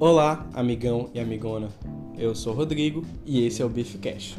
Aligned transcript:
Olá, 0.00 0.44
amigão 0.52 1.08
e 1.14 1.20
amigona. 1.20 1.68
Eu 2.18 2.34
sou 2.34 2.52
Rodrigo 2.52 3.02
e 3.24 3.46
esse 3.46 3.62
é 3.62 3.64
o 3.64 3.68
Beef 3.68 3.94
Cash. 4.00 4.36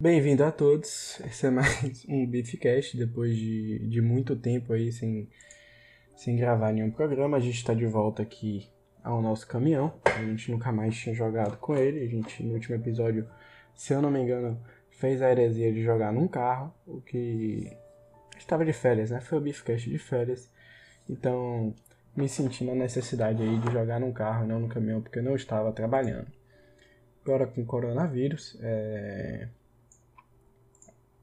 Bem-vindo 0.00 0.44
a 0.44 0.52
todos. 0.52 1.20
Esse 1.26 1.48
é 1.48 1.50
mais 1.50 2.04
um 2.08 2.24
Beefcast 2.24 2.96
depois 2.96 3.36
de, 3.36 3.80
de 3.88 4.00
muito 4.00 4.36
tempo 4.36 4.72
aí 4.72 4.92
sem, 4.92 5.28
sem 6.14 6.36
gravar 6.36 6.72
nenhum 6.72 6.92
programa. 6.92 7.36
A 7.36 7.40
gente 7.40 7.56
está 7.56 7.74
de 7.74 7.84
volta 7.84 8.22
aqui 8.22 8.70
ao 9.02 9.20
nosso 9.20 9.44
caminhão. 9.48 9.92
A 10.04 10.24
gente 10.24 10.52
nunca 10.52 10.70
mais 10.70 10.96
tinha 10.96 11.16
jogado 11.16 11.56
com 11.56 11.76
ele. 11.76 12.04
A 12.04 12.06
gente, 12.06 12.44
no 12.44 12.54
último 12.54 12.76
episódio, 12.76 13.28
se 13.74 13.92
eu 13.92 14.00
não 14.00 14.10
me 14.10 14.20
engano, 14.20 14.56
fez 14.88 15.20
a 15.20 15.30
heresia 15.32 15.72
de 15.72 15.82
jogar 15.82 16.12
num 16.12 16.28
carro, 16.28 16.72
o 16.86 17.00
que 17.00 17.76
estava 18.48 18.64
de 18.64 18.72
férias, 18.72 19.10
né? 19.10 19.20
Foi 19.20 19.38
o 19.38 19.40
Beefcast 19.40 19.88
de 19.88 19.98
férias. 19.98 20.50
Então, 21.08 21.74
me 22.16 22.28
senti 22.28 22.64
na 22.64 22.74
necessidade 22.74 23.42
aí 23.42 23.58
de 23.58 23.70
jogar 23.70 24.00
num 24.00 24.12
carro, 24.12 24.46
não 24.46 24.58
no 24.58 24.68
caminhão, 24.68 25.02
porque 25.02 25.18
eu 25.18 25.22
não 25.22 25.36
estava 25.36 25.70
trabalhando. 25.70 26.26
Agora 27.22 27.46
com 27.46 27.60
o 27.60 27.66
coronavírus, 27.66 28.58
é... 28.62 29.48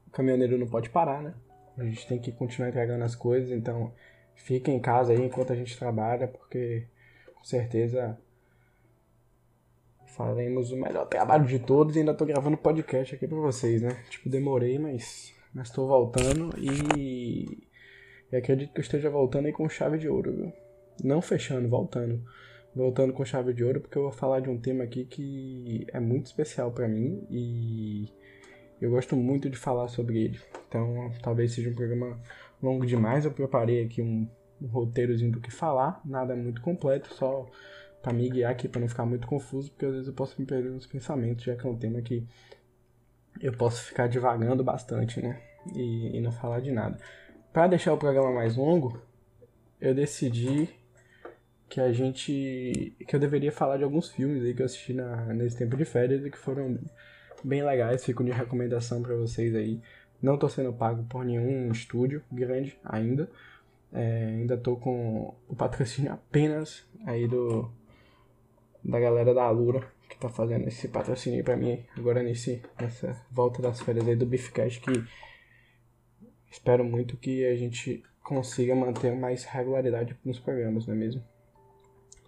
o 0.06 0.10
caminhoneiro 0.10 0.56
não 0.56 0.68
pode 0.68 0.88
parar, 0.88 1.20
né? 1.20 1.34
A 1.76 1.84
gente 1.84 2.06
tem 2.06 2.18
que 2.18 2.30
continuar 2.32 2.68
entregando 2.68 3.04
as 3.04 3.14
coisas, 3.14 3.50
então 3.50 3.92
fica 4.34 4.70
em 4.70 4.80
casa 4.80 5.12
aí 5.12 5.20
enquanto 5.20 5.52
a 5.52 5.56
gente 5.56 5.76
trabalha, 5.76 6.28
porque 6.28 6.86
com 7.34 7.44
certeza 7.44 8.16
faremos 10.06 10.70
o 10.70 10.76
melhor 10.76 11.06
trabalho 11.06 11.44
de 11.44 11.58
todos 11.58 11.96
e 11.96 11.98
ainda 11.98 12.14
tô 12.14 12.24
gravando 12.24 12.56
podcast 12.56 13.14
aqui 13.14 13.26
pra 13.26 13.36
vocês, 13.36 13.82
né? 13.82 14.02
Tipo, 14.08 14.30
demorei, 14.30 14.78
mas 14.78 15.35
mas 15.56 15.70
tô 15.70 15.86
voltando 15.86 16.50
e... 16.58 17.66
e 18.30 18.36
acredito 18.36 18.74
que 18.74 18.78
eu 18.78 18.82
esteja 18.82 19.08
voltando 19.08 19.46
aí 19.46 19.52
com 19.52 19.66
chave 19.70 19.96
de 19.96 20.06
ouro, 20.06 20.30
viu? 20.30 20.52
Não 21.02 21.22
fechando, 21.22 21.66
voltando. 21.66 22.22
Voltando 22.74 23.14
com 23.14 23.24
chave 23.24 23.54
de 23.54 23.64
ouro, 23.64 23.80
porque 23.80 23.96
eu 23.96 24.02
vou 24.02 24.12
falar 24.12 24.40
de 24.40 24.50
um 24.50 24.60
tema 24.60 24.84
aqui 24.84 25.06
que 25.06 25.86
é 25.94 25.98
muito 25.98 26.26
especial 26.26 26.70
para 26.72 26.86
mim 26.86 27.26
e 27.30 28.06
eu 28.82 28.90
gosto 28.90 29.16
muito 29.16 29.48
de 29.48 29.56
falar 29.56 29.88
sobre 29.88 30.24
ele. 30.24 30.40
Então, 30.68 31.10
talvez 31.22 31.52
seja 31.52 31.70
um 31.70 31.74
programa 31.74 32.20
longo 32.62 32.84
demais. 32.84 33.24
Eu 33.24 33.30
preparei 33.30 33.82
aqui 33.82 34.02
um, 34.02 34.28
um 34.60 34.66
roteirozinho 34.66 35.32
do 35.32 35.40
que 35.40 35.50
falar, 35.50 36.02
nada 36.04 36.36
muito 36.36 36.60
completo, 36.60 37.14
só 37.14 37.46
para 38.02 38.12
me 38.12 38.28
guiar 38.28 38.52
aqui, 38.52 38.68
para 38.68 38.82
não 38.82 38.88
ficar 38.88 39.06
muito 39.06 39.26
confuso, 39.26 39.70
porque 39.70 39.86
às 39.86 39.92
vezes 39.92 40.08
eu 40.08 40.14
posso 40.14 40.38
me 40.38 40.46
perder 40.46 40.70
nos 40.70 40.86
pensamentos, 40.86 41.44
já 41.44 41.56
que 41.56 41.66
é 41.66 41.70
um 41.70 41.78
tema 41.78 42.02
que 42.02 42.28
eu 43.40 43.54
posso 43.54 43.82
ficar 43.84 44.06
divagando 44.06 44.62
bastante, 44.62 45.22
né? 45.22 45.45
E, 45.74 46.16
e 46.16 46.20
não 46.20 46.32
falar 46.32 46.60
de 46.60 46.70
nada. 46.70 46.98
Para 47.52 47.68
deixar 47.68 47.92
o 47.92 47.98
programa 47.98 48.32
mais 48.32 48.56
longo, 48.56 49.00
eu 49.80 49.94
decidi 49.94 50.68
que 51.68 51.80
a 51.80 51.92
gente. 51.92 52.94
que 53.06 53.16
eu 53.16 53.20
deveria 53.20 53.52
falar 53.52 53.76
de 53.76 53.84
alguns 53.84 54.10
filmes 54.10 54.42
aí 54.42 54.54
que 54.54 54.62
eu 54.62 54.66
assisti 54.66 54.92
na, 54.92 55.32
nesse 55.34 55.56
tempo 55.56 55.76
de 55.76 55.84
férias 55.84 56.24
e 56.24 56.30
que 56.30 56.38
foram 56.38 56.78
bem 57.42 57.62
legais. 57.64 58.04
Fico 58.04 58.24
de 58.24 58.30
recomendação 58.30 59.02
para 59.02 59.14
vocês 59.16 59.54
aí. 59.54 59.80
Não 60.22 60.38
tô 60.38 60.48
sendo 60.48 60.72
pago 60.72 61.04
por 61.04 61.24
nenhum 61.24 61.70
estúdio 61.70 62.22
grande 62.30 62.78
ainda. 62.84 63.28
É, 63.92 64.26
ainda 64.26 64.56
tô 64.56 64.76
com 64.76 65.34
o 65.48 65.54
patrocínio 65.54 66.12
apenas 66.12 66.84
aí 67.06 67.26
do 67.26 67.70
da 68.84 69.00
galera 69.00 69.32
da 69.32 69.44
Alura 69.44 69.86
que 70.08 70.16
tá 70.16 70.28
fazendo 70.28 70.66
esse 70.68 70.88
patrocínio 70.88 71.42
para 71.42 71.56
mim 71.56 71.84
agora 71.96 72.22
nesse 72.22 72.62
nessa 72.80 73.16
volta 73.30 73.62
das 73.62 73.80
férias 73.80 74.06
aí 74.06 74.16
do 74.16 74.26
Beefcast 74.26 74.80
que 74.80 75.04
espero 76.56 76.82
muito 76.82 77.16
que 77.16 77.44
a 77.44 77.54
gente 77.54 78.02
consiga 78.22 78.74
manter 78.74 79.14
mais 79.14 79.44
regularidade 79.44 80.16
nos 80.24 80.38
programas, 80.38 80.86
não 80.86 80.94
é 80.94 80.96
mesmo? 80.96 81.22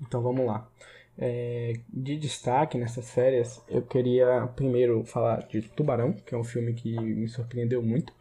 Então 0.01 0.23
vamos 0.23 0.47
lá. 0.47 0.71
É, 1.17 1.81
de 1.89 2.17
destaque 2.17 2.79
nessas 2.79 3.11
férias, 3.11 3.61
eu 3.69 3.83
queria 3.83 4.47
primeiro 4.55 5.03
falar 5.05 5.47
de 5.49 5.63
Tubarão, 5.63 6.13
que 6.13 6.35
é 6.35 6.39
um 6.39 6.45
filme 6.45 6.75
que 6.75 6.97
me 7.01 7.27
surpreendeu 7.27 7.83
muito. 7.83 8.13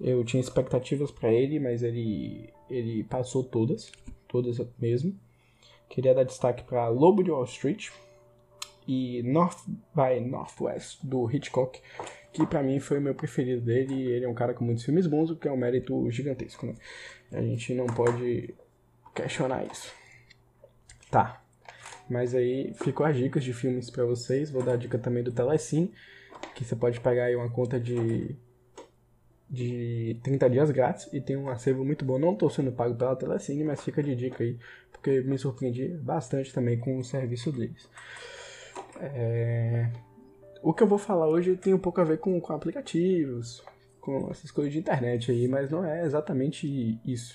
Eu 0.00 0.24
tinha 0.24 0.40
expectativas 0.40 1.12
para 1.12 1.30
ele, 1.30 1.60
mas 1.60 1.82
ele, 1.82 2.52
ele 2.68 3.04
passou 3.04 3.44
todas, 3.44 3.92
todas 4.26 4.58
mesmo. 4.80 5.14
Queria 5.88 6.14
dar 6.14 6.24
destaque 6.24 6.64
para 6.64 6.88
Lobo 6.88 7.22
de 7.22 7.30
Wall 7.30 7.44
Street 7.44 7.90
e 8.88 9.22
North 9.22 9.58
by 9.94 10.18
Northwest 10.18 10.98
do 11.04 11.30
Hitchcock, 11.30 11.80
que 12.32 12.46
para 12.46 12.62
mim 12.62 12.80
foi 12.80 12.98
o 12.98 13.00
meu 13.00 13.14
preferido 13.14 13.60
dele. 13.60 14.10
Ele 14.10 14.24
é 14.24 14.28
um 14.28 14.34
cara 14.34 14.54
com 14.54 14.64
muitos 14.64 14.84
filmes 14.84 15.06
bons, 15.06 15.30
o 15.30 15.36
que 15.36 15.46
é 15.46 15.52
um 15.52 15.56
mérito 15.56 16.10
gigantesco, 16.10 16.66
né? 16.66 16.74
A 17.32 17.42
gente 17.42 17.74
não 17.74 17.86
pode 17.86 18.54
questionar 19.14 19.64
isso. 19.64 19.92
Tá. 21.10 21.42
Mas 22.08 22.34
aí 22.34 22.74
ficou 22.74 23.06
as 23.06 23.16
dicas 23.16 23.44
de 23.44 23.52
filmes 23.52 23.90
para 23.90 24.04
vocês. 24.04 24.50
Vou 24.50 24.62
dar 24.62 24.74
a 24.74 24.76
dica 24.76 24.98
também 24.98 25.22
do 25.22 25.32
Telecine, 25.32 25.92
que 26.54 26.64
você 26.64 26.74
pode 26.74 27.00
pegar 27.00 27.24
aí 27.24 27.36
uma 27.36 27.50
conta 27.50 27.78
de 27.78 28.36
de 29.52 30.18
30 30.22 30.48
dias 30.48 30.70
grátis 30.70 31.12
e 31.12 31.20
tem 31.20 31.36
um 31.36 31.50
acervo 31.50 31.84
muito 31.84 32.06
bom. 32.06 32.18
Não 32.18 32.32
estou 32.32 32.48
sendo 32.48 32.72
pago 32.72 32.94
pela 32.94 33.14
Telecine, 33.14 33.62
mas 33.62 33.82
fica 33.82 34.02
de 34.02 34.16
dica 34.16 34.42
aí, 34.42 34.58
porque 34.90 35.20
me 35.20 35.36
surpreendi 35.36 35.88
bastante 35.88 36.50
também 36.54 36.78
com 36.78 36.96
o 36.96 37.04
serviço 37.04 37.52
deles. 37.52 37.86
É... 38.98 39.90
O 40.62 40.72
que 40.72 40.80
eu 40.80 40.86
vou 40.86 40.98
falar 40.98 41.26
hoje 41.26 41.56
tem 41.56 41.74
um 41.74 41.78
pouco 41.78 42.00
a 42.00 42.04
ver 42.04 42.18
com, 42.18 42.40
com 42.40 42.52
aplicativos, 42.52 43.64
com 44.00 44.30
essas 44.30 44.50
coisas 44.52 44.72
de 44.72 44.78
internet 44.78 45.32
aí, 45.32 45.48
mas 45.48 45.68
não 45.68 45.84
é 45.84 46.04
exatamente 46.04 47.00
isso. 47.04 47.34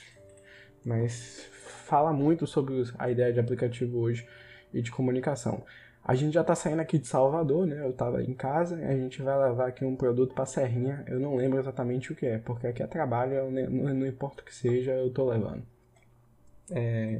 Mas 0.85 1.45
fala 1.85 2.13
muito 2.13 2.47
sobre 2.47 2.81
a 2.97 3.11
ideia 3.11 3.33
de 3.33 3.39
aplicativo 3.39 3.99
hoje 3.99 4.25
e 4.73 4.81
de 4.81 4.89
comunicação. 4.89 5.61
A 6.01 6.15
gente 6.15 6.35
já 6.35 6.43
tá 6.43 6.55
saindo 6.55 6.79
aqui 6.79 6.97
de 6.97 7.05
Salvador, 7.05 7.67
né? 7.67 7.85
Eu 7.85 7.91
tava 7.91 8.23
em 8.23 8.33
casa, 8.33 8.77
a 8.77 8.93
gente 8.93 9.21
vai 9.21 9.37
levar 9.49 9.67
aqui 9.67 9.83
um 9.83 9.97
produto 9.97 10.33
pra 10.33 10.45
Serrinha. 10.45 11.03
Eu 11.05 11.19
não 11.19 11.35
lembro 11.35 11.59
exatamente 11.59 12.13
o 12.13 12.15
que 12.15 12.25
é, 12.25 12.37
porque 12.37 12.65
aqui 12.65 12.81
é 12.81 12.87
trabalho, 12.87 13.51
não, 13.51 13.93
não 13.93 14.07
importa 14.07 14.41
o 14.41 14.45
que 14.45 14.55
seja, 14.55 14.93
eu 14.93 15.11
tô 15.11 15.29
levando. 15.29 15.63
É... 16.71 17.19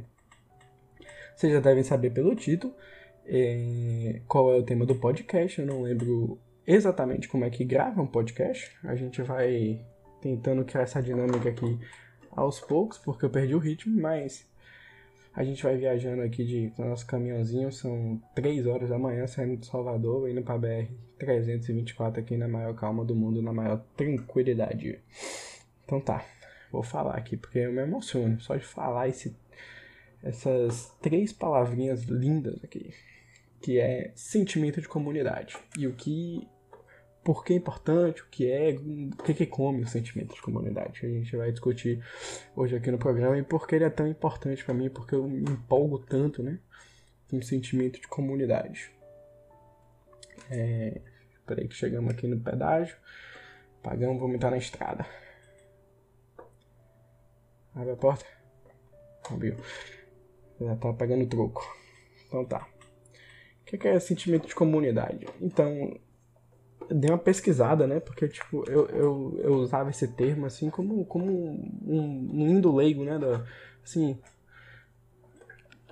Vocês 1.36 1.52
já 1.52 1.60
devem 1.60 1.82
saber 1.82 2.10
pelo 2.10 2.34
título 2.34 2.74
é... 3.28 4.20
qual 4.26 4.52
é 4.52 4.56
o 4.56 4.62
tema 4.62 4.86
do 4.86 4.94
podcast. 4.94 5.60
Eu 5.60 5.66
não 5.66 5.82
lembro 5.82 6.38
exatamente 6.66 7.28
como 7.28 7.44
é 7.44 7.50
que 7.50 7.64
grava 7.64 8.02
um 8.02 8.06
podcast. 8.06 8.76
A 8.82 8.96
gente 8.96 9.22
vai 9.22 9.80
tentando 10.20 10.64
criar 10.64 10.82
essa 10.82 11.02
dinâmica 11.02 11.48
aqui 11.48 11.78
aos 12.30 12.60
poucos, 12.60 12.98
porque 12.98 13.24
eu 13.24 13.30
perdi 13.30 13.54
o 13.54 13.58
ritmo, 13.58 14.00
mas 14.00 14.48
a 15.34 15.44
gente 15.44 15.62
vai 15.62 15.76
viajando 15.76 16.22
aqui 16.22 16.44
de 16.44 16.72
nosso 16.78 17.06
caminhãozinho, 17.06 17.70
são 17.70 18.20
3 18.34 18.66
horas 18.66 18.88
da 18.88 18.98
manhã, 18.98 19.26
saindo 19.26 19.56
de 19.56 19.66
Salvador, 19.66 20.28
indo 20.28 20.42
para 20.42 20.58
BR 20.58 20.90
324 21.18 22.20
aqui 22.20 22.36
na 22.36 22.48
maior 22.48 22.74
calma 22.74 23.04
do 23.04 23.14
mundo, 23.14 23.40
na 23.40 23.52
maior 23.52 23.84
tranquilidade. 23.96 24.98
Então 25.84 26.00
tá, 26.00 26.24
vou 26.72 26.82
falar 26.82 27.14
aqui 27.14 27.36
porque 27.36 27.60
eu 27.60 27.72
me 27.72 27.82
emociono 27.82 28.40
só 28.40 28.56
de 28.56 28.64
falar 28.64 29.08
esse, 29.08 29.36
essas 30.22 30.92
três 31.00 31.32
palavrinhas 31.32 32.02
lindas 32.04 32.62
aqui, 32.64 32.92
que 33.60 33.78
é 33.78 34.12
sentimento 34.14 34.80
de 34.80 34.88
comunidade. 34.88 35.56
E 35.76 35.86
o 35.86 35.92
que 35.94 36.48
por 37.28 37.44
que 37.44 37.52
é 37.52 37.56
importante, 37.56 38.22
o 38.22 38.26
que 38.30 38.50
é, 38.50 38.70
o 38.70 39.22
que, 39.22 39.34
que 39.34 39.46
come 39.46 39.82
o 39.82 39.86
sentimento 39.86 40.34
de 40.34 40.40
comunidade. 40.40 41.04
A 41.04 41.08
gente 41.10 41.36
vai 41.36 41.52
discutir 41.52 42.02
hoje 42.56 42.74
aqui 42.74 42.90
no 42.90 42.96
programa 42.96 43.36
e 43.36 43.42
por 43.42 43.66
que 43.66 43.74
ele 43.74 43.84
é 43.84 43.90
tão 43.90 44.08
importante 44.08 44.64
para 44.64 44.72
mim, 44.72 44.88
porque 44.88 45.14
eu 45.14 45.28
me 45.28 45.42
empolgo 45.42 45.98
tanto, 45.98 46.42
né? 46.42 46.58
Com 47.28 47.36
o 47.36 47.42
sentimento 47.42 48.00
de 48.00 48.08
comunidade. 48.08 48.90
É, 50.50 51.02
peraí 51.46 51.68
que 51.68 51.74
chegamos 51.74 52.10
aqui 52.10 52.26
no 52.26 52.40
pedágio, 52.40 52.96
pagamos, 53.82 54.18
vamos 54.18 54.36
entrar 54.36 54.50
na 54.50 54.56
estrada. 54.56 55.04
Abre 57.74 57.92
a 57.92 57.96
porta. 57.96 58.24
Abriu. 59.30 59.56
Já 60.58 60.76
tá 60.76 60.94
pagando 60.94 61.26
troco. 61.26 61.62
Então 62.26 62.44
tá. 62.46 62.66
O 63.72 63.78
que 63.78 63.86
é 63.86 64.00
sentimento 64.00 64.48
de 64.48 64.54
comunidade? 64.54 65.26
Então, 65.40 65.98
dei 66.90 67.10
uma 67.10 67.18
pesquisada, 67.18 67.86
né? 67.86 68.00
Porque, 68.00 68.26
tipo, 68.28 68.64
eu, 68.68 68.86
eu, 68.88 69.40
eu 69.42 69.54
usava 69.56 69.90
esse 69.90 70.08
termo, 70.08 70.46
assim, 70.46 70.70
como, 70.70 71.04
como 71.04 71.30
um, 71.30 72.30
um 72.32 72.46
lindo 72.46 72.74
leigo, 72.74 73.04
né? 73.04 73.18
Da, 73.18 73.44
assim, 73.84 74.18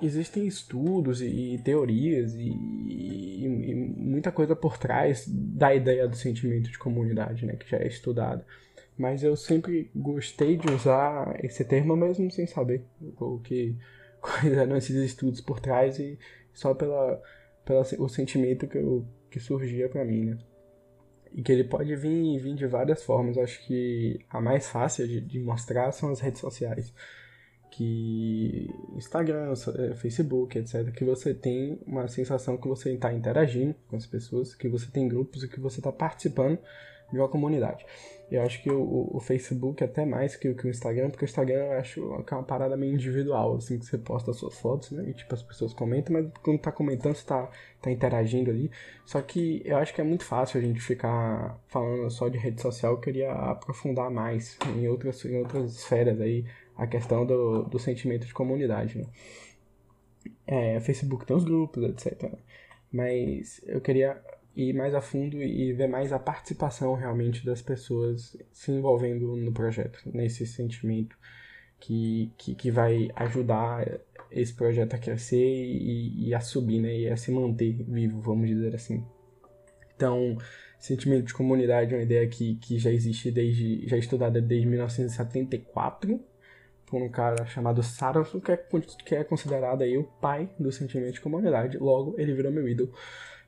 existem 0.00 0.46
estudos 0.46 1.20
e, 1.20 1.54
e 1.54 1.58
teorias 1.58 2.34
e, 2.34 2.48
e, 2.48 3.44
e, 3.44 3.74
muita 3.74 4.30
coisa 4.32 4.54
por 4.54 4.78
trás 4.78 5.26
da 5.28 5.74
ideia 5.74 6.08
do 6.08 6.16
sentimento 6.16 6.70
de 6.70 6.78
comunidade, 6.78 7.44
né? 7.44 7.56
Que 7.56 7.68
já 7.68 7.78
é 7.78 7.86
estudada. 7.86 8.44
Mas 8.96 9.22
eu 9.22 9.36
sempre 9.36 9.90
gostei 9.94 10.56
de 10.56 10.70
usar 10.72 11.38
esse 11.44 11.64
termo 11.64 11.94
mesmo 11.94 12.30
sem 12.30 12.46
saber 12.46 12.82
o 13.18 13.38
que 13.40 13.76
quais 14.20 14.52
eram 14.52 14.76
esses 14.76 14.96
estudos 14.96 15.40
por 15.40 15.60
trás 15.60 15.98
e 15.98 16.18
só 16.52 16.74
pela, 16.74 17.20
pela 17.66 17.82
o 17.98 18.08
sentimento 18.08 18.66
que, 18.66 18.78
eu, 18.78 19.06
que 19.30 19.38
surgia 19.38 19.90
para 19.90 20.06
mim, 20.06 20.24
né? 20.24 20.38
e 21.36 21.42
que 21.42 21.52
ele 21.52 21.64
pode 21.64 21.94
vir, 21.94 22.38
vir 22.38 22.54
de 22.54 22.66
várias 22.66 23.04
formas. 23.04 23.36
Acho 23.36 23.64
que 23.66 24.18
a 24.30 24.40
mais 24.40 24.68
fácil 24.68 25.06
de, 25.06 25.20
de 25.20 25.38
mostrar 25.38 25.92
são 25.92 26.10
as 26.10 26.18
redes 26.18 26.40
sociais. 26.40 26.94
Que 27.70 28.70
Instagram, 28.94 29.52
eh, 29.52 29.94
Facebook, 29.96 30.58
etc. 30.58 30.90
Que 30.92 31.04
você 31.04 31.34
tem 31.34 31.78
uma 31.86 32.08
sensação 32.08 32.56
que 32.56 32.66
você 32.66 32.94
está 32.94 33.12
interagindo 33.12 33.74
com 33.86 33.96
as 33.96 34.06
pessoas, 34.06 34.54
que 34.54 34.66
você 34.66 34.90
tem 34.90 35.06
grupos 35.06 35.42
e 35.42 35.48
que 35.48 35.60
você 35.60 35.78
está 35.78 35.92
participando 35.92 36.58
de 37.12 37.18
uma 37.18 37.28
comunidade. 37.28 37.84
Eu 38.30 38.42
acho 38.42 38.60
que 38.60 38.68
o, 38.70 39.08
o 39.12 39.20
Facebook 39.20 39.82
é 39.82 39.86
até 39.86 40.04
mais 40.04 40.34
que, 40.34 40.52
que, 40.52 40.66
o 40.66 40.70
Instagram, 40.70 41.10
porque 41.10 41.24
o 41.24 41.26
Instagram 41.26 41.66
eu 41.66 41.72
acho 41.78 42.24
que 42.26 42.34
é 42.34 42.36
uma 42.36 42.42
parada 42.42 42.76
meio 42.76 42.92
individual, 42.92 43.56
assim, 43.56 43.78
que 43.78 43.86
você 43.86 43.96
posta 43.96 44.32
as 44.32 44.36
suas 44.36 44.58
fotos, 44.58 44.90
né? 44.90 45.08
E 45.08 45.14
tipo, 45.14 45.32
as 45.32 45.42
pessoas 45.42 45.72
comentam, 45.72 46.12
mas 46.12 46.26
quando 46.42 46.58
tá 46.58 46.72
comentando, 46.72 47.14
você 47.14 47.24
tá, 47.24 47.48
tá 47.80 47.90
interagindo 47.90 48.50
ali. 48.50 48.68
Só 49.04 49.20
que 49.22 49.62
eu 49.64 49.76
acho 49.76 49.94
que 49.94 50.00
é 50.00 50.04
muito 50.04 50.24
fácil 50.24 50.58
a 50.58 50.62
gente 50.62 50.80
ficar 50.80 51.56
falando 51.68 52.10
só 52.10 52.28
de 52.28 52.36
rede 52.36 52.60
social, 52.60 52.94
eu 52.94 53.00
queria 53.00 53.30
aprofundar 53.30 54.10
mais 54.10 54.58
em 54.76 54.88
outras, 54.88 55.24
em 55.24 55.38
outras 55.38 55.76
esferas 55.76 56.20
aí 56.20 56.44
a 56.76 56.86
questão 56.86 57.24
do, 57.24 57.62
do 57.62 57.78
sentimento 57.78 58.26
de 58.26 58.34
comunidade, 58.34 58.98
né? 58.98 59.06
É, 60.46 60.80
Facebook 60.80 61.24
tem 61.24 61.36
os 61.36 61.44
grupos, 61.44 61.82
etc. 61.84 62.32
Mas 62.92 63.60
eu 63.66 63.80
queria 63.80 64.20
ir 64.56 64.72
mais 64.72 64.94
a 64.94 65.02
fundo 65.02 65.42
e 65.42 65.72
ver 65.74 65.86
mais 65.86 66.12
a 66.12 66.18
participação 66.18 66.94
realmente 66.94 67.44
das 67.44 67.60
pessoas 67.60 68.36
se 68.50 68.72
envolvendo 68.72 69.36
no 69.36 69.52
projeto, 69.52 70.00
nesse 70.06 70.46
sentimento 70.46 71.14
que, 71.78 72.32
que, 72.38 72.54
que 72.54 72.70
vai 72.70 73.10
ajudar 73.14 73.86
esse 74.30 74.54
projeto 74.54 74.94
a 74.94 74.98
crescer 74.98 75.36
e, 75.36 76.28
e 76.28 76.34
a 76.34 76.40
subir, 76.40 76.80
né, 76.80 76.96
e 76.96 77.08
a 77.08 77.16
se 77.16 77.30
manter 77.30 77.72
vivo, 77.84 78.20
vamos 78.20 78.48
dizer 78.48 78.74
assim. 78.74 79.04
Então, 79.94 80.38
sentimento 80.78 81.26
de 81.26 81.34
comunidade 81.34 81.92
é 81.92 81.98
uma 81.98 82.02
ideia 82.02 82.26
que, 82.26 82.56
que 82.56 82.78
já 82.78 82.90
existe 82.90 83.30
desde, 83.30 83.86
já 83.86 83.96
é 83.96 83.98
estudada 83.98 84.40
desde 84.40 84.66
1974 84.66 86.18
por 86.86 87.02
um 87.02 87.08
cara 87.10 87.44
chamado 87.46 87.82
Sarafo, 87.82 88.40
que 88.40 88.52
é, 88.52 88.56
que 89.04 89.14
é 89.14 89.24
considerado 89.24 89.82
aí 89.82 89.98
o 89.98 90.04
pai 90.04 90.48
do 90.58 90.70
sentimento 90.72 91.14
de 91.14 91.20
comunidade. 91.20 91.76
Logo, 91.78 92.14
ele 92.16 92.32
virou 92.32 92.52
meu 92.52 92.68
ídolo 92.68 92.92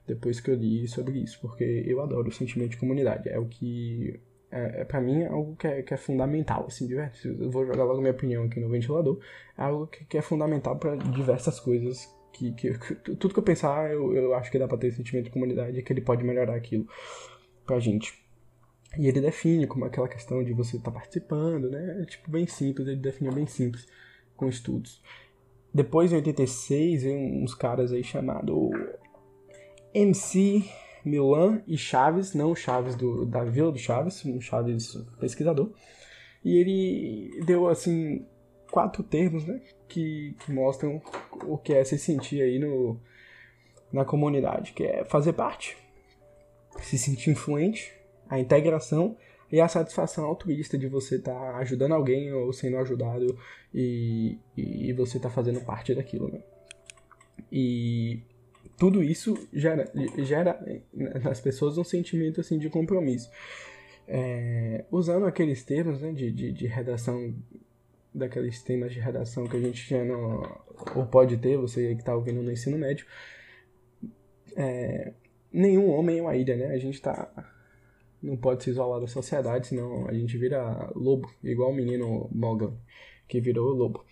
depois 0.09 0.41
que 0.41 0.51
eu 0.51 0.55
li 0.55 0.89
sobre 0.89 1.19
isso, 1.19 1.39
porque 1.41 1.85
eu 1.87 2.01
adoro 2.01 2.29
o 2.29 2.33
sentimento 2.33 2.71
de 2.71 2.79
comunidade. 2.79 3.29
É 3.29 3.39
o 3.39 3.47
que, 3.47 4.19
é, 4.51 4.81
é 4.81 4.85
para 4.85 5.01
mim, 5.01 5.23
é 5.23 5.29
algo 5.29 5.55
que 5.55 5.67
é, 5.67 5.83
que 5.83 5.93
é 5.93 5.97
fundamental, 5.97 6.65
assim, 6.67 6.87
diverso. 6.87 7.29
Eu 7.29 7.51
vou 7.51 7.67
jogar 7.67 7.85
logo 7.85 8.01
minha 8.01 8.13
opinião 8.13 8.45
aqui 8.45 8.59
no 8.59 8.71
ventilador. 8.71 9.21
É 9.57 9.63
algo 9.63 9.87
que, 9.87 10.05
que 10.07 10.19
é 10.19 10.23
fundamental 10.23 10.77
para 10.77 10.97
diversas 10.97 11.61
coisas. 11.61 12.09
Que, 12.33 12.53
que, 12.53 12.79
que, 12.79 12.95
tudo 13.17 13.35
que 13.35 13.39
eu 13.39 13.45
pensar, 13.45 13.91
eu, 13.93 14.15
eu 14.15 14.35
acho 14.35 14.51
que 14.51 14.59
dá 14.59 14.67
pra 14.67 14.79
ter 14.79 14.93
sentimento 14.93 15.27
de 15.27 15.31
comunidade 15.31 15.79
e 15.79 15.83
que 15.83 15.93
ele 15.93 16.01
pode 16.01 16.25
melhorar 16.25 16.57
aquilo 16.57 16.89
pra 17.67 17.79
gente. 17.79 18.15
E 18.99 19.07
ele 19.07 19.21
define 19.21 19.67
como 19.67 19.85
aquela 19.85 20.09
questão 20.09 20.43
de 20.43 20.55
você 20.55 20.79
estar 20.79 20.91
tá 20.91 20.99
participando, 20.99 21.69
né? 21.69 22.01
É 22.03 22.05
tipo 22.07 22.31
bem 22.31 22.47
simples, 22.47 22.89
ele 22.89 23.01
define 23.01 23.31
bem 23.31 23.47
simples 23.47 23.87
com 24.35 24.49
estudos. 24.49 25.03
Depois, 25.75 26.13
em 26.13 26.17
86, 26.17 27.03
vem 27.03 27.43
uns 27.43 27.55
caras 27.55 27.93
aí 27.93 28.03
chamados 28.03 28.57
MC 30.03 30.65
Milan 31.05 31.63
e 31.67 31.77
Chaves, 31.77 32.35
não 32.35 32.53
o 32.53 32.57
Chaves 32.57 32.95
do, 32.95 33.25
da 33.27 33.45
Vila 33.45 33.73
do 33.73 33.79
Chaves, 33.79 34.25
um 34.25 34.41
Chaves 34.41 34.95
pesquisador. 35.19 35.73
E 36.45 36.57
ele 36.57 37.45
deu, 37.45 37.69
assim, 37.69 38.25
quatro 38.71 39.03
termos, 39.03 39.45
né, 39.45 39.61
que, 39.89 40.37
que 40.41 40.53
mostram 40.53 41.01
o 41.45 41.59
que 41.59 41.73
é 41.73 41.83
se 41.83 41.99
sentir 41.99 42.43
aí 42.43 42.59
no, 42.59 43.01
na 43.93 44.05
comunidade, 44.05 44.73
que 44.73 44.85
é 44.85 45.05
fazer 45.05 45.33
parte, 45.33 45.77
se 46.81 46.97
sentir 46.97 47.31
influente, 47.31 47.93
a 48.29 48.39
integração 48.39 49.17
e 49.51 49.61
a 49.61 49.67
satisfação 49.67 50.27
altruísta 50.27 50.77
de 50.77 50.87
você 50.87 51.17
estar 51.17 51.35
tá 51.35 51.57
ajudando 51.57 51.93
alguém 51.93 52.33
ou 52.33 52.53
sendo 52.53 52.77
ajudado 52.77 53.37
e, 53.75 54.39
e 54.57 54.93
você 54.93 55.17
estar 55.17 55.31
tá 55.31 55.35
fazendo 55.35 55.61
parte 55.63 55.95
daquilo, 55.95 56.31
né? 56.31 56.43
E 57.51 58.21
tudo 58.79 59.03
isso 59.03 59.49
gera, 59.53 59.91
gera 60.19 60.59
nas 61.23 61.41
pessoas 61.41 61.77
um 61.77 61.85
sentimento 61.85 62.41
assim 62.41 62.59
de 62.59 62.71
compromisso. 62.71 63.29
É, 64.07 64.85
usando 64.91 65.27
aqueles 65.27 65.65
termos 65.65 66.01
né, 66.01 66.13
de, 66.13 66.31
de, 66.31 66.53
de, 66.53 66.67
redação, 66.67 67.35
daqueles 68.15 68.63
temas 68.63 68.93
de 68.93 69.01
redação 69.01 69.47
que 69.47 69.57
a 69.57 69.61
gente 69.61 69.85
tinha 69.85 70.05
no, 70.05 70.43
ou 70.95 71.05
pode 71.05 71.37
ter, 71.37 71.59
você 71.59 71.95
que 71.95 72.01
está 72.01 72.15
ouvindo 72.15 72.43
no 72.43 72.51
ensino 72.51 72.79
médio, 72.79 73.05
é, 74.57 75.13
nenhum 75.53 75.91
homem 75.91 76.19
é 76.19 76.23
uma 76.23 76.37
ilha, 76.37 76.57
né? 76.57 76.67
A 76.69 76.79
gente 76.79 77.03
tá, 77.03 77.31
não 78.23 78.37
pode 78.37 78.65
se 78.65 78.71
isolar 78.71 79.01
da 79.01 79.07
sociedade, 79.09 79.67
senão 79.67 80.09
a 80.09 80.15
gente 80.15 80.39
vira 80.39 80.91
lobo, 80.95 81.29
igual 81.43 81.71
o 81.71 81.75
menino 81.75 82.31
Morgan, 82.33 82.73
que 83.27 83.41
virou 83.41 83.75
lobo. 83.75 84.05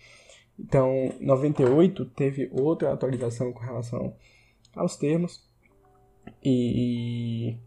Então, 0.59 1.11
98 1.19 2.05
teve 2.05 2.49
outra 2.51 2.91
atualização 2.91 3.51
com 3.51 3.59
relação 3.59 4.15
aos 4.77 4.95
termos 4.95 5.45
e 6.43 7.57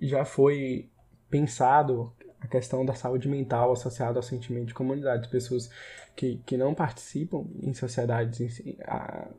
já 0.00 0.24
foi 0.24 0.88
pensado 1.28 2.12
a 2.40 2.46
questão 2.46 2.84
da 2.84 2.94
saúde 2.94 3.28
mental 3.28 3.72
associada 3.72 4.18
ao 4.18 4.22
sentimento 4.22 4.68
de 4.68 4.74
comunidade. 4.74 5.28
Pessoas 5.28 5.70
que, 6.16 6.38
que 6.46 6.56
não 6.56 6.74
participam 6.74 7.46
em 7.62 7.74
sociedades, 7.74 8.62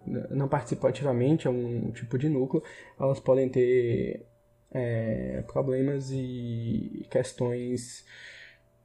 não 0.05 0.47
participam 0.47 0.89
ativamente 0.89 1.47
a 1.47 1.51
um 1.51 1.91
tipo 1.91 2.17
de 2.17 2.29
núcleo, 2.29 2.63
elas 2.99 3.19
podem 3.19 3.49
ter 3.49 4.25
é, 4.71 5.43
problemas 5.47 6.11
e 6.11 7.05
questões 7.09 8.05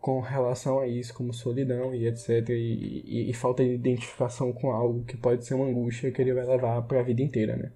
com 0.01 0.21
relação 0.21 0.79
a 0.79 0.87
isso, 0.87 1.13
como 1.15 1.33
solidão 1.33 1.95
e 1.95 2.07
etc. 2.07 2.49
E, 2.51 3.03
e, 3.05 3.31
e, 3.31 3.35
falta 3.35 3.65
de 3.65 3.75
identificação 3.75 4.53
com 4.53 4.71
algo 4.71 5.05
que 5.05 5.17
pode 5.17 5.45
ser 5.45 5.55
uma 5.55 5.67
angústia 5.67 6.13
que 6.13 6.23
ele 6.23 6.33
vai 6.33 6.47
levar 6.47 6.83
para 6.83 7.01
a 7.01 7.03
vida 7.03 7.23
inteira, 7.23 7.57
né? 7.57 7.73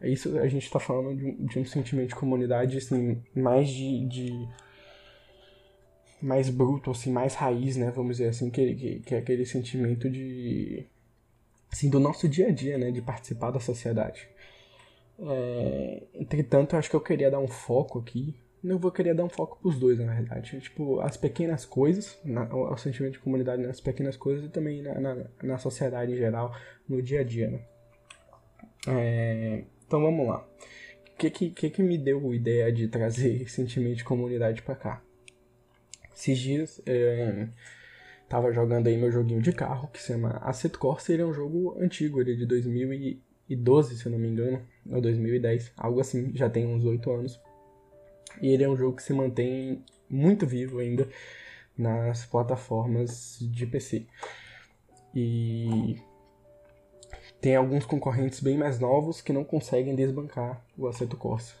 É 0.00 0.08
isso 0.08 0.38
a 0.38 0.48
gente 0.48 0.64
está 0.64 0.80
falando 0.80 1.16
de 1.16 1.24
um, 1.24 1.46
de 1.46 1.58
um, 1.58 1.64
sentimento 1.64 2.08
de 2.10 2.14
comunidade, 2.14 2.78
assim, 2.78 3.22
mais 3.34 3.68
de, 3.68 4.06
de, 4.06 4.48
mais 6.20 6.50
bruto, 6.50 6.90
assim, 6.90 7.10
mais 7.10 7.34
raiz, 7.34 7.76
né? 7.76 7.90
Vamos 7.90 8.16
dizer 8.16 8.28
assim, 8.28 8.50
que, 8.50 8.74
que, 8.74 9.00
que 9.00 9.14
é 9.14 9.18
aquele 9.18 9.46
sentimento 9.46 10.10
de... 10.10 10.86
Assim, 11.70 11.88
do 11.88 11.98
nosso 11.98 12.28
dia 12.28 12.48
a 12.48 12.50
dia, 12.50 12.76
né? 12.78 12.90
De 12.90 13.00
participar 13.00 13.50
da 13.50 13.60
sociedade. 13.60 14.28
É, 15.20 16.02
entretanto, 16.14 16.76
acho 16.76 16.90
que 16.90 16.96
eu 16.96 17.00
queria 17.00 17.30
dar 17.30 17.38
um 17.38 17.48
foco 17.48 17.98
aqui 17.98 18.34
eu 18.64 18.78
vou 18.78 18.92
querer 18.92 19.14
dar 19.14 19.24
um 19.24 19.28
foco 19.28 19.58
pros 19.60 19.78
dois, 19.78 19.98
na 19.98 20.14
verdade. 20.14 20.60
Tipo, 20.60 21.00
as 21.00 21.16
pequenas 21.16 21.64
coisas, 21.64 22.18
na, 22.24 22.44
o 22.54 22.76
sentimento 22.76 23.14
de 23.14 23.18
comunidade 23.18 23.62
nas 23.62 23.80
pequenas 23.80 24.16
coisas 24.16 24.44
e 24.44 24.48
também 24.48 24.82
na, 24.82 25.00
na, 25.00 25.26
na 25.42 25.58
sociedade 25.58 26.12
em 26.12 26.16
geral, 26.16 26.54
no 26.88 27.02
dia 27.02 27.20
a 27.20 27.24
dia, 27.24 27.50
né? 27.50 27.60
É, 28.86 29.64
então 29.86 30.00
vamos 30.00 30.26
lá. 30.26 30.46
O 31.12 31.16
que, 31.18 31.30
que, 31.30 31.50
que, 31.50 31.70
que 31.70 31.82
me 31.82 31.98
deu 31.98 32.30
a 32.30 32.34
ideia 32.34 32.72
de 32.72 32.88
trazer 32.88 33.48
sentimento 33.48 33.96
de 33.96 34.04
comunidade 34.04 34.62
para 34.62 34.74
cá? 34.74 35.02
Esses 36.14 36.38
dias, 36.38 36.82
é, 36.86 37.48
tava 38.28 38.52
jogando 38.52 38.86
aí 38.86 38.96
meu 38.96 39.10
joguinho 39.10 39.42
de 39.42 39.52
carro, 39.52 39.88
que 39.88 40.00
se 40.00 40.08
chama 40.08 40.38
Assetto 40.42 40.78
Corsa, 40.78 41.12
ele 41.12 41.22
é 41.22 41.26
um 41.26 41.32
jogo 41.32 41.76
antigo, 41.80 42.20
ele 42.20 42.32
é 42.32 42.36
de 42.36 42.46
2012, 42.46 43.96
se 43.96 44.06
eu 44.06 44.12
não 44.12 44.18
me 44.18 44.28
engano, 44.28 44.62
ou 44.88 45.00
2010, 45.00 45.72
algo 45.76 46.00
assim, 46.00 46.32
já 46.34 46.48
tem 46.48 46.66
uns 46.66 46.84
8 46.84 47.10
anos. 47.10 47.40
E 48.40 48.48
ele 48.48 48.64
é 48.64 48.68
um 48.68 48.76
jogo 48.76 48.96
que 48.96 49.02
se 49.02 49.12
mantém 49.12 49.84
muito 50.08 50.46
vivo 50.46 50.78
ainda 50.78 51.08
nas 51.76 52.24
plataformas 52.26 53.38
de 53.40 53.66
PC. 53.66 54.06
E 55.14 55.96
tem 57.40 57.56
alguns 57.56 57.84
concorrentes 57.84 58.40
bem 58.40 58.56
mais 58.56 58.78
novos 58.78 59.20
que 59.20 59.32
não 59.32 59.44
conseguem 59.44 59.94
desbancar 59.94 60.64
o 60.76 60.86
Assetto 60.86 61.16
Corsa. 61.16 61.54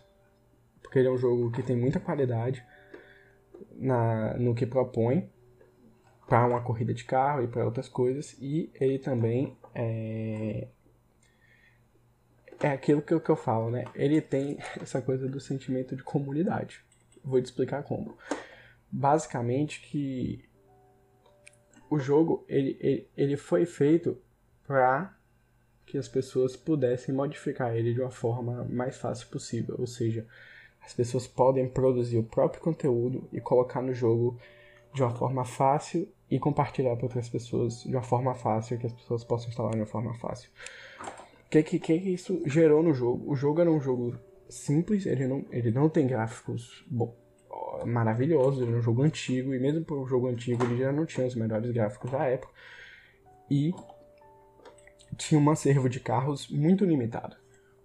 Porque 0.82 0.98
ele 0.98 1.08
é 1.08 1.10
um 1.10 1.18
jogo 1.18 1.50
que 1.50 1.62
tem 1.62 1.76
muita 1.76 1.98
qualidade 1.98 2.64
na, 3.76 4.34
no 4.34 4.54
que 4.54 4.66
propõe 4.66 5.28
para 6.26 6.46
uma 6.46 6.62
corrida 6.62 6.94
de 6.94 7.04
carro 7.04 7.42
e 7.42 7.48
para 7.48 7.64
outras 7.64 7.88
coisas. 7.88 8.36
E 8.40 8.70
ele 8.80 8.98
também 8.98 9.56
é, 9.74 10.68
é 12.60 12.68
aquilo 12.68 13.02
que 13.02 13.12
eu, 13.12 13.20
que 13.20 13.30
eu 13.30 13.36
falo, 13.36 13.70
né? 13.70 13.84
Ele 13.94 14.20
tem 14.20 14.58
essa 14.80 15.00
coisa 15.00 15.28
do 15.28 15.40
sentimento 15.40 15.96
de 15.96 16.02
comunidade. 16.02 16.80
Vou 17.24 17.40
te 17.40 17.46
explicar 17.46 17.82
como. 17.82 18.16
Basicamente 18.90 19.80
que 19.80 20.44
o 21.88 21.98
jogo 21.98 22.44
ele, 22.48 22.76
ele, 22.80 23.08
ele 23.16 23.36
foi 23.36 23.66
feito 23.66 24.18
para 24.66 25.14
que 25.86 25.98
as 25.98 26.08
pessoas 26.08 26.56
pudessem 26.56 27.14
modificar 27.14 27.74
ele 27.74 27.92
de 27.92 28.00
uma 28.00 28.10
forma 28.10 28.64
mais 28.64 28.96
fácil 28.96 29.28
possível. 29.28 29.76
Ou 29.78 29.86
seja, 29.86 30.26
as 30.80 30.92
pessoas 30.92 31.26
podem 31.26 31.68
produzir 31.68 32.18
o 32.18 32.22
próprio 32.22 32.62
conteúdo 32.62 33.28
e 33.32 33.40
colocar 33.40 33.82
no 33.82 33.94
jogo 33.94 34.38
de 34.94 35.02
uma 35.02 35.14
forma 35.14 35.44
fácil 35.44 36.08
e 36.30 36.38
compartilhar 36.38 36.96
para 36.96 37.06
outras 37.06 37.28
pessoas 37.28 37.82
de 37.82 37.94
uma 37.94 38.02
forma 38.02 38.34
fácil, 38.34 38.78
que 38.78 38.86
as 38.86 38.92
pessoas 38.92 39.24
possam 39.24 39.48
instalar 39.48 39.72
de 39.72 39.78
uma 39.78 39.86
forma 39.86 40.14
fácil 40.14 40.50
que, 41.52 41.62
que, 41.62 41.78
que 41.78 41.94
isso 41.94 42.42
gerou 42.46 42.82
no 42.82 42.94
jogo? 42.94 43.30
O 43.30 43.36
jogo 43.36 43.60
era 43.60 43.70
um 43.70 43.80
jogo 43.80 44.18
simples, 44.48 45.04
ele 45.04 45.26
não, 45.26 45.44
ele 45.50 45.70
não 45.70 45.88
tem 45.88 46.06
gráficos 46.06 46.82
bom, 46.90 47.14
maravilhosos, 47.84 48.62
ele 48.62 48.72
é 48.72 48.76
um 48.76 48.82
jogo 48.82 49.02
antigo, 49.02 49.54
e 49.54 49.58
mesmo 49.58 49.84
para 49.84 49.96
um 49.96 50.06
jogo 50.06 50.28
antigo 50.28 50.64
ele 50.64 50.78
já 50.78 50.90
não 50.90 51.04
tinha 51.04 51.26
os 51.26 51.34
melhores 51.34 51.70
gráficos 51.70 52.10
da 52.10 52.24
época. 52.24 52.52
E 53.50 53.74
tinha 55.18 55.38
um 55.38 55.50
acervo 55.50 55.90
de 55.90 56.00
carros 56.00 56.48
muito 56.48 56.86
limitado. 56.86 57.36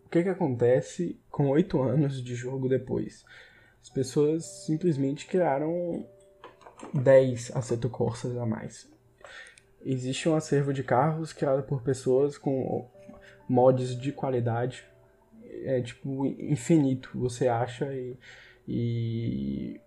O 0.06 0.10
que, 0.10 0.24
que 0.24 0.30
acontece 0.30 1.20
com 1.30 1.50
oito 1.50 1.82
anos 1.82 2.24
de 2.24 2.36
jogo 2.36 2.70
depois? 2.70 3.26
As 3.82 3.90
pessoas 3.90 4.46
simplesmente 4.66 5.28
criaram 5.28 6.08
10 6.94 7.54
Assetto 7.54 7.90
Corsas 7.90 8.38
a 8.38 8.46
mais. 8.46 8.90
Existe 9.82 10.30
um 10.30 10.36
acervo 10.36 10.72
de 10.72 10.84
carros 10.84 11.34
criado 11.34 11.64
por 11.64 11.82
pessoas 11.82 12.38
com 12.38 12.90
mods 13.48 14.00
de 14.00 14.12
qualidade. 14.12 14.84
É 15.64 15.82
tipo 15.82 16.26
infinito, 16.26 17.10
você 17.16 17.48
acha 17.48 17.86
e, 17.94 18.18
e, 18.68 19.82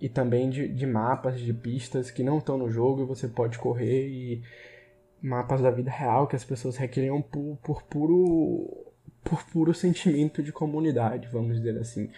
e 0.00 0.08
também 0.08 0.48
de, 0.48 0.68
de 0.68 0.86
mapas, 0.86 1.40
de 1.40 1.52
pistas 1.52 2.10
que 2.10 2.22
não 2.22 2.38
estão 2.38 2.56
no 2.56 2.70
jogo 2.70 3.02
e 3.02 3.06
você 3.06 3.26
pode 3.26 3.58
correr 3.58 4.08
e 4.08 4.42
mapas 5.20 5.60
da 5.60 5.70
vida 5.70 5.90
real 5.90 6.26
que 6.26 6.36
as 6.36 6.44
pessoas 6.44 6.76
recriam 6.76 7.20
por, 7.20 7.58
por 7.62 7.82
puro 7.82 8.86
por 9.22 9.44
puro 9.44 9.74
sentimento 9.74 10.42
de 10.42 10.52
comunidade, 10.52 11.28
vamos 11.28 11.56
dizer 11.56 11.78
assim. 11.78 12.10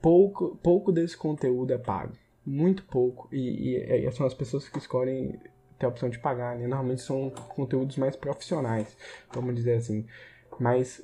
Pouco, 0.00 0.56
pouco 0.62 0.92
desse 0.92 1.16
conteúdo 1.16 1.72
é 1.72 1.78
pago, 1.78 2.12
muito 2.44 2.84
pouco, 2.84 3.28
e, 3.32 3.74
e, 3.74 4.06
e 4.06 4.12
são 4.12 4.26
as 4.26 4.34
pessoas 4.34 4.68
que 4.68 4.78
escolhem 4.78 5.40
ter 5.78 5.86
a 5.86 5.88
opção 5.88 6.08
de 6.08 6.18
pagar, 6.18 6.56
né? 6.56 6.66
Normalmente 6.66 7.02
são 7.02 7.30
conteúdos 7.30 7.96
mais 7.96 8.16
profissionais, 8.16 8.96
vamos 9.32 9.54
dizer 9.54 9.74
assim. 9.74 10.06
Mas, 10.58 11.02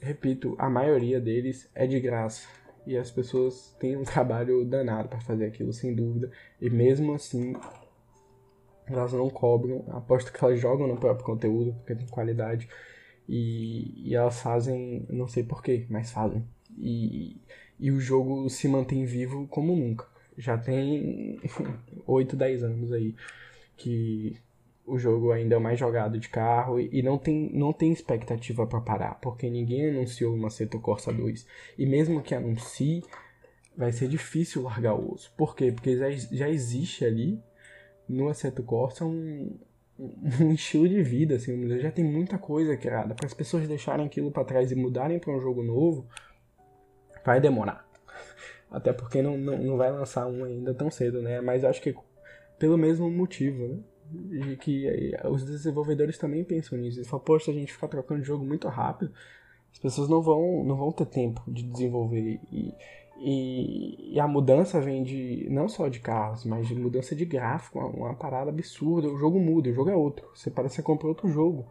repito, 0.00 0.54
a 0.58 0.70
maioria 0.70 1.20
deles 1.20 1.68
é 1.74 1.86
de 1.86 1.98
graça. 2.00 2.46
E 2.86 2.96
as 2.96 3.10
pessoas 3.10 3.76
têm 3.78 3.96
um 3.96 4.02
trabalho 4.04 4.64
danado 4.64 5.08
para 5.08 5.20
fazer 5.20 5.46
aquilo, 5.46 5.72
sem 5.72 5.94
dúvida. 5.94 6.30
E 6.60 6.70
mesmo 6.70 7.14
assim, 7.14 7.54
elas 8.86 9.12
não 9.12 9.28
cobram. 9.30 9.84
Aposto 9.88 10.32
que 10.32 10.44
elas 10.44 10.60
jogam 10.60 10.86
no 10.86 10.96
próprio 10.96 11.24
conteúdo, 11.24 11.74
porque 11.74 11.94
tem 11.94 12.06
qualidade. 12.06 12.68
E, 13.28 14.10
e 14.10 14.14
elas 14.14 14.40
fazem, 14.40 15.06
não 15.08 15.28
sei 15.28 15.42
porquê, 15.42 15.86
mas 15.88 16.10
fazem. 16.10 16.44
E, 16.76 17.40
e 17.78 17.90
o 17.90 18.00
jogo 18.00 18.48
se 18.48 18.68
mantém 18.68 19.04
vivo 19.04 19.46
como 19.48 19.74
nunca. 19.74 20.06
Já 20.36 20.56
tem 20.56 21.40
8, 22.06 22.36
10 22.36 22.64
anos 22.64 22.92
aí 22.92 23.14
que 23.76 24.36
o 24.84 24.98
jogo 24.98 25.32
ainda 25.32 25.56
é 25.56 25.58
mais 25.58 25.78
jogado 25.78 26.18
de 26.18 26.28
carro 26.28 26.80
e 26.80 27.02
não 27.02 27.16
tem, 27.16 27.50
não 27.52 27.72
tem 27.72 27.92
expectativa 27.92 28.66
para 28.66 28.80
parar, 28.80 29.14
porque 29.20 29.48
ninguém 29.48 29.90
anunciou 29.90 30.34
uma 30.34 30.50
Seto 30.50 30.80
Corsa 30.80 31.12
2. 31.12 31.46
E 31.78 31.86
mesmo 31.86 32.20
que 32.22 32.34
anuncie, 32.34 33.02
vai 33.76 33.92
ser 33.92 34.08
difícil 34.08 34.62
largar 34.62 34.94
o 34.94 35.14
osso. 35.14 35.32
Por 35.36 35.54
quê? 35.54 35.72
Porque 35.72 35.96
já, 35.96 36.10
já 36.10 36.48
existe 36.48 37.04
ali 37.04 37.40
no 38.08 38.28
Assetto 38.28 38.62
Corsa 38.62 39.04
um, 39.04 39.58
um 39.98 40.52
estilo 40.52 40.88
de 40.88 41.02
vida, 41.02 41.36
assim, 41.36 41.78
já 41.78 41.90
tem 41.90 42.04
muita 42.04 42.38
coisa 42.38 42.76
criada. 42.76 43.14
Para 43.14 43.26
as 43.26 43.34
pessoas 43.34 43.66
deixarem 43.68 44.06
aquilo 44.06 44.30
para 44.30 44.44
trás 44.44 44.72
e 44.72 44.74
mudarem 44.74 45.18
para 45.18 45.32
um 45.32 45.40
jogo 45.40 45.62
novo, 45.62 46.06
vai 47.24 47.40
demorar. 47.40 47.88
Até 48.70 48.92
porque 48.92 49.20
não, 49.22 49.36
não, 49.36 49.58
não 49.58 49.76
vai 49.76 49.92
lançar 49.92 50.26
um 50.26 50.44
ainda 50.44 50.74
tão 50.74 50.90
cedo, 50.90 51.20
né? 51.22 51.40
Mas 51.40 51.62
acho 51.62 51.80
que 51.80 51.94
pelo 52.62 52.78
mesmo 52.78 53.10
motivo, 53.10 53.66
né? 53.66 53.78
De 54.12 54.56
que 54.56 54.86
eh, 54.86 55.28
os 55.28 55.44
desenvolvedores 55.44 56.16
também 56.16 56.44
pensam 56.44 56.78
nisso. 56.78 56.98
Eles 56.98 57.08
falam, 57.08 57.24
poxa, 57.24 57.50
a 57.50 57.54
gente 57.54 57.72
ficar 57.72 57.88
trocando 57.88 58.20
de 58.20 58.26
jogo 58.28 58.44
muito 58.44 58.68
rápido, 58.68 59.12
as 59.72 59.80
pessoas 59.80 60.08
não 60.08 60.22
vão, 60.22 60.62
não 60.62 60.76
vão 60.76 60.92
ter 60.92 61.06
tempo 61.06 61.42
de 61.48 61.64
desenvolver. 61.64 62.38
E, 62.52 62.72
e, 63.18 64.14
e, 64.14 64.20
a 64.20 64.28
mudança 64.28 64.80
vem 64.80 65.02
de 65.02 65.48
não 65.50 65.68
só 65.68 65.88
de 65.88 65.98
carros, 65.98 66.44
mas 66.44 66.68
de 66.68 66.76
mudança 66.76 67.16
de 67.16 67.24
gráfico, 67.24 67.80
uma, 67.80 67.88
uma, 67.88 68.14
parada 68.14 68.50
absurda. 68.50 69.08
O 69.08 69.18
jogo 69.18 69.40
muda, 69.40 69.68
o 69.68 69.74
jogo 69.74 69.90
é 69.90 69.96
outro. 69.96 70.30
Você 70.32 70.48
parece 70.48 70.76
que 70.76 70.82
comprou 70.82 71.08
outro 71.08 71.28
jogo. 71.28 71.66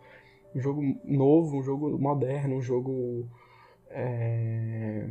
Um 0.53 0.59
jogo 0.59 0.81
novo, 1.05 1.57
um 1.57 1.63
jogo 1.63 1.97
moderno, 1.97 2.57
um 2.57 2.61
jogo 2.61 3.29
é, 3.89 5.07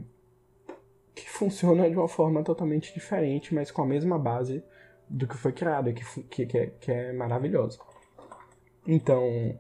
que 1.14 1.26
funciona 1.30 1.88
de 1.88 1.96
uma 1.96 2.08
forma 2.08 2.44
totalmente 2.44 2.92
diferente, 2.92 3.54
mas 3.54 3.70
com 3.70 3.80
a 3.80 3.87
mesma 3.87 4.18
base 4.18 4.62
do 5.11 5.26
que 5.26 5.37
foi 5.37 5.52
criado, 5.52 5.93
que, 5.93 6.05
que, 6.23 6.47
que, 6.47 6.59
é, 6.59 6.67
que 6.67 6.93
é 6.93 7.12
maravilhosa. 7.12 7.79
Então, 8.87 9.59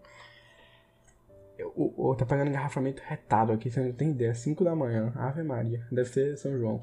o, 1.76 2.10
o, 2.10 2.14
tá 2.14 2.24
pegando 2.24 2.48
engarrafamento 2.48 3.02
retado 3.04 3.52
aqui, 3.52 3.70
você 3.70 3.80
não 3.80 3.92
tem 3.92 4.10
ideia. 4.10 4.34
5 4.34 4.62
da 4.64 4.74
manhã, 4.74 5.12
Ave 5.16 5.42
Maria. 5.42 5.84
Deve 5.90 6.08
ser 6.08 6.36
São 6.38 6.56
João. 6.56 6.80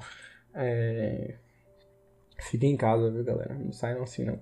É... 0.54 1.34
Fiquem 2.38 2.72
em 2.72 2.76
casa, 2.76 3.10
viu, 3.10 3.24
galera? 3.24 3.54
Não 3.54 3.72
saiam 3.72 4.02
assim, 4.02 4.24
não. 4.24 4.40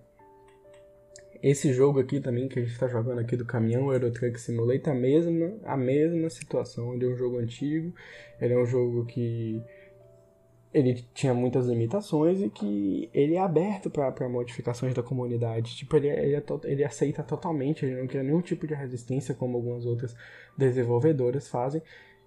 Esse 1.42 1.72
jogo 1.72 2.00
aqui 2.00 2.20
também 2.20 2.48
que 2.48 2.58
a 2.58 2.64
gente 2.64 2.78
tá 2.78 2.88
jogando 2.88 3.20
aqui 3.20 3.36
do 3.36 3.44
caminhão, 3.44 3.86
o 3.86 3.92
Euro 3.92 4.12
Simulator, 4.38 4.92
a 4.92 4.96
mesma, 4.96 5.54
a 5.64 5.76
mesma 5.76 6.28
situação. 6.28 6.94
Ele 6.94 7.06
é 7.06 7.08
um 7.08 7.16
jogo 7.16 7.38
antigo, 7.38 7.94
ele 8.40 8.54
é 8.54 8.58
um 8.58 8.66
jogo 8.66 9.04
que 9.06 9.62
ele 10.72 11.04
tinha 11.14 11.32
muitas 11.32 11.66
limitações 11.66 12.40
e 12.40 12.50
que 12.50 13.08
ele 13.14 13.34
é 13.34 13.40
aberto 13.40 13.88
para 13.88 14.28
modificações 14.28 14.94
da 14.94 15.02
comunidade. 15.02 15.76
Tipo, 15.76 15.96
ele, 15.96 16.08
ele, 16.08 16.34
é 16.34 16.42
ele 16.64 16.84
aceita 16.84 17.22
totalmente, 17.22 17.84
ele 17.84 18.00
não 18.00 18.06
quer 18.06 18.22
nenhum 18.22 18.40
tipo 18.40 18.66
de 18.66 18.74
resistência 18.74 19.34
como 19.34 19.56
algumas 19.56 19.86
outras 19.86 20.14
desenvolvedoras 20.56 21.48
fazem. 21.48 21.82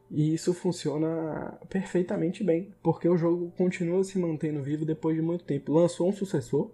E 0.10 0.34
isso 0.34 0.54
funciona 0.54 1.60
perfeitamente 1.70 2.44
bem, 2.44 2.74
porque 2.82 3.08
o 3.08 3.16
jogo 3.16 3.54
continua 3.56 4.04
se 4.04 4.18
mantendo 4.18 4.64
vivo 4.64 4.84
depois 4.84 5.16
de 5.16 5.22
muito 5.22 5.44
tempo. 5.44 5.72
Lançou 5.72 6.10
um 6.10 6.12
sucessor, 6.12 6.72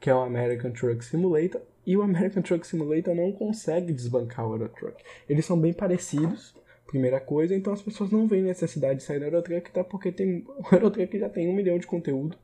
que 0.00 0.08
é 0.08 0.14
o 0.14 0.22
American 0.22 0.70
Truck 0.70 1.04
Simulator, 1.04 1.60
e 1.86 1.96
o 1.96 2.02
American 2.02 2.42
Truck 2.42 2.66
Simulator 2.66 3.14
não 3.14 3.32
consegue 3.32 3.92
desbancar 3.92 4.48
o 4.48 4.54
Euro 4.54 4.68
Truck. 4.70 5.02
Eles 5.28 5.44
são 5.44 5.60
bem 5.60 5.74
parecidos, 5.74 6.54
primeira 6.88 7.20
coisa, 7.20 7.54
então 7.54 7.72
as 7.72 7.82
pessoas 7.82 8.10
não 8.10 8.26
veem 8.26 8.42
necessidade 8.42 9.00
de 9.00 9.04
sair 9.04 9.20
da 9.20 9.26
Eurotruck, 9.26 9.70
tá? 9.70 9.84
Porque 9.84 10.10
tem, 10.10 10.44
o 10.48 10.74
Eurotruck 10.74 11.18
já 11.18 11.28
tem 11.28 11.46
um 11.48 11.52
milhão 11.52 11.78
de 11.78 11.86
conteúdo, 11.86 12.36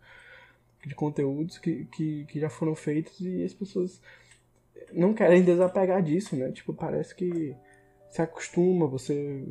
de 0.86 0.94
conteúdos 0.94 1.58
que, 1.58 1.86
que, 1.86 2.26
que 2.26 2.38
já 2.38 2.50
foram 2.50 2.74
feitos 2.74 3.18
e 3.20 3.42
as 3.42 3.54
pessoas 3.54 4.00
não 4.92 5.14
querem 5.14 5.42
desapegar 5.42 6.02
disso, 6.02 6.36
né? 6.36 6.52
Tipo, 6.52 6.74
parece 6.74 7.14
que 7.14 7.56
se 8.10 8.20
acostuma, 8.20 8.86
você 8.86 9.42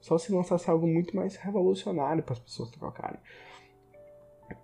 só 0.00 0.18
se 0.18 0.30
lançasse 0.32 0.70
algo 0.70 0.86
muito 0.86 1.16
mais 1.16 1.36
revolucionário 1.36 2.22
para 2.22 2.34
as 2.34 2.38
pessoas 2.38 2.70
trocarem. 2.70 3.18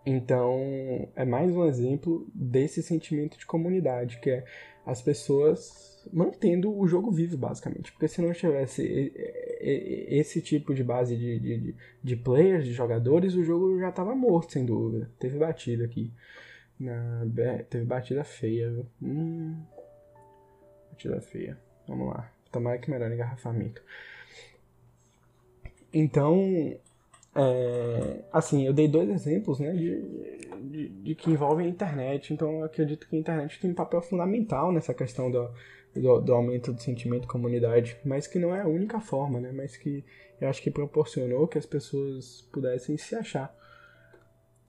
Então, 0.04 1.08
é 1.16 1.24
mais 1.24 1.50
um 1.50 1.64
exemplo 1.64 2.26
desse 2.34 2.82
sentimento 2.82 3.38
de 3.38 3.46
comunidade, 3.46 4.20
que 4.20 4.30
é 4.30 4.44
as 4.84 5.02
pessoas 5.02 5.96
mantendo 6.12 6.76
o 6.76 6.86
jogo 6.86 7.10
vivo, 7.10 7.36
basicamente. 7.36 7.90
Porque 7.92 8.08
se 8.08 8.22
não 8.22 8.32
tivesse 8.32 9.12
esse 9.66 10.40
tipo 10.40 10.74
de 10.74 10.84
base 10.84 11.16
de, 11.16 11.38
de, 11.38 11.74
de 12.02 12.16
players, 12.16 12.64
de 12.64 12.72
jogadores, 12.72 13.34
o 13.34 13.42
jogo 13.42 13.78
já 13.78 13.88
estava 13.88 14.14
morto, 14.14 14.52
sem 14.52 14.64
dúvida. 14.64 15.10
Teve 15.18 15.38
batida 15.38 15.84
aqui. 15.84 16.10
Na, 16.78 17.24
teve 17.68 17.84
batida 17.84 18.22
feia, 18.22 18.70
viu? 18.70 18.86
Hum, 19.02 19.56
batida 20.90 21.20
feia. 21.20 21.58
Vamos 21.88 22.08
lá. 22.08 22.30
Tomara 22.52 22.78
que 22.78 22.90
melhore 22.90 23.14
engarrafamento. 23.14 23.82
Então, 25.92 26.76
é, 27.34 28.24
assim, 28.32 28.66
eu 28.66 28.72
dei 28.72 28.88
dois 28.88 29.08
exemplos 29.08 29.58
né, 29.58 29.72
de, 29.72 30.00
de, 30.62 30.88
de, 30.88 31.14
que 31.14 31.30
envolvem 31.30 31.66
a 31.66 31.70
internet, 31.70 32.32
então 32.32 32.60
eu 32.60 32.64
acredito 32.64 33.08
que 33.08 33.16
a 33.16 33.18
internet 33.18 33.60
tem 33.60 33.70
um 33.70 33.74
papel 33.74 34.00
fundamental 34.02 34.72
nessa 34.72 34.94
questão 34.94 35.30
do, 35.30 35.50
do, 36.00 36.20
do, 36.20 36.34
aumento 36.34 36.72
do 36.72 36.80
sentimento 36.80 37.22
de 37.22 37.28
comunidade, 37.28 37.96
mas 38.04 38.26
que 38.26 38.38
não 38.38 38.54
é 38.54 38.62
a 38.62 38.68
única 38.68 39.00
forma, 39.00 39.40
né? 39.40 39.52
Mas 39.52 39.76
que 39.76 40.04
eu 40.40 40.48
acho 40.48 40.62
que 40.62 40.70
proporcionou 40.70 41.48
que 41.48 41.58
as 41.58 41.66
pessoas 41.66 42.48
pudessem 42.52 42.96
se 42.96 43.14
achar 43.14 43.54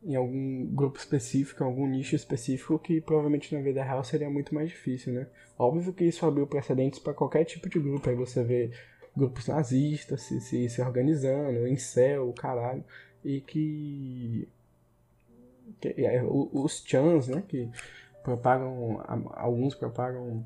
em 0.03 0.15
algum 0.15 0.65
grupo 0.67 0.97
específico, 0.97 1.63
em 1.63 1.65
algum 1.65 1.87
nicho 1.87 2.15
específico, 2.15 2.79
que 2.79 3.01
provavelmente 3.01 3.53
na 3.53 3.61
vida 3.61 3.83
real 3.83 4.03
seria 4.03 4.29
muito 4.29 4.53
mais 4.53 4.69
difícil, 4.69 5.13
né? 5.13 5.27
Óbvio 5.57 5.93
que 5.93 6.05
isso 6.05 6.25
abriu 6.25 6.47
precedentes 6.47 6.99
para 6.99 7.13
qualquer 7.13 7.43
tipo 7.43 7.67
de 7.67 7.79
grupo, 7.79 8.09
aí 8.09 8.15
você 8.15 8.43
vê 8.43 8.71
grupos 9.15 9.47
nazistas 9.47 10.21
se, 10.21 10.39
se, 10.39 10.69
se 10.69 10.81
organizando, 10.81 11.67
em 11.67 11.75
céu, 11.75 12.31
caralho, 12.33 12.83
e 13.25 13.41
que, 13.41 14.47
que 15.81 16.05
é, 16.05 16.23
os 16.23 16.83
chans, 16.85 17.27
né, 17.27 17.43
que 17.47 17.69
propagam, 18.23 19.03
alguns 19.33 19.73
propagam 19.73 20.45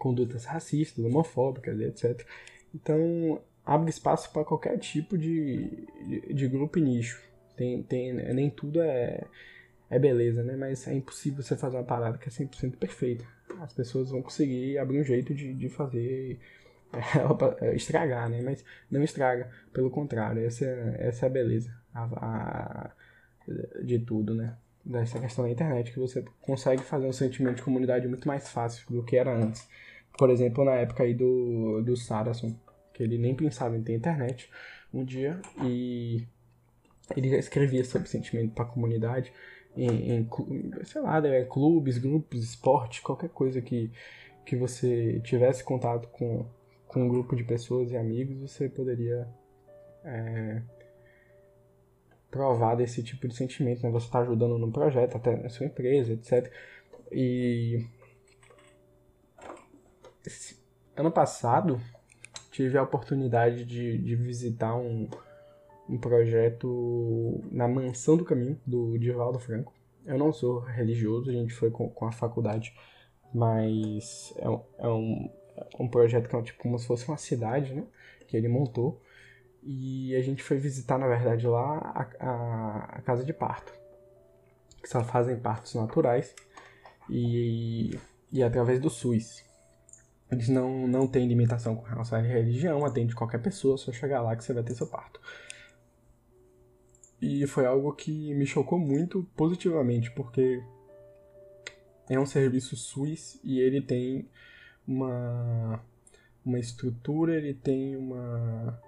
condutas 0.00 0.46
racistas, 0.46 1.04
homofóbicas, 1.04 1.78
etc. 1.78 2.26
Então, 2.74 3.40
abre 3.64 3.90
espaço 3.90 4.32
para 4.32 4.44
qualquer 4.44 4.78
tipo 4.78 5.18
de, 5.18 5.86
de, 6.08 6.34
de, 6.34 6.48
grupo 6.48 6.78
e 6.78 6.82
nicho. 6.82 7.22
Tem, 7.54 7.82
tem, 7.82 8.14
nem 8.14 8.48
tudo 8.48 8.80
é, 8.80 9.24
é 9.90 9.98
beleza, 9.98 10.42
né? 10.42 10.56
Mas 10.56 10.88
é 10.88 10.94
impossível 10.94 11.42
você 11.42 11.54
fazer 11.54 11.76
uma 11.76 11.84
parada 11.84 12.16
que 12.16 12.28
é 12.28 12.32
100% 12.32 12.76
perfeita. 12.76 13.24
As 13.60 13.74
pessoas 13.74 14.10
vão 14.10 14.22
conseguir 14.22 14.78
abrir 14.78 15.00
um 15.00 15.04
jeito 15.04 15.34
de, 15.34 15.52
de 15.52 15.68
fazer 15.68 16.40
é, 17.60 17.76
estragar, 17.76 18.30
né? 18.30 18.40
Mas 18.42 18.64
não 18.90 19.02
estraga, 19.02 19.50
pelo 19.72 19.90
contrário, 19.90 20.44
essa, 20.44 20.64
essa 20.98 21.26
é 21.26 21.28
a 21.28 21.30
beleza 21.30 21.70
a, 21.94 22.04
a, 22.04 22.90
de 23.84 23.98
tudo, 23.98 24.34
né? 24.34 24.56
Dessa 24.82 25.20
questão 25.20 25.44
da 25.44 25.50
internet, 25.50 25.92
que 25.92 25.98
você 25.98 26.24
consegue 26.40 26.82
fazer 26.82 27.06
um 27.06 27.12
sentimento 27.12 27.56
de 27.56 27.62
comunidade 27.62 28.08
muito 28.08 28.26
mais 28.26 28.48
fácil 28.48 28.86
do 28.90 29.04
que 29.04 29.16
era 29.16 29.36
antes. 29.36 29.68
Por 30.20 30.28
exemplo, 30.28 30.66
na 30.66 30.74
época 30.74 31.02
aí 31.02 31.14
do, 31.14 31.80
do 31.80 31.96
Saracen, 31.96 32.54
que 32.92 33.02
ele 33.02 33.16
nem 33.16 33.34
pensava 33.34 33.74
em 33.74 33.82
ter 33.82 33.94
internet 33.94 34.50
um 34.92 35.02
dia 35.02 35.40
e 35.64 36.26
ele 37.16 37.30
já 37.30 37.38
escrevia 37.38 37.82
sobre 37.86 38.06
sentimento 38.06 38.52
para 38.52 38.64
a 38.64 38.68
comunidade 38.68 39.32
em, 39.74 40.12
em, 40.12 40.28
sei 40.84 41.00
lá, 41.00 41.22
né, 41.22 41.44
clubes, 41.44 41.96
grupos, 41.96 42.44
esporte, 42.44 43.00
qualquer 43.00 43.30
coisa 43.30 43.62
que, 43.62 43.90
que 44.44 44.56
você 44.56 45.20
tivesse 45.24 45.64
contato 45.64 46.06
com, 46.08 46.44
com 46.86 47.04
um 47.04 47.08
grupo 47.08 47.34
de 47.34 47.42
pessoas 47.42 47.90
e 47.90 47.96
amigos, 47.96 48.36
você 48.52 48.68
poderia 48.68 49.26
é, 50.04 50.60
provar 52.30 52.74
desse 52.74 53.02
tipo 53.02 53.26
de 53.26 53.34
sentimento, 53.34 53.82
né? 53.82 53.90
Você 53.90 54.04
está 54.04 54.18
ajudando 54.18 54.58
no 54.58 54.70
projeto, 54.70 55.16
até 55.16 55.34
na 55.34 55.48
sua 55.48 55.64
empresa, 55.64 56.12
etc. 56.12 56.52
E 57.10 57.86
ano 60.96 61.10
passado 61.10 61.80
tive 62.50 62.76
a 62.76 62.82
oportunidade 62.82 63.64
de, 63.64 63.98
de 63.98 64.16
visitar 64.16 64.74
um, 64.74 65.08
um 65.88 65.98
projeto 65.98 67.42
na 67.50 67.66
Mansão 67.66 68.16
do 68.16 68.24
Caminho, 68.24 68.60
do 68.66 68.98
Divaldo 68.98 69.38
Franco. 69.38 69.72
Eu 70.04 70.18
não 70.18 70.32
sou 70.32 70.60
religioso, 70.60 71.30
a 71.30 71.32
gente 71.32 71.54
foi 71.54 71.70
com, 71.70 71.88
com 71.88 72.06
a 72.06 72.12
faculdade, 72.12 72.74
mas 73.32 74.34
é, 74.38 74.46
é 74.84 74.88
um, 74.88 75.30
um 75.78 75.88
projeto 75.88 76.28
que 76.28 76.36
é 76.36 76.42
tipo 76.42 76.62
como 76.62 76.78
se 76.78 76.86
fosse 76.86 77.06
uma 77.06 77.16
cidade, 77.16 77.74
né? 77.74 77.84
Que 78.26 78.36
ele 78.36 78.48
montou. 78.48 79.00
E 79.62 80.16
a 80.16 80.22
gente 80.22 80.42
foi 80.42 80.56
visitar, 80.56 80.98
na 80.98 81.06
verdade, 81.06 81.46
lá 81.46 81.78
a, 81.78 82.26
a, 82.26 82.84
a 82.96 83.02
casa 83.02 83.24
de 83.24 83.32
parto. 83.32 83.72
Que 84.82 84.88
só 84.88 85.04
fazem 85.04 85.38
partos 85.38 85.74
naturais. 85.74 86.34
E, 87.08 87.98
e 88.32 88.42
através 88.42 88.80
do 88.80 88.88
SUS. 88.88 89.44
Eles 90.30 90.48
não, 90.48 90.86
não 90.86 91.06
têm 91.06 91.26
limitação 91.26 91.74
com 91.74 91.82
relação 91.82 92.18
à 92.18 92.22
religião, 92.22 92.84
atende 92.84 93.14
qualquer 93.14 93.42
pessoa, 93.42 93.76
só 93.76 93.90
chegar 93.90 94.22
lá 94.22 94.36
que 94.36 94.44
você 94.44 94.52
vai 94.52 94.62
ter 94.62 94.74
seu 94.74 94.86
parto. 94.86 95.20
E 97.20 97.46
foi 97.46 97.66
algo 97.66 97.92
que 97.92 98.32
me 98.34 98.46
chocou 98.46 98.78
muito 98.78 99.24
positivamente, 99.36 100.10
porque 100.12 100.62
é 102.08 102.18
um 102.18 102.26
serviço 102.26 102.76
SUS 102.76 103.40
e 103.44 103.60
ele 103.60 103.80
tem 103.82 104.28
uma, 104.86 105.80
uma 106.44 106.58
estrutura, 106.58 107.36
ele 107.36 107.54
tem 107.54 107.96
uma 107.96 108.80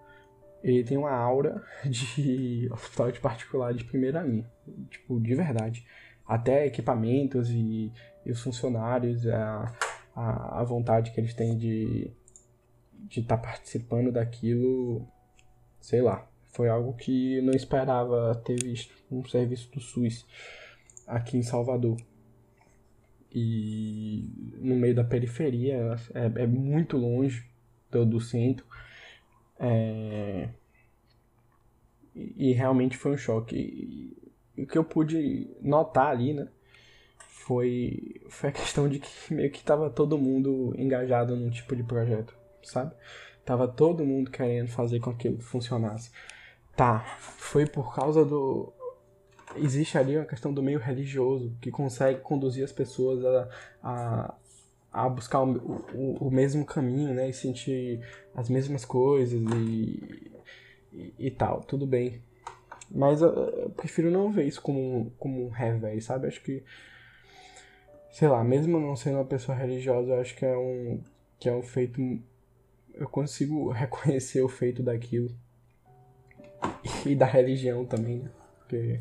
ele 0.63 0.85
tem 0.85 0.97
uma 0.97 1.11
aura 1.11 1.63
de 1.85 2.69
hospital 2.73 3.11
de 3.11 3.21
particular 3.21 3.75
de 3.75 3.85
primeira 3.85 4.23
linha, 4.23 4.49
tipo, 4.89 5.21
de 5.21 5.35
verdade. 5.35 5.85
Até 6.27 6.67
equipamentos 6.67 7.51
e, 7.51 7.93
e 8.25 8.31
os 8.31 8.41
funcionários, 8.41 9.27
a, 9.27 9.73
a, 10.15 10.61
a, 10.61 10.65
vontade 10.65 11.11
que 11.13 11.21
eles 11.21 11.35
têm 11.35 11.57
de 11.57 12.11
de 12.93 13.21
estar 13.21 13.37
tá 13.37 13.43
participando 13.43 14.13
daquilo, 14.13 15.07
sei 15.81 16.01
lá, 16.01 16.27
foi 16.53 16.69
algo 16.69 16.95
que 16.95 17.41
não 17.43 17.53
esperava 17.53 18.35
ter 18.45 18.63
visto 18.63 18.95
um 19.11 19.25
serviço 19.25 19.71
do 19.73 19.81
SUS 19.81 20.27
aqui 21.07 21.37
em 21.37 21.43
Salvador. 21.43 21.97
E 23.35 24.55
no 24.61 24.77
meio 24.77 24.95
da 24.95 25.05
periferia, 25.05 25.97
é, 26.15 26.43
é 26.43 26.47
muito 26.47 26.97
longe 26.97 27.45
do, 27.91 28.05
do 28.05 28.21
centro. 28.21 28.67
É... 29.59 30.51
E, 32.15 32.53
realmente 32.53 32.97
foi 32.99 33.13
um 33.13 33.17
choque. 33.17 33.57
E, 33.57 34.63
o 34.63 34.67
que 34.67 34.77
eu 34.77 34.85
pude 34.85 35.49
notar 35.63 36.09
ali, 36.09 36.35
né? 36.35 36.49
Foi, 37.45 38.21
foi 38.29 38.51
a 38.51 38.53
questão 38.53 38.89
de 38.89 39.01
que 39.01 39.35
meio 39.35 39.51
que 39.51 39.59
estava 39.59 39.91
todo 39.91 40.17
mundo 40.17 40.73
engajado 40.79 41.35
num 41.35 41.51
tipo 41.51 41.75
de 41.75 41.83
projeto, 41.83 42.37
sabe? 42.63 42.95
Tava 43.45 43.67
todo 43.67 44.07
mundo 44.07 44.31
querendo 44.31 44.69
fazer 44.69 45.01
com 45.01 45.13
que 45.13 45.37
funcionasse. 45.39 46.13
Tá, 46.77 47.01
foi 47.19 47.67
por 47.67 47.93
causa 47.95 48.25
do. 48.25 48.73
Existe 49.57 49.99
ali 49.99 50.17
uma 50.17 50.25
questão 50.25 50.55
do 50.55 50.63
meio 50.63 50.79
religioso 50.79 51.53
que 51.61 51.71
consegue 51.71 52.21
conduzir 52.21 52.63
as 52.65 52.73
pessoas 52.73 53.25
a, 53.25 53.49
a, 53.83 54.35
a 54.93 55.09
buscar 55.09 55.43
o, 55.43 55.85
o, 55.95 56.29
o, 56.29 56.31
mesmo 56.31 56.65
caminho, 56.65 57.13
né? 57.13 57.29
E 57.29 57.33
sentir 57.33 58.01
as 58.37 58.49
mesmas 58.49 58.85
coisas 58.85 59.41
e, 59.41 60.33
e, 60.93 61.15
e 61.19 61.31
tal, 61.31 61.61
tudo 61.63 61.87
bem. 61.87 62.23
Mas 62.89 63.21
eu, 63.21 63.71
prefiro 63.77 64.13
não 64.13 64.31
ver 64.31 64.45
isso 64.45 64.63
como, 64.63 65.13
como 65.19 65.45
um 65.45 65.51
revés, 65.51 66.05
sabe? 66.05 66.29
Acho 66.29 66.41
que, 66.41 66.63
sei 68.13 68.29
lá, 68.29 68.45
mesmo 68.45 68.79
não 68.79 68.95
sendo 68.95 69.17
uma 69.17 69.25
pessoa 69.25 69.57
religiosa, 69.57 70.11
eu 70.13 70.21
acho 70.21 70.37
que 70.37 70.45
é 70.45 70.57
um, 70.57 71.01
que 71.41 71.49
é 71.49 71.53
um 71.53 71.63
feito. 71.63 72.01
Eu 72.95 73.09
consigo 73.09 73.71
reconhecer 73.73 74.43
o 74.43 74.49
feito 74.49 74.83
daquilo. 74.83 75.31
E 77.05 77.17
da 77.17 77.27
religião 77.27 77.85
também, 77.85 78.19
né? 78.19 78.31
Porque 78.59 79.01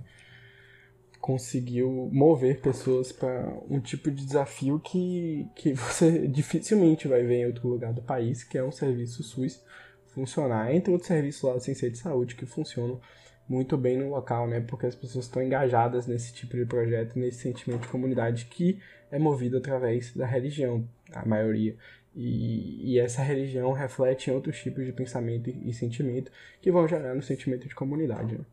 conseguiu 1.19 2.09
mover 2.11 2.59
pessoas 2.61 3.11
para 3.11 3.53
um 3.69 3.79
tipo 3.79 4.09
de 4.09 4.25
desafio 4.25 4.79
que, 4.79 5.47
que 5.55 5.73
você 5.75 6.27
dificilmente 6.27 7.07
vai 7.07 7.21
ver 7.21 7.41
em 7.41 7.45
outro 7.45 7.67
lugar 7.67 7.93
do 7.93 8.01
país, 8.01 8.43
que 8.43 8.57
é 8.57 8.63
um 8.63 8.71
serviço 8.71 9.21
SUS 9.21 9.63
funcionar, 10.07 10.73
entre 10.73 10.91
outros 10.91 11.07
serviços 11.07 11.43
lá 11.43 11.59
sem 11.59 11.75
ser 11.75 11.91
de 11.91 11.97
saúde 11.97 12.35
que 12.35 12.45
funcionam 12.45 12.99
muito 13.47 13.77
bem 13.77 13.97
no 13.97 14.09
local, 14.09 14.47
né? 14.47 14.61
Porque 14.61 14.85
as 14.85 14.95
pessoas 14.95 15.25
estão 15.25 15.43
engajadas 15.43 16.07
nesse 16.07 16.33
tipo 16.33 16.55
de 16.55 16.65
projeto, 16.65 17.19
nesse 17.19 17.39
sentimento 17.39 17.81
de 17.81 17.87
comunidade 17.89 18.45
que 18.45 18.79
é 19.11 19.19
movido 19.19 19.57
através 19.57 20.13
da 20.13 20.25
religião, 20.25 20.87
a 21.13 21.25
maioria. 21.25 21.75
E, 22.15 22.93
e 22.93 22.99
essa 22.99 23.21
religião 23.21 23.71
reflete 23.71 24.29
em 24.29 24.33
outros 24.33 24.59
tipos 24.61 24.85
de 24.85 24.91
pensamento 24.91 25.49
e, 25.49 25.69
e 25.69 25.73
sentimento 25.73 26.31
que 26.61 26.71
vão 26.71 26.87
gerar 26.87 27.13
no 27.13 27.21
sentimento 27.21 27.67
de 27.67 27.75
comunidade, 27.75 28.37
né? 28.37 28.45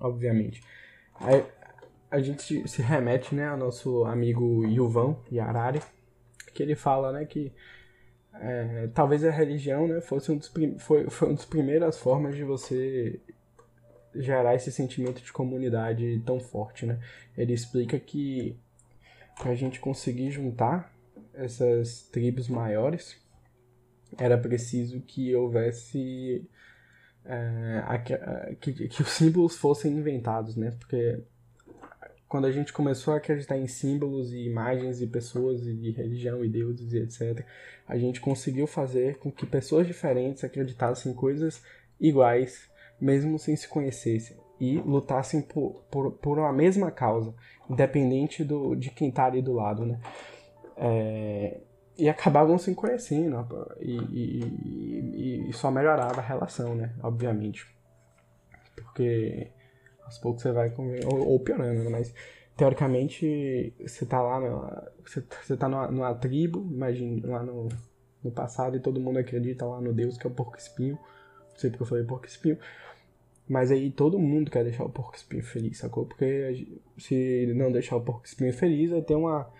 obviamente. 0.00 0.62
A 2.10 2.20
gente 2.20 2.66
se 2.68 2.82
remete, 2.82 3.34
né, 3.34 3.48
ao 3.48 3.56
nosso 3.56 4.04
amigo 4.04 4.64
Yuvan 4.64 5.16
Yarari, 5.32 5.82
que 6.52 6.62
ele 6.62 6.74
fala, 6.74 7.12
né, 7.12 7.24
que 7.24 7.52
é, 8.34 8.88
talvez 8.94 9.24
a 9.24 9.30
religião, 9.30 9.86
né, 9.88 10.00
fosse 10.00 10.30
um 10.30 10.36
dos 10.36 10.52
foi, 10.78 11.08
foi 11.08 11.28
uma 11.28 11.36
das 11.36 11.44
primeiras 11.44 11.98
formas 11.98 12.36
de 12.36 12.44
você 12.44 13.20
gerar 14.14 14.54
esse 14.54 14.70
sentimento 14.70 15.20
de 15.20 15.32
comunidade 15.32 16.22
tão 16.24 16.38
forte, 16.38 16.86
né? 16.86 17.00
Ele 17.36 17.52
explica 17.52 17.98
que 17.98 18.56
para 19.36 19.50
a 19.50 19.54
gente 19.54 19.80
conseguir 19.80 20.30
juntar 20.30 20.94
essas 21.32 22.02
tribos 22.02 22.48
maiores, 22.48 23.16
era 24.16 24.38
preciso 24.38 25.00
que 25.00 25.34
houvesse 25.34 26.48
é, 27.24 28.54
que, 28.60 28.88
que 28.88 29.02
os 29.02 29.08
símbolos 29.08 29.56
fossem 29.56 29.92
inventados, 29.92 30.56
né? 30.56 30.70
Porque 30.78 31.22
quando 32.28 32.46
a 32.46 32.52
gente 32.52 32.72
começou 32.72 33.14
a 33.14 33.18
acreditar 33.18 33.56
em 33.56 33.66
símbolos 33.66 34.32
e 34.32 34.44
imagens 34.44 35.00
e 35.00 35.06
pessoas 35.06 35.66
e 35.66 35.90
religião 35.90 36.44
e 36.44 36.48
deuses 36.48 36.92
e 36.92 36.98
etc, 36.98 37.46
a 37.86 37.96
gente 37.96 38.20
conseguiu 38.20 38.66
fazer 38.66 39.18
com 39.18 39.30
que 39.30 39.46
pessoas 39.46 39.86
diferentes 39.86 40.44
acreditassem 40.44 41.12
em 41.12 41.14
coisas 41.14 41.62
iguais, 42.00 42.68
mesmo 43.00 43.38
sem 43.38 43.54
se 43.56 43.68
conhecessem, 43.68 44.36
e 44.64 44.80
lutassem 44.80 45.42
por, 45.42 45.84
por, 45.90 46.12
por 46.12 46.38
uma 46.38 46.52
mesma 46.52 46.90
causa, 46.90 47.34
independente 47.68 48.42
do, 48.42 48.74
de 48.74 48.90
quem 48.90 49.08
está 49.08 49.26
ali 49.26 49.42
do 49.42 49.52
lado, 49.52 49.84
né? 49.84 50.00
É, 50.76 51.60
e 51.96 52.08
acabavam 52.08 52.58
se 52.58 52.74
conhecendo 52.74 53.46
e, 53.80 53.96
e, 53.96 55.48
e, 55.48 55.52
só 55.52 55.70
melhorava 55.70 56.20
a 56.20 56.24
relação, 56.24 56.74
né? 56.74 56.94
Obviamente. 57.02 57.66
Porque 58.74 59.52
aos 60.04 60.18
poucos 60.18 60.42
você 60.42 60.50
vai 60.50 60.72
ou, 60.76 61.28
ou 61.28 61.40
piorando, 61.40 61.84
né? 61.84 61.90
Mas 61.90 62.12
teoricamente 62.56 63.74
você 63.80 64.06
tá 64.06 64.20
lá, 64.20 64.90
você, 65.04 65.22
você 65.42 65.56
tá 65.56 65.68
numa, 65.68 65.88
numa 65.88 66.14
tribo, 66.14 66.66
imagine, 66.72 67.20
lá 67.20 67.42
no, 67.42 67.68
no 68.22 68.30
passado 68.32 68.76
e 68.76 68.80
todo 68.80 69.00
mundo 69.00 69.18
acredita 69.18 69.64
lá 69.64 69.80
no 69.80 69.92
Deus 69.92 70.18
que 70.18 70.26
é 70.26 70.30
o 70.30 70.34
porco 70.34 70.56
espinho. 70.56 70.98
Não 71.50 71.56
sei 71.56 71.70
porque 71.70 71.82
eu 71.84 71.86
falei 71.86 72.04
porco 72.04 72.26
espinho. 72.26 72.58
Mas 73.48 73.70
aí 73.70 73.90
todo 73.90 74.18
mundo 74.18 74.50
quer 74.50 74.64
deixar 74.64 74.84
o 74.84 74.88
porco 74.88 75.16
espinho 75.16 75.42
feliz, 75.42 75.78
sacou? 75.78 76.06
Porque 76.06 76.66
se 76.96 77.52
não 77.54 77.70
deixar 77.70 77.96
o 77.96 78.00
porco 78.00 78.26
espinho 78.26 78.52
feliz, 78.52 78.90
vai 78.90 79.02
ter 79.02 79.14
uma 79.14 79.50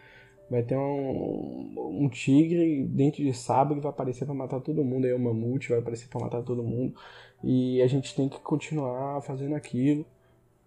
Vai 0.50 0.62
ter 0.62 0.76
um, 0.76 2.04
um 2.04 2.08
tigre 2.08 2.84
dentro 2.84 3.22
de 3.22 3.32
sabre 3.32 3.80
vai 3.80 3.90
aparecer 3.90 4.26
para 4.26 4.34
matar 4.34 4.60
todo 4.60 4.84
mundo. 4.84 5.06
Aí 5.06 5.12
o 5.12 5.18
mamute 5.18 5.70
vai 5.70 5.78
aparecer 5.78 6.08
para 6.08 6.20
matar 6.20 6.42
todo 6.42 6.62
mundo. 6.62 6.94
E 7.42 7.80
a 7.82 7.86
gente 7.86 8.14
tem 8.14 8.28
que 8.28 8.38
continuar 8.40 9.22
fazendo 9.22 9.54
aquilo. 9.54 10.04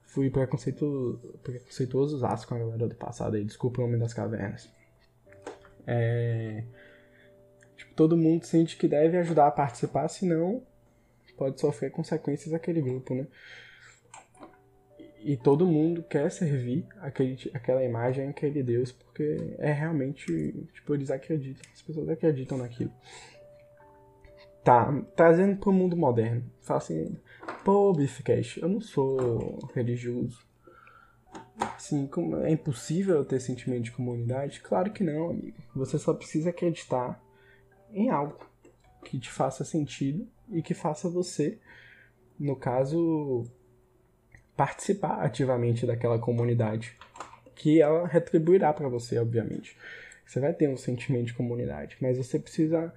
Fui 0.03 0.29
preconceito, 0.29 1.19
preconceituoso 1.43 2.19
com 2.19 2.55
a 2.55 2.57
galera 2.57 2.87
do 2.87 2.95
passado 2.95 3.35
aí. 3.35 3.43
Desculpa 3.45 3.81
o 3.81 3.85
nome 3.85 3.97
das 3.97 4.13
cavernas. 4.13 4.69
É... 5.85 6.63
Tipo, 7.75 7.93
todo 7.93 8.17
mundo 8.17 8.45
sente 8.45 8.77
que 8.77 8.87
deve 8.87 9.17
ajudar 9.17 9.47
a 9.47 9.51
participar, 9.51 10.07
senão 10.07 10.63
pode 11.37 11.59
sofrer 11.61 11.91
consequências 11.91 12.51
daquele 12.51 12.81
grupo, 12.81 13.13
né? 13.13 13.27
E 15.19 15.35
todo 15.35 15.65
mundo 15.65 16.03
quer 16.03 16.31
servir 16.31 16.85
aquele, 17.01 17.37
aquela 17.53 17.83
imagem, 17.83 18.29
aquele 18.29 18.63
Deus, 18.63 18.91
porque 18.91 19.55
é 19.57 19.71
realmente, 19.71 20.25
tipo, 20.73 20.93
eles 20.93 21.11
acreditam, 21.11 21.61
as 21.73 21.81
pessoas 21.81 22.09
acreditam 22.09 22.57
naquilo. 22.57 22.91
Tá, 24.63 24.91
trazendo 25.15 25.57
pro 25.57 25.71
mundo 25.71 25.95
moderno. 25.95 26.43
Fala 26.61 26.79
assim, 26.79 27.17
pô, 27.63 27.93
Biffcast, 27.93 28.61
eu 28.61 28.69
não 28.69 28.81
sou 28.81 29.59
religioso. 29.73 30.45
Assim, 31.59 32.09
é 32.43 32.51
impossível 32.51 33.25
ter 33.25 33.39
sentimento 33.39 33.83
de 33.83 33.91
comunidade? 33.91 34.61
Claro 34.61 34.91
que 34.91 35.03
não, 35.03 35.31
amigo. 35.31 35.57
Você 35.75 35.97
só 35.97 36.13
precisa 36.13 36.51
acreditar 36.51 37.21
em 37.91 38.09
algo 38.09 38.37
que 39.03 39.17
te 39.17 39.31
faça 39.31 39.63
sentido 39.63 40.27
e 40.51 40.61
que 40.61 40.73
faça 40.73 41.09
você, 41.09 41.57
no 42.39 42.55
caso, 42.55 43.45
participar 44.55 45.21
ativamente 45.21 45.85
daquela 45.85 46.19
comunidade, 46.19 46.95
que 47.55 47.81
ela 47.81 48.07
retribuirá 48.07 48.73
para 48.73 48.87
você, 48.87 49.17
obviamente. 49.19 49.77
Você 50.25 50.39
vai 50.39 50.53
ter 50.53 50.67
um 50.67 50.77
sentimento 50.77 51.27
de 51.27 51.33
comunidade, 51.33 51.97
mas 52.01 52.17
você 52.17 52.37
precisa 52.37 52.93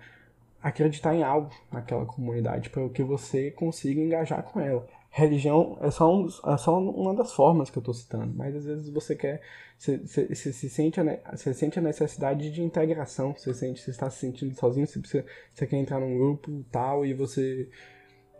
acreditar 0.62 1.14
em 1.14 1.22
algo 1.22 1.50
naquela 1.72 2.04
comunidade 2.04 2.68
para 2.70 2.88
que 2.88 3.02
você 3.02 3.50
consiga 3.50 4.00
engajar 4.00 4.42
com 4.42 4.60
ela. 4.60 4.86
Religião 5.12 5.76
é 5.80 5.90
só, 5.90 6.14
um, 6.14 6.26
é 6.26 6.56
só 6.56 6.78
uma 6.78 7.12
das 7.12 7.32
formas 7.32 7.68
que 7.68 7.76
eu 7.76 7.80
estou 7.80 7.92
citando, 7.92 8.32
mas 8.32 8.54
às 8.54 8.64
vezes 8.64 8.88
você 8.90 9.16
quer, 9.16 9.42
você, 9.76 10.06
se 10.36 10.70
sente 10.70 11.00
a, 11.00 11.36
sente 11.36 11.80
a 11.80 11.82
necessidade 11.82 12.48
de 12.48 12.62
integração, 12.62 13.34
você 13.36 13.52
sente, 13.52 13.80
você 13.80 13.90
está 13.90 14.08
se 14.08 14.20
sentindo 14.20 14.54
sozinho, 14.54 14.86
você, 14.86 15.00
precisa, 15.00 15.26
você 15.52 15.66
quer 15.66 15.78
entrar 15.78 15.98
num 15.98 16.16
grupo 16.16 16.64
tal 16.70 17.04
e 17.04 17.12
você 17.12 17.68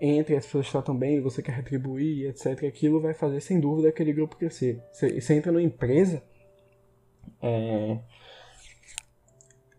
entra 0.01 0.35
e 0.35 0.37
as 0.37 0.47
pessoas 0.47 0.71
tratam 0.71 0.97
bem, 0.97 1.21
você 1.21 1.43
quer 1.43 1.57
retribuir, 1.57 2.29
etc. 2.29 2.65
Aquilo 2.65 3.01
vai 3.01 3.15
fazer 3.15 3.41
sem 3.41 3.59
dúvida 3.59 3.89
aquele 3.89 4.13
grupo 4.13 4.37
crescer. 4.37 4.81
Você, 4.93 5.21
você 5.21 5.35
entra 5.35 5.51
numa 5.51 5.63
empresa, 5.63 6.23
é, 7.43 7.99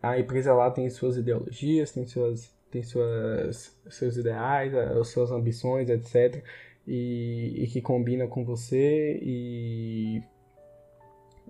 a 0.03 0.19
empresa 0.19 0.53
lá 0.53 0.69
tem 0.69 0.89
suas 0.89 1.15
ideologias, 1.15 1.89
tem 1.91 2.05
suas 2.05 2.59
tem 2.69 2.83
suas 2.83 3.77
seus 3.89 4.15
ideais, 4.15 4.73
as 4.73 5.09
suas 5.09 5.31
ambições, 5.31 5.89
etc 5.89 6.43
e, 6.87 7.63
e 7.63 7.67
que 7.67 7.81
combina 7.81 8.27
com 8.27 8.43
você 8.43 9.19
e 9.21 10.21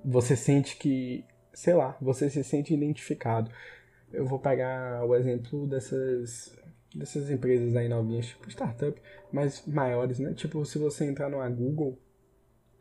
você 0.03 0.35
sente 0.35 0.77
que, 0.77 1.23
sei 1.53 1.73
lá, 1.73 1.97
você 2.01 2.29
se 2.29 2.43
sente 2.43 2.73
identificado. 2.73 3.51
Eu 4.11 4.25
vou 4.25 4.39
pegar 4.39 5.05
o 5.05 5.15
exemplo 5.15 5.67
dessas 5.67 6.59
dessas 6.93 7.29
empresas 7.29 7.73
aí 7.75 7.87
novinhas, 7.87 8.27
tipo 8.27 8.49
startup, 8.49 9.01
mas 9.31 9.65
maiores, 9.65 10.19
né? 10.19 10.33
Tipo, 10.33 10.65
se 10.65 10.77
você 10.77 11.05
entrar 11.05 11.29
numa 11.29 11.49
Google, 11.49 11.97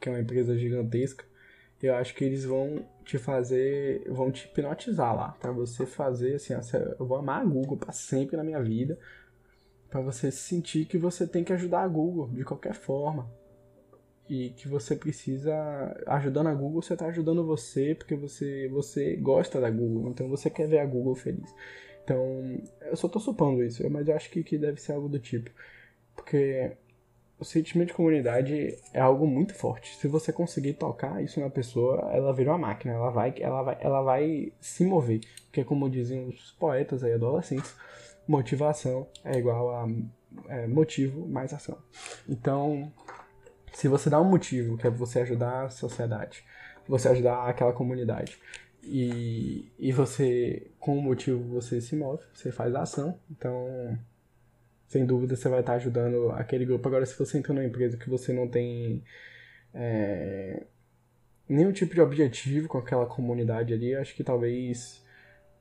que 0.00 0.08
é 0.08 0.12
uma 0.12 0.20
empresa 0.20 0.58
gigantesca, 0.58 1.24
eu 1.82 1.94
acho 1.94 2.14
que 2.14 2.24
eles 2.24 2.44
vão 2.44 2.84
te 3.04 3.18
fazer, 3.18 4.04
vão 4.08 4.30
te 4.30 4.46
hipnotizar 4.46 5.14
lá, 5.14 5.28
para 5.40 5.52
você 5.52 5.86
fazer 5.86 6.34
assim, 6.34 6.54
eu 6.98 7.06
vou 7.06 7.18
amar 7.18 7.40
a 7.40 7.44
Google 7.44 7.76
para 7.76 7.92
sempre 7.92 8.36
na 8.36 8.44
minha 8.44 8.62
vida, 8.62 8.98
para 9.90 10.00
você 10.00 10.30
sentir 10.30 10.86
que 10.86 10.96
você 10.96 11.26
tem 11.26 11.42
que 11.42 11.52
ajudar 11.52 11.82
a 11.82 11.88
Google 11.88 12.28
de 12.28 12.44
qualquer 12.44 12.74
forma. 12.74 13.28
E 14.28 14.50
que 14.50 14.68
você 14.68 14.94
precisa, 14.94 15.52
ajudando 16.06 16.46
a 16.46 16.54
Google, 16.54 16.80
você 16.80 16.92
está 16.92 17.06
ajudando 17.06 17.44
você 17.44 17.96
porque 17.96 18.14
você, 18.14 18.68
você 18.68 19.16
gosta 19.16 19.60
da 19.60 19.68
Google, 19.68 20.08
então 20.08 20.28
você 20.28 20.48
quer 20.48 20.68
ver 20.68 20.78
a 20.78 20.86
Google 20.86 21.16
feliz. 21.16 21.52
Então, 22.04 22.60
eu 22.82 22.96
só 22.96 23.08
estou 23.08 23.20
supondo 23.20 23.64
isso, 23.64 23.88
mas 23.90 24.06
eu 24.06 24.14
acho 24.14 24.30
que, 24.30 24.44
que 24.44 24.56
deve 24.56 24.80
ser 24.80 24.92
algo 24.92 25.08
do 25.08 25.18
tipo. 25.18 25.50
Porque 26.14 26.76
o 27.40 27.44
sentimento 27.44 27.88
de 27.88 27.94
comunidade 27.94 28.76
é 28.92 29.00
algo 29.00 29.26
muito 29.26 29.54
forte. 29.54 29.96
Se 29.96 30.06
você 30.06 30.32
conseguir 30.32 30.74
tocar 30.74 31.22
isso 31.24 31.40
na 31.40 31.48
pessoa, 31.48 32.10
ela 32.12 32.32
vira 32.32 32.50
uma 32.50 32.58
máquina, 32.58 32.94
ela 32.94 33.10
vai, 33.10 33.34
ela 33.40 33.62
vai, 33.62 33.78
ela 33.80 34.02
vai 34.02 34.52
se 34.60 34.84
mover. 34.84 35.20
Porque 35.46 35.64
como 35.64 35.90
diziam 35.90 36.28
os 36.28 36.52
poetas 36.52 37.02
aí 37.02 37.14
adolescentes, 37.14 37.74
motivação 38.30 39.08
é 39.24 39.36
igual 39.38 39.74
a 39.74 39.88
é, 40.48 40.66
motivo 40.66 41.28
mais 41.28 41.52
ação. 41.52 41.76
Então, 42.28 42.92
se 43.72 43.88
você 43.88 44.08
dá 44.08 44.20
um 44.20 44.24
motivo, 44.24 44.78
que 44.78 44.86
é 44.86 44.90
você 44.90 45.20
ajudar 45.20 45.64
a 45.64 45.70
sociedade, 45.70 46.44
você 46.86 47.08
ajudar 47.08 47.48
aquela 47.48 47.72
comunidade, 47.72 48.38
e, 48.82 49.70
e 49.78 49.92
você, 49.92 50.70
com 50.78 50.96
o 50.96 51.02
motivo, 51.02 51.42
você 51.54 51.80
se 51.80 51.96
move, 51.96 52.22
você 52.32 52.52
faz 52.52 52.74
a 52.74 52.82
ação, 52.82 53.18
então, 53.30 53.98
sem 54.86 55.04
dúvida, 55.04 55.34
você 55.34 55.48
vai 55.48 55.60
estar 55.60 55.74
ajudando 55.74 56.30
aquele 56.30 56.64
grupo. 56.64 56.86
Agora, 56.86 57.04
se 57.04 57.18
você 57.18 57.38
entra 57.38 57.52
numa 57.52 57.64
empresa 57.64 57.96
que 57.96 58.08
você 58.08 58.32
não 58.32 58.48
tem 58.48 59.02
é, 59.74 60.64
nenhum 61.48 61.72
tipo 61.72 61.94
de 61.94 62.00
objetivo 62.00 62.68
com 62.68 62.78
aquela 62.78 63.06
comunidade 63.06 63.74
ali, 63.74 63.94
acho 63.94 64.14
que 64.14 64.24
talvez 64.24 65.04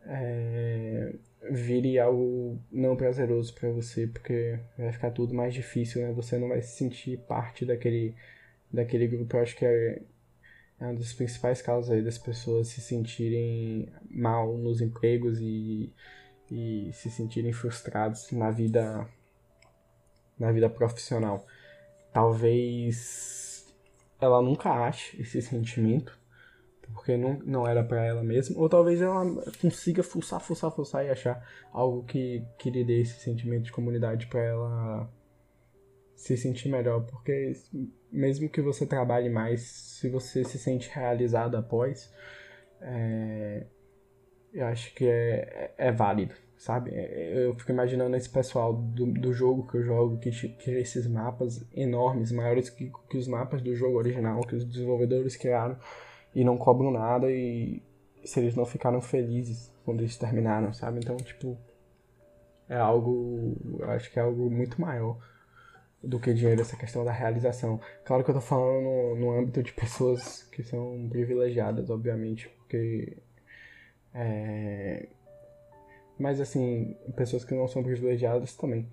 é, 0.05 1.13
vire 1.49 1.97
algo 1.99 2.59
não 2.71 2.95
prazeroso 2.95 3.53
para 3.53 3.69
você, 3.69 4.07
porque 4.07 4.59
vai 4.77 4.91
ficar 4.91 5.11
tudo 5.11 5.33
mais 5.33 5.53
difícil, 5.53 6.01
né? 6.01 6.11
Você 6.13 6.37
não 6.37 6.49
vai 6.49 6.61
se 6.61 6.77
sentir 6.77 7.17
parte 7.19 7.65
daquele, 7.65 8.15
daquele 8.71 9.07
grupo. 9.07 9.37
Eu 9.37 9.41
acho 9.41 9.55
que 9.55 9.65
é, 9.65 10.01
é 10.79 10.85
uma 10.85 10.95
das 10.95 11.13
principais 11.13 11.61
causas 11.61 11.91
aí 11.91 12.01
das 12.03 12.17
pessoas 12.17 12.67
se 12.67 12.81
sentirem 12.81 13.87
mal 14.09 14.57
nos 14.57 14.81
empregos 14.81 15.39
e, 15.39 15.93
e 16.51 16.91
se 16.93 17.09
sentirem 17.09 17.53
frustrados 17.53 18.31
na 18.31 18.51
vida 18.51 19.07
na 20.37 20.51
vida 20.51 20.69
profissional. 20.69 21.45
Talvez 22.13 23.65
ela 24.19 24.41
nunca 24.41 24.69
ache 24.69 25.21
esse 25.21 25.41
sentimento, 25.41 26.18
porque 26.93 27.15
não, 27.15 27.39
não 27.45 27.67
era 27.67 27.83
para 27.83 28.03
ela 28.03 28.23
mesma, 28.23 28.59
ou 28.59 28.69
talvez 28.69 29.01
ela 29.01 29.23
consiga 29.61 30.03
fuçar, 30.03 30.39
fuçar, 30.39 30.71
fuçar 30.71 31.05
e 31.05 31.09
achar 31.09 31.43
algo 31.71 32.03
que, 32.03 32.43
que 32.57 32.69
lhe 32.69 32.83
dê 32.83 33.01
esse 33.01 33.19
sentimento 33.19 33.63
de 33.65 33.71
comunidade 33.71 34.27
para 34.27 34.41
ela 34.41 35.09
se 36.15 36.35
sentir 36.35 36.69
melhor, 36.69 37.05
porque 37.05 37.53
mesmo 38.11 38.49
que 38.49 38.61
você 38.61 38.85
trabalhe 38.85 39.29
mais, 39.29 39.61
se 39.61 40.09
você 40.09 40.43
se 40.43 40.57
sente 40.57 40.89
realizado 40.93 41.55
após, 41.55 42.13
é, 42.81 43.65
eu 44.53 44.65
acho 44.65 44.93
que 44.95 45.05
é, 45.05 45.73
é, 45.77 45.87
é 45.87 45.91
válido, 45.91 46.35
sabe? 46.57 46.91
É, 46.93 47.45
eu 47.45 47.55
fico 47.55 47.71
imaginando 47.71 48.15
esse 48.15 48.29
pessoal 48.29 48.73
do, 48.73 49.05
do 49.05 49.31
jogo 49.31 49.67
que 49.67 49.77
eu 49.77 49.83
jogo, 49.83 50.19
que 50.19 50.31
cria 50.31 50.79
esses 50.79 51.07
mapas 51.07 51.65
enormes, 51.73 52.31
maiores 52.31 52.69
que, 52.69 52.91
que 53.09 53.17
os 53.17 53.27
mapas 53.27 53.61
do 53.61 53.75
jogo 53.75 53.97
original, 53.97 54.41
que 54.41 54.55
os 54.55 54.65
desenvolvedores 54.65 55.37
criaram, 55.37 55.77
e 56.33 56.43
não 56.43 56.57
cobram 56.57 56.91
nada 56.91 57.31
e 57.31 57.81
se 58.23 58.39
eles 58.39 58.55
não 58.55 58.65
ficaram 58.65 59.01
felizes 59.01 59.71
quando 59.83 60.01
eles 60.01 60.17
terminaram, 60.17 60.73
sabe? 60.73 60.99
Então, 60.99 61.17
tipo, 61.17 61.57
é 62.67 62.77
algo, 62.77 63.55
eu 63.79 63.89
acho 63.91 64.11
que 64.11 64.19
é 64.19 64.21
algo 64.21 64.49
muito 64.49 64.79
maior 64.79 65.17
do 66.03 66.19
que 66.19 66.33
dinheiro, 66.33 66.61
essa 66.61 66.77
questão 66.77 67.03
da 67.03 67.11
realização. 67.11 67.79
Claro 68.05 68.23
que 68.23 68.29
eu 68.29 68.35
tô 68.35 68.41
falando 68.41 68.81
no, 68.81 69.15
no 69.15 69.31
âmbito 69.31 69.61
de 69.63 69.73
pessoas 69.73 70.43
que 70.43 70.63
são 70.63 71.07
privilegiadas, 71.09 71.89
obviamente, 71.89 72.47
porque. 72.49 73.17
É... 74.13 75.07
Mas, 76.17 76.39
assim, 76.39 76.97
pessoas 77.15 77.43
que 77.45 77.53
não 77.53 77.67
são 77.67 77.83
privilegiadas 77.83 78.55
também. 78.55 78.87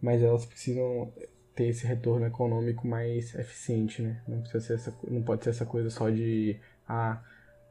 Mas 0.00 0.22
elas 0.22 0.46
precisam 0.46 1.12
ter 1.58 1.66
esse 1.66 1.84
retorno 1.84 2.24
econômico 2.24 2.86
mais 2.86 3.34
eficiente, 3.34 4.00
né? 4.00 4.22
Não, 4.28 4.40
precisa 4.40 4.60
ser 4.60 4.74
essa, 4.74 4.94
não 5.08 5.20
pode 5.24 5.42
ser 5.42 5.50
essa 5.50 5.66
coisa 5.66 5.90
só 5.90 6.08
de, 6.08 6.56
ah, 6.88 7.20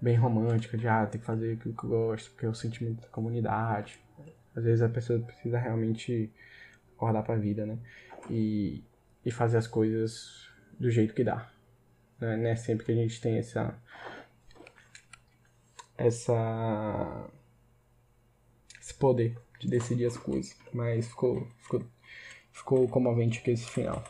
bem 0.02 0.17
romântica, 0.17 0.78
de, 0.78 0.86
ah, 0.89 1.06
tem 1.06 1.21
que 1.21 1.26
fazer 1.26 1.54
aquilo 1.54 1.73
que 1.73 1.86
eu 1.86 1.89
gosto, 1.89 2.32
porque 2.32 2.45
é 2.45 2.50
o 2.50 2.54
sentimento 2.54 3.02
da 3.02 3.08
comunidade. 3.08 3.97
Às 4.54 4.65
vezes 4.65 4.82
a 4.82 4.89
pessoa 4.89 5.19
precisa 5.19 5.58
realmente 5.58 6.30
acordar 6.97 7.23
pra 7.23 7.38
vida, 7.38 7.65
né? 7.65 7.80
E, 8.30 8.84
e 9.26 9.32
fazer 9.32 9.56
as 9.56 9.67
coisas 9.67 10.50
do 10.78 10.91
jeito 10.91 11.13
que 11.13 11.23
dá. 11.23 11.50
Né? 12.19 12.36
Não 12.36 12.47
é 12.50 12.58
sempre 12.58 12.86
que 12.86 12.91
a 12.91 12.95
gente 12.95 13.21
tem 13.21 13.38
essa... 13.38 13.73
Essa... 15.97 17.30
Esse 18.82 18.93
poder 18.95 19.38
de 19.62 19.69
decidir 19.69 20.08
as 20.08 20.17
coisas. 20.17 20.58
Mas 20.73 21.08
ficou, 21.08 21.47
ficou 21.60 21.86
ficou 22.58 22.88
comovente 22.88 23.39
aqui 23.39 23.52
esse 23.52 23.70
final. 23.70 24.04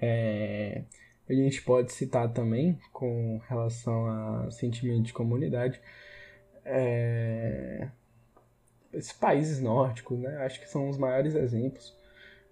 É, 0.00 0.82
a 1.28 1.32
gente 1.32 1.62
pode 1.62 1.92
citar 1.92 2.28
também, 2.32 2.78
com 2.92 3.40
relação 3.48 4.06
a 4.06 4.50
sentimento 4.50 5.04
de 5.04 5.12
comunidade, 5.12 5.80
é, 6.64 7.88
esses 8.92 9.12
países 9.12 9.60
nórdicos, 9.60 10.18
né? 10.18 10.36
Acho 10.38 10.60
que 10.60 10.68
são 10.68 10.88
os 10.88 10.98
maiores 10.98 11.34
exemplos 11.34 11.96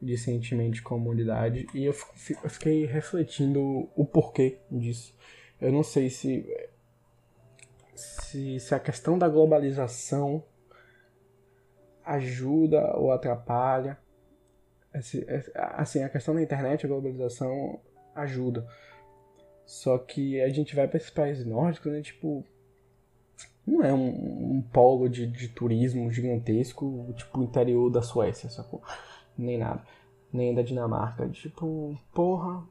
de 0.01 0.17
sentimento 0.17 0.75
de 0.75 0.83
comunidade 0.83 1.67
e 1.75 1.85
eu, 1.85 1.95
eu 2.43 2.51
fiquei 2.51 2.87
refletindo 2.87 3.89
o 3.95 4.05
porquê 4.05 4.59
disso. 4.71 5.15
Eu 5.61 5.71
não 5.71 5.83
sei 5.83 6.11
se, 6.11 6.45
se, 7.95 8.59
se 8.59 8.75
a 8.75 8.81
questão 8.81 9.17
da 9.19 9.29
globalização 9.29 10.43
ajuda 12.05 12.97
ou 12.97 13.13
atrapalha. 13.13 13.99
Esse, 14.95 15.27
assim, 15.55 16.03
a 16.03 16.09
questão 16.09 16.35
da 16.35 16.43
internet, 16.43 16.85
a 16.85 16.89
globalização 16.89 17.81
ajuda. 18.15 18.67
Só 19.65 19.97
que 19.99 20.41
a 20.41 20.49
gente 20.49 20.75
vai 20.75 20.87
para 20.87 20.99
esses 20.99 21.11
países 21.11 21.47
nórdicos, 21.47 21.91
né? 21.91 22.03
Tipo, 22.03 22.45
não 23.67 23.83
é 23.83 23.93
um, 23.93 24.57
um 24.57 24.63
polo 24.73 25.09
de, 25.09 25.27
de 25.27 25.49
turismo 25.49 26.11
gigantesco, 26.11 27.13
tipo 27.17 27.43
interior 27.43 27.91
da 27.91 28.03
Suécia, 28.03 28.51
sacou? 28.51 28.83
Nem 29.39 29.59
nada. 29.59 29.83
Nem 30.33 30.55
da 30.55 30.63
Dinamarca. 30.63 31.29
Tipo, 31.29 31.97
porra. 32.13 32.63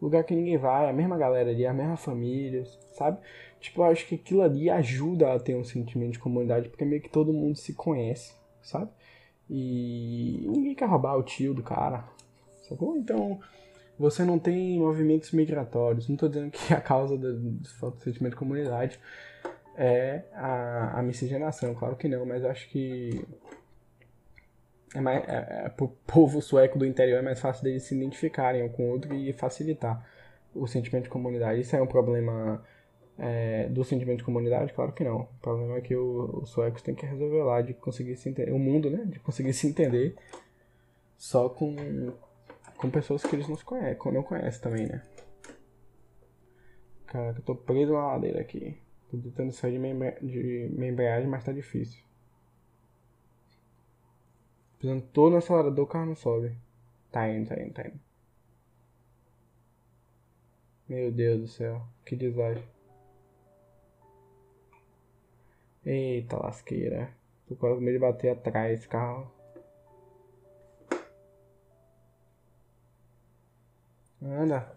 Lugar 0.00 0.24
que 0.24 0.34
ninguém 0.34 0.58
vai, 0.58 0.90
a 0.90 0.92
mesma 0.92 1.16
galera 1.16 1.50
ali, 1.50 1.64
a 1.64 1.72
mesma 1.72 1.96
família, 1.96 2.64
sabe? 2.92 3.18
Tipo, 3.60 3.82
eu 3.82 3.84
acho 3.84 4.06
que 4.08 4.16
aquilo 4.16 4.42
ali 4.42 4.68
ajuda 4.68 5.32
a 5.32 5.38
ter 5.38 5.54
um 5.54 5.62
sentimento 5.62 6.14
de 6.14 6.18
comunidade, 6.18 6.68
porque 6.68 6.84
meio 6.84 7.00
que 7.00 7.08
todo 7.08 7.32
mundo 7.32 7.56
se 7.56 7.72
conhece, 7.72 8.34
sabe? 8.60 8.90
E 9.54 10.46
ninguém 10.48 10.74
quer 10.74 10.86
roubar 10.86 11.14
o 11.18 11.22
tio 11.22 11.52
do 11.52 11.62
cara, 11.62 12.04
sacou? 12.66 12.96
Então, 12.96 13.38
você 13.98 14.24
não 14.24 14.38
tem 14.38 14.78
movimentos 14.78 15.30
migratórios. 15.30 16.08
Não 16.08 16.14
estou 16.14 16.30
dizendo 16.30 16.50
que 16.50 16.72
a 16.72 16.80
causa 16.80 17.18
do, 17.18 17.38
do 17.38 18.00
sentimento 18.00 18.32
de 18.32 18.38
comunidade 18.38 18.98
é 19.76 20.22
a, 20.32 21.00
a 21.00 21.02
miscigenação, 21.02 21.74
claro 21.74 21.96
que 21.96 22.08
não, 22.08 22.24
mas 22.24 22.46
acho 22.46 22.66
que 22.70 23.22
é 24.94 25.00
mais, 25.02 25.22
é, 25.28 25.64
é, 25.66 25.68
pro 25.68 25.88
povo 26.06 26.40
sueco 26.40 26.78
do 26.78 26.86
interior 26.86 27.18
é 27.18 27.22
mais 27.22 27.38
fácil 27.38 27.64
deles 27.64 27.82
se 27.82 27.94
identificarem 27.94 28.62
um 28.62 28.70
com 28.70 28.84
o 28.84 28.90
outro 28.90 29.14
e 29.14 29.34
facilitar 29.34 30.02
o 30.54 30.66
sentimento 30.66 31.04
de 31.04 31.10
comunidade. 31.10 31.60
Isso 31.60 31.76
é 31.76 31.82
um 31.82 31.86
problema 31.86 32.64
é, 33.18 33.68
do 33.68 33.84
sentimento 33.84 34.18
de 34.18 34.24
comunidade? 34.24 34.72
Claro 34.72 34.92
que 34.92 35.04
não. 35.04 35.22
O 35.22 35.40
problema 35.40 35.76
é 35.76 35.80
que 35.80 35.94
o, 35.94 36.40
os 36.42 36.50
suecos 36.50 36.82
têm 36.82 36.94
que 36.94 37.06
resolver 37.06 37.42
lá 37.42 37.62
de 37.62 37.74
conseguir 37.74 38.16
se 38.16 38.28
entender, 38.28 38.52
o 38.52 38.58
mundo, 38.58 38.90
né? 38.90 39.04
De 39.06 39.18
conseguir 39.20 39.52
se 39.52 39.66
entender 39.66 40.16
só 41.16 41.48
com, 41.48 41.76
com 42.76 42.90
pessoas 42.90 43.22
que 43.22 43.34
eles 43.36 43.48
não 43.48 43.56
conhecem, 43.56 44.12
não 44.12 44.22
conhecem 44.22 44.60
também, 44.60 44.86
né? 44.86 45.02
Cara, 47.06 47.34
eu 47.36 47.42
tô 47.42 47.54
preso 47.54 47.92
na 47.92 48.06
ladeira 48.06 48.40
aqui. 48.40 48.76
Tô 49.10 49.18
tentando 49.18 49.52
sair 49.52 49.72
de 49.72 49.78
minha, 49.78 50.12
de 50.22 50.70
embreagem, 50.78 51.28
mas 51.28 51.44
tá 51.44 51.52
difícil. 51.52 52.02
Pisando 54.78 55.02
todo 55.12 55.32
no 55.32 55.36
acelerador, 55.36 55.84
o 55.84 55.86
carro 55.86 56.06
não 56.06 56.16
sobe. 56.16 56.56
Tá 57.10 57.28
indo, 57.28 57.48
tá 57.48 57.60
indo, 57.60 57.72
tá 57.72 57.86
indo. 57.86 58.00
Meu 60.88 61.12
Deus 61.12 61.40
do 61.42 61.46
céu, 61.46 61.86
que 62.04 62.16
desastre. 62.16 62.71
Eita 65.84 66.36
lasqueira. 66.38 67.10
Tô 67.48 67.56
com 67.56 67.74
medo 67.76 67.94
de 67.94 67.98
bater 67.98 68.30
atrás 68.30 68.78
esse 68.78 68.88
carro. 68.88 69.30
Anda. 74.22 74.76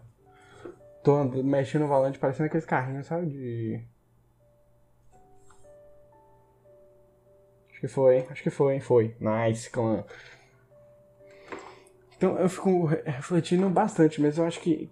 Tô 1.04 1.22
mexendo 1.24 1.82
no 1.82 1.88
volante 1.88 2.18
parecendo 2.18 2.46
aqueles 2.46 2.66
carrinhos, 2.66 3.06
sabe? 3.06 3.26
De. 3.26 3.80
Acho 7.70 7.80
que 7.80 7.88
foi, 7.88 8.26
acho 8.30 8.42
que 8.42 8.50
foi, 8.50 8.80
foi. 8.80 9.16
Nice, 9.20 9.70
clã. 9.70 10.04
Então 12.16 12.38
eu 12.38 12.48
fico 12.48 12.86
refletindo 12.86 13.68
bastante, 13.68 14.20
mas 14.20 14.38
eu 14.38 14.44
acho 14.46 14.58
que, 14.60 14.90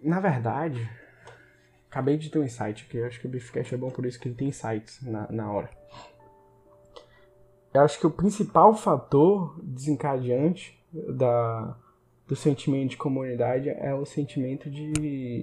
na 0.00 0.20
verdade, 0.20 0.88
acabei 1.90 2.16
de 2.16 2.30
ter 2.30 2.38
um 2.38 2.44
insight 2.44 2.84
aqui. 2.86 2.98
Eu 2.98 3.06
acho 3.06 3.20
que 3.20 3.26
o 3.26 3.30
Beefcast 3.30 3.74
é 3.74 3.78
bom 3.78 3.90
por 3.90 4.06
isso 4.06 4.18
que 4.18 4.28
ele 4.28 4.34
tem 4.34 4.48
insights 4.48 5.02
na, 5.02 5.30
na 5.30 5.52
hora. 5.52 5.70
Eu 7.74 7.82
acho 7.82 7.98
que 7.98 8.06
o 8.06 8.10
principal 8.10 8.74
fator 8.74 9.58
desencadeante 9.62 10.82
da, 10.92 11.76
do 12.26 12.34
sentimento 12.34 12.90
de 12.90 12.96
comunidade 12.96 13.68
é 13.68 13.94
o 13.94 14.04
sentimento 14.04 14.68
de, 14.70 15.42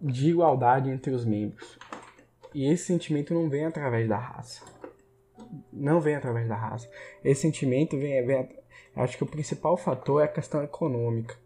de 0.00 0.30
igualdade 0.30 0.90
entre 0.90 1.12
os 1.12 1.24
membros. 1.24 1.78
E 2.54 2.66
esse 2.66 2.84
sentimento 2.84 3.34
não 3.34 3.48
vem 3.48 3.66
através 3.66 4.08
da 4.08 4.18
raça 4.18 4.64
não 5.72 6.00
vem 6.00 6.14
através 6.14 6.48
da 6.48 6.56
raça. 6.56 6.88
Esse 7.24 7.42
sentimento 7.42 7.98
vem, 7.98 8.24
vem 8.24 8.48
acho 8.96 9.16
que 9.16 9.24
o 9.24 9.26
principal 9.26 9.76
fator 9.76 10.22
é 10.22 10.24
a 10.24 10.28
questão 10.28 10.62
econômica. 10.62 11.36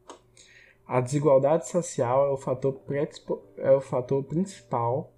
A 0.86 1.00
desigualdade 1.00 1.68
social 1.68 2.26
é 2.26 2.30
o 2.30 2.36
fator, 2.36 2.80
é 3.56 3.70
o 3.70 3.80
fator 3.80 4.22
principal 4.24 5.12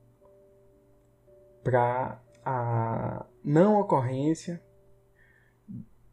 para 1.64 2.20
a 2.44 3.26
não 3.44 3.80
ocorrência 3.80 4.62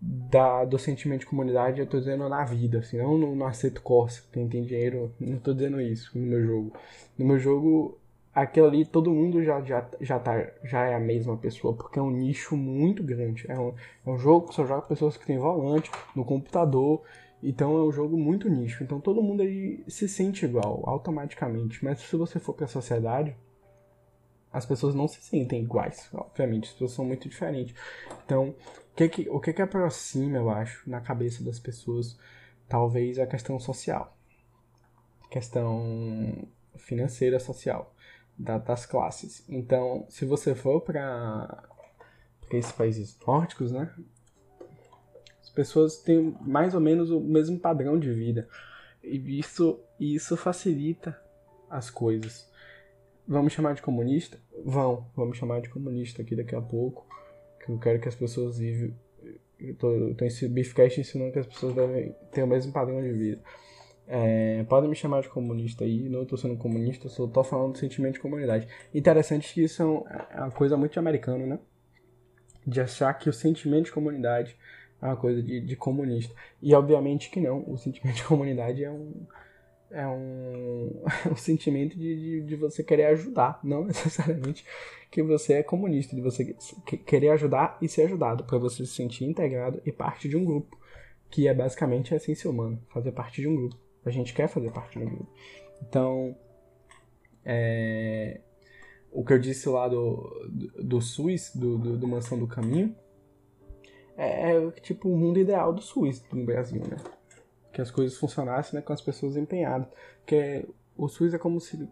da, 0.01 0.65
do 0.65 0.77
sentimento 0.77 1.21
de 1.21 1.27
comunidade, 1.27 1.79
eu 1.79 1.85
estou 1.85 1.99
dizendo 1.99 2.27
na 2.27 2.43
vida, 2.43 2.79
assim, 2.79 2.97
não 2.97 3.17
no, 3.17 3.35
no 3.35 3.45
aceito 3.45 3.81
Corsa, 3.81 4.23
quem 4.31 4.49
tem 4.49 4.63
dinheiro, 4.63 5.13
não 5.19 5.37
estou 5.37 5.53
dizendo 5.53 5.79
isso 5.79 6.17
no 6.17 6.25
meu 6.25 6.43
jogo. 6.43 6.73
No 7.17 7.25
meu 7.25 7.39
jogo, 7.39 7.97
aquilo 8.33 8.67
ali 8.67 8.83
todo 8.83 9.11
mundo 9.11 9.41
já, 9.43 9.61
já, 9.61 9.87
já, 10.01 10.19
tá, 10.19 10.51
já 10.63 10.85
é 10.85 10.95
a 10.95 10.99
mesma 10.99 11.37
pessoa, 11.37 11.73
porque 11.73 11.99
é 11.99 12.01
um 12.01 12.11
nicho 12.11 12.57
muito 12.57 13.01
grande. 13.01 13.45
É 13.47 13.57
um, 13.57 13.73
é 14.05 14.09
um 14.09 14.17
jogo 14.17 14.49
que 14.49 14.55
só 14.55 14.65
joga 14.65 14.87
pessoas 14.87 15.15
que 15.15 15.25
têm 15.25 15.37
volante 15.37 15.89
no 16.13 16.25
computador, 16.25 17.01
então 17.43 17.77
é 17.77 17.83
um 17.83 17.91
jogo 17.91 18.17
muito 18.17 18.49
nicho. 18.49 18.83
Então 18.83 18.99
todo 18.99 19.21
mundo 19.21 19.41
aí 19.41 19.83
se 19.87 20.07
sente 20.07 20.45
igual, 20.45 20.83
automaticamente. 20.87 21.83
Mas 21.83 21.99
se 21.99 22.15
você 22.15 22.39
for 22.39 22.53
para 22.53 22.65
a 22.65 22.69
sociedade, 22.69 23.35
as 24.51 24.65
pessoas 24.65 24.93
não 24.93 25.07
se 25.07 25.19
sentem 25.21 25.63
iguais, 25.63 26.07
obviamente, 26.13 26.65
as 26.65 26.73
pessoas 26.73 26.91
são 26.91 27.03
muito 27.03 27.27
diferentes. 27.27 27.75
Então, 28.23 28.49
o 28.49 28.95
que 28.95 29.09
que, 29.09 29.29
o 29.29 29.39
que 29.39 29.51
que 29.51 29.61
aproxima, 29.63 30.37
eu 30.37 30.49
acho, 30.49 30.87
na 30.87 31.01
cabeça 31.01 31.43
das 31.43 31.59
pessoas, 31.59 32.17
talvez 32.69 33.17
a 33.17 33.25
questão 33.25 33.59
social, 33.59 34.15
questão 35.31 36.47
financeira 36.75 37.39
social 37.39 37.93
da, 38.37 38.59
das 38.59 38.85
classes. 38.85 39.43
Então, 39.49 40.05
se 40.07 40.23
você 40.23 40.53
for 40.53 40.81
para 40.81 41.67
esses 42.51 42.71
países 42.71 43.17
nórdicos, 43.25 43.71
né? 43.71 43.91
As 45.53 45.55
pessoas 45.55 45.97
têm 45.97 46.35
mais 46.41 46.73
ou 46.73 46.81
menos 46.81 47.11
o 47.11 47.19
mesmo 47.19 47.59
padrão 47.59 47.99
de 47.99 48.11
vida. 48.11 48.47
E 49.03 49.37
isso, 49.37 49.79
isso 49.99 50.35
facilita 50.35 51.15
as 51.69 51.91
coisas. 51.91 52.49
Vamos 53.27 53.53
chamar 53.53 53.75
de 53.75 53.81
comunista? 53.83 54.39
Vão, 54.65 55.07
vamos 55.15 55.37
chamar 55.37 55.61
de 55.61 55.69
comunista 55.69 56.23
aqui 56.23 56.35
daqui 56.35 56.55
a 56.55 56.61
pouco. 56.61 57.05
Que 57.63 57.71
eu 57.71 57.77
quero 57.77 58.01
que 58.01 58.07
as 58.07 58.15
pessoas 58.15 58.57
vivem. 58.57 58.97
Eu 59.59 59.75
tô, 59.75 59.91
eu 59.91 60.15
tô 60.15 60.25
ensinando 60.25 61.31
que 61.31 61.39
as 61.39 61.45
pessoas 61.45 61.75
devem 61.75 62.15
ter 62.31 62.41
o 62.41 62.47
mesmo 62.47 62.73
padrão 62.73 62.99
de 62.99 63.11
vida. 63.13 63.43
É, 64.07 64.63
podem 64.63 64.89
me 64.89 64.95
chamar 64.95 65.21
de 65.21 65.29
comunista 65.29 65.83
aí, 65.83 66.09
não 66.09 66.23
estou 66.23 66.37
sendo 66.37 66.57
comunista, 66.57 67.07
só 67.09 67.25
estou 67.25 67.43
falando 67.43 67.73
do 67.73 67.77
sentimento 67.77 68.15
de 68.15 68.19
comunidade. 68.19 68.67
Interessante 68.91 69.53
que 69.53 69.63
isso 69.63 69.83
é, 70.09 70.37
é 70.37 70.41
uma 70.41 70.51
coisa 70.51 70.75
muito 70.75 70.99
americana, 70.99 71.45
né? 71.45 71.59
De 72.65 72.81
achar 72.81 73.13
que 73.13 73.29
o 73.29 73.33
sentimento 73.33 73.85
de 73.85 73.91
comunidade 73.91 74.57
é 75.03 75.07
uma 75.07 75.17
coisa 75.17 75.43
de, 75.43 75.59
de 75.59 75.75
comunista. 75.75 76.33
E 76.61 76.73
obviamente 76.73 77.29
que 77.29 77.41
não, 77.41 77.63
o 77.67 77.77
sentimento 77.77 78.15
de 78.15 78.23
comunidade 78.23 78.83
é 78.83 78.89
um, 78.89 79.27
é 79.91 80.07
um, 80.07 81.03
um 81.31 81.35
sentimento 81.35 81.97
de, 81.97 82.15
de, 82.15 82.41
de, 82.41 82.55
você 82.55 82.83
querer 82.83 83.05
ajudar, 83.07 83.59
não 83.63 83.83
necessariamente 83.85 84.65
que 85.11 85.21
você 85.21 85.53
é 85.53 85.63
comunista, 85.63 86.15
de 86.15 86.21
você 86.21 86.55
querer 87.05 87.29
ajudar 87.29 87.77
e 87.81 87.87
ser 87.87 88.03
ajudado, 88.03 88.45
para 88.45 88.57
você 88.57 88.85
se 88.85 88.93
sentir 88.93 89.25
integrado 89.25 89.81
e 89.85 89.91
parte 89.91 90.29
de 90.29 90.37
um 90.37 90.45
grupo, 90.45 90.79
que 91.29 91.47
é 91.47 91.53
basicamente 91.53 92.13
a 92.13 92.17
essência 92.17 92.49
humana, 92.49 92.79
fazer 92.87 93.11
parte 93.11 93.41
de 93.41 93.47
um 93.47 93.55
grupo. 93.55 93.77
A 94.05 94.09
gente 94.09 94.33
quer 94.33 94.47
fazer 94.47 94.71
parte 94.71 94.97
do 94.97 95.05
grupo. 95.05 95.29
Então, 95.81 96.35
é, 97.45 98.39
o 99.11 99.23
que 99.23 99.33
eu 99.33 99.39
disse 99.39 99.69
lá 99.69 99.87
do, 99.87 100.49
do, 100.49 100.83
do 100.83 101.01
SUS, 101.01 101.51
do, 101.53 101.77
do, 101.77 101.97
do, 101.97 102.07
Mansão 102.07 102.39
do 102.39 102.47
Caminho, 102.47 102.95
é, 104.17 104.51
é, 104.51 104.71
tipo 104.81 105.09
o 105.09 105.17
mundo 105.17 105.39
ideal 105.39 105.73
do 105.73 105.81
SUS 105.81 106.23
no 106.31 106.45
Brasil, 106.45 106.81
né? 106.81 106.97
Que 107.71 107.81
as 107.81 107.89
coisas 107.89 108.17
funcionassem 108.17 108.79
né, 108.79 108.85
com 108.85 108.93
as 108.93 109.01
pessoas 109.01 109.35
empenhadas. 109.35 109.87
Porque 110.19 110.67
o 110.95 111.07
SUS 111.07 111.33
é 111.33 111.37
como 111.37 111.59
se 111.59 111.89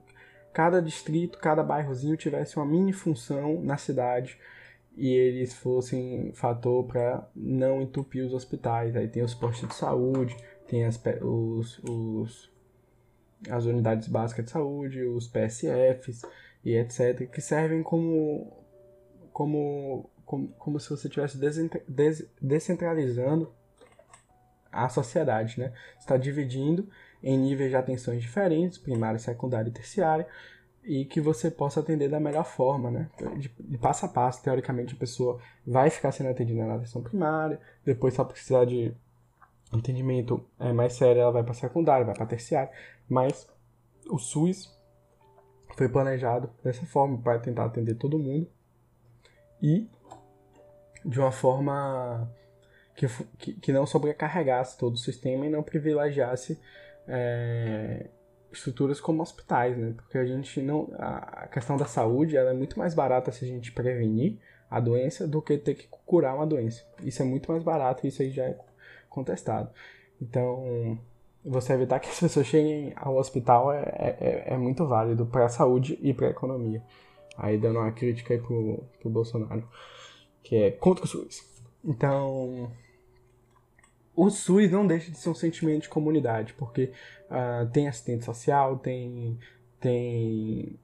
cada 0.53 0.81
distrito, 0.81 1.39
cada 1.39 1.63
bairrozinho 1.63 2.17
tivesse 2.17 2.57
uma 2.57 2.65
mini 2.65 2.93
função 2.93 3.61
na 3.61 3.77
cidade 3.77 4.37
e 4.95 5.07
eles 5.13 5.53
fossem 5.53 6.31
fator 6.33 6.85
para 6.85 7.27
não 7.35 7.81
entupir 7.81 8.25
os 8.25 8.33
hospitais. 8.33 8.95
Aí 8.95 9.07
tem 9.07 9.23
os 9.23 9.33
postos 9.33 9.69
de 9.69 9.75
saúde, 9.75 10.35
tem 10.67 10.85
as, 10.85 11.01
os, 11.21 11.79
os, 11.79 12.51
as 13.49 13.65
unidades 13.65 14.07
básicas 14.07 14.45
de 14.45 14.51
saúde, 14.51 15.03
os 15.03 15.27
PSFs 15.27 16.21
e 16.63 16.75
etc., 16.75 17.29
que 17.29 17.41
servem 17.41 17.81
como, 17.81 18.51
como, 19.33 20.09
como, 20.31 20.47
como 20.57 20.79
se 20.79 20.89
você 20.89 21.09
estivesse 21.09 21.37
descentralizando 22.39 23.53
a 24.71 24.87
sociedade, 24.87 25.59
né? 25.59 25.73
está 25.99 26.15
dividindo 26.15 26.87
em 27.21 27.37
níveis 27.37 27.69
de 27.69 27.75
atenções 27.75 28.21
diferentes, 28.21 28.77
primária, 28.77 29.19
secundária 29.19 29.67
e 29.67 29.73
terciária, 29.73 30.25
e 30.85 31.03
que 31.03 31.19
você 31.19 31.51
possa 31.51 31.81
atender 31.81 32.07
da 32.07 32.17
melhor 32.17 32.45
forma, 32.45 32.89
né? 32.89 33.09
De, 33.37 33.77
passo 33.77 34.05
a 34.05 34.09
passo, 34.09 34.41
teoricamente 34.41 34.95
a 34.95 34.97
pessoa 34.97 35.37
vai 35.67 35.89
ficar 35.89 36.13
sendo 36.13 36.29
atendida 36.29 36.65
na 36.65 36.75
atenção 36.75 37.03
primária, 37.03 37.59
depois 37.83 38.13
só 38.13 38.23
precisar 38.23 38.63
de 38.63 38.93
atendimento 39.69 40.43
é, 40.57 40.71
mais 40.71 40.93
sério, 40.93 41.21
ela 41.21 41.31
vai 41.31 41.43
para 41.43 41.53
secundária, 41.53 42.05
vai 42.05 42.15
para 42.15 42.25
terciária, 42.25 42.71
mas 43.07 43.47
o 44.09 44.17
SUS 44.17 44.73
foi 45.75 45.89
planejado 45.89 46.49
dessa 46.63 46.85
forma 46.85 47.17
para 47.17 47.37
tentar 47.37 47.65
atender 47.65 47.95
todo 47.95 48.17
mundo 48.17 48.49
e 49.61 49.87
de 51.03 51.19
uma 51.19 51.31
forma 51.31 52.31
que, 52.95 53.07
que, 53.37 53.53
que 53.53 53.73
não 53.73 53.85
sobrecarregasse 53.85 54.77
todo 54.77 54.95
o 54.95 54.97
sistema 54.97 55.45
e 55.45 55.49
não 55.49 55.63
privilegiasse 55.63 56.59
é, 57.07 58.07
estruturas 58.51 58.99
como 58.99 59.21
hospitais, 59.21 59.77
né? 59.77 59.93
Porque 59.95 60.17
a 60.17 60.25
gente 60.25 60.61
não. 60.61 60.89
A 60.97 61.47
questão 61.47 61.77
da 61.77 61.85
saúde 61.85 62.35
ela 62.35 62.51
é 62.51 62.53
muito 62.53 62.77
mais 62.77 62.93
barata 62.93 63.31
se 63.31 63.45
a 63.45 63.47
gente 63.47 63.71
prevenir 63.71 64.37
a 64.69 64.79
doença 64.79 65.27
do 65.27 65.41
que 65.41 65.57
ter 65.57 65.75
que 65.75 65.87
curar 66.05 66.35
uma 66.35 66.45
doença. 66.45 66.85
Isso 67.03 67.21
é 67.21 67.25
muito 67.25 67.51
mais 67.51 67.63
barato 67.63 68.05
e 68.05 68.09
isso 68.09 68.21
aí 68.21 68.31
já 68.31 68.45
é 68.45 68.57
contestado. 69.09 69.69
Então, 70.21 70.97
você 71.43 71.73
evitar 71.73 71.99
que 71.99 72.09
as 72.09 72.19
pessoas 72.19 72.45
cheguem 72.45 72.93
ao 72.95 73.17
hospital 73.17 73.73
é, 73.73 73.83
é, 74.19 74.43
é 74.53 74.57
muito 74.57 74.87
válido 74.87 75.25
para 75.25 75.45
a 75.45 75.49
saúde 75.49 75.99
e 76.01 76.13
para 76.13 76.27
a 76.27 76.31
economia. 76.31 76.81
Aí 77.37 77.57
dando 77.57 77.79
uma 77.79 77.91
crítica 77.91 78.33
aí 78.33 78.39
pro, 78.39 78.83
pro 78.99 79.09
Bolsonaro, 79.09 79.67
que 80.43 80.55
é 80.55 80.71
contra 80.71 81.05
o 81.05 81.07
SUS. 81.07 81.43
Então, 81.83 82.71
o 84.15 84.29
SUS 84.29 84.71
não 84.71 84.85
deixa 84.85 85.11
de 85.11 85.17
ser 85.17 85.29
um 85.29 85.35
sentimento 85.35 85.83
de 85.83 85.89
comunidade, 85.89 86.53
porque 86.53 86.91
uh, 87.29 87.69
tem 87.71 87.87
assistente 87.87 88.25
social, 88.25 88.77
tem, 88.77 89.39
tem, 89.79 90.79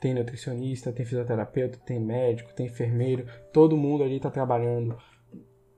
tem 0.00 0.14
nutricionista, 0.14 0.92
tem 0.92 1.06
fisioterapeuta, 1.06 1.78
tem 1.78 1.98
médico, 2.00 2.52
tem 2.52 2.66
enfermeiro, 2.66 3.26
todo 3.52 3.76
mundo 3.76 4.02
ali 4.02 4.16
está 4.16 4.30
trabalhando 4.30 4.98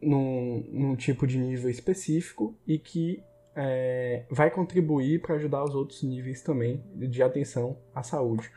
num, 0.00 0.64
num 0.70 0.96
tipo 0.96 1.26
de 1.26 1.38
nível 1.38 1.70
específico 1.70 2.56
e 2.66 2.78
que 2.78 3.22
é, 3.54 4.24
vai 4.30 4.50
contribuir 4.50 5.20
para 5.20 5.34
ajudar 5.34 5.64
os 5.64 5.74
outros 5.74 6.02
níveis 6.04 6.42
também 6.42 6.82
de 6.94 7.22
atenção 7.22 7.76
à 7.92 8.04
saúde. 8.04 8.48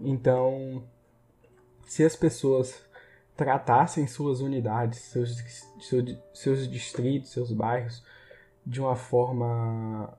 Então, 0.00 0.82
se 1.86 2.02
as 2.02 2.16
pessoas 2.16 2.87
tratassem 3.38 4.04
suas 4.08 4.40
unidades, 4.40 4.98
seus, 4.98 5.36
seus, 5.80 6.18
seus 6.34 6.68
distritos, 6.68 7.30
seus 7.30 7.52
bairros 7.52 8.04
de 8.66 8.80
uma 8.80 8.96
forma 8.96 10.18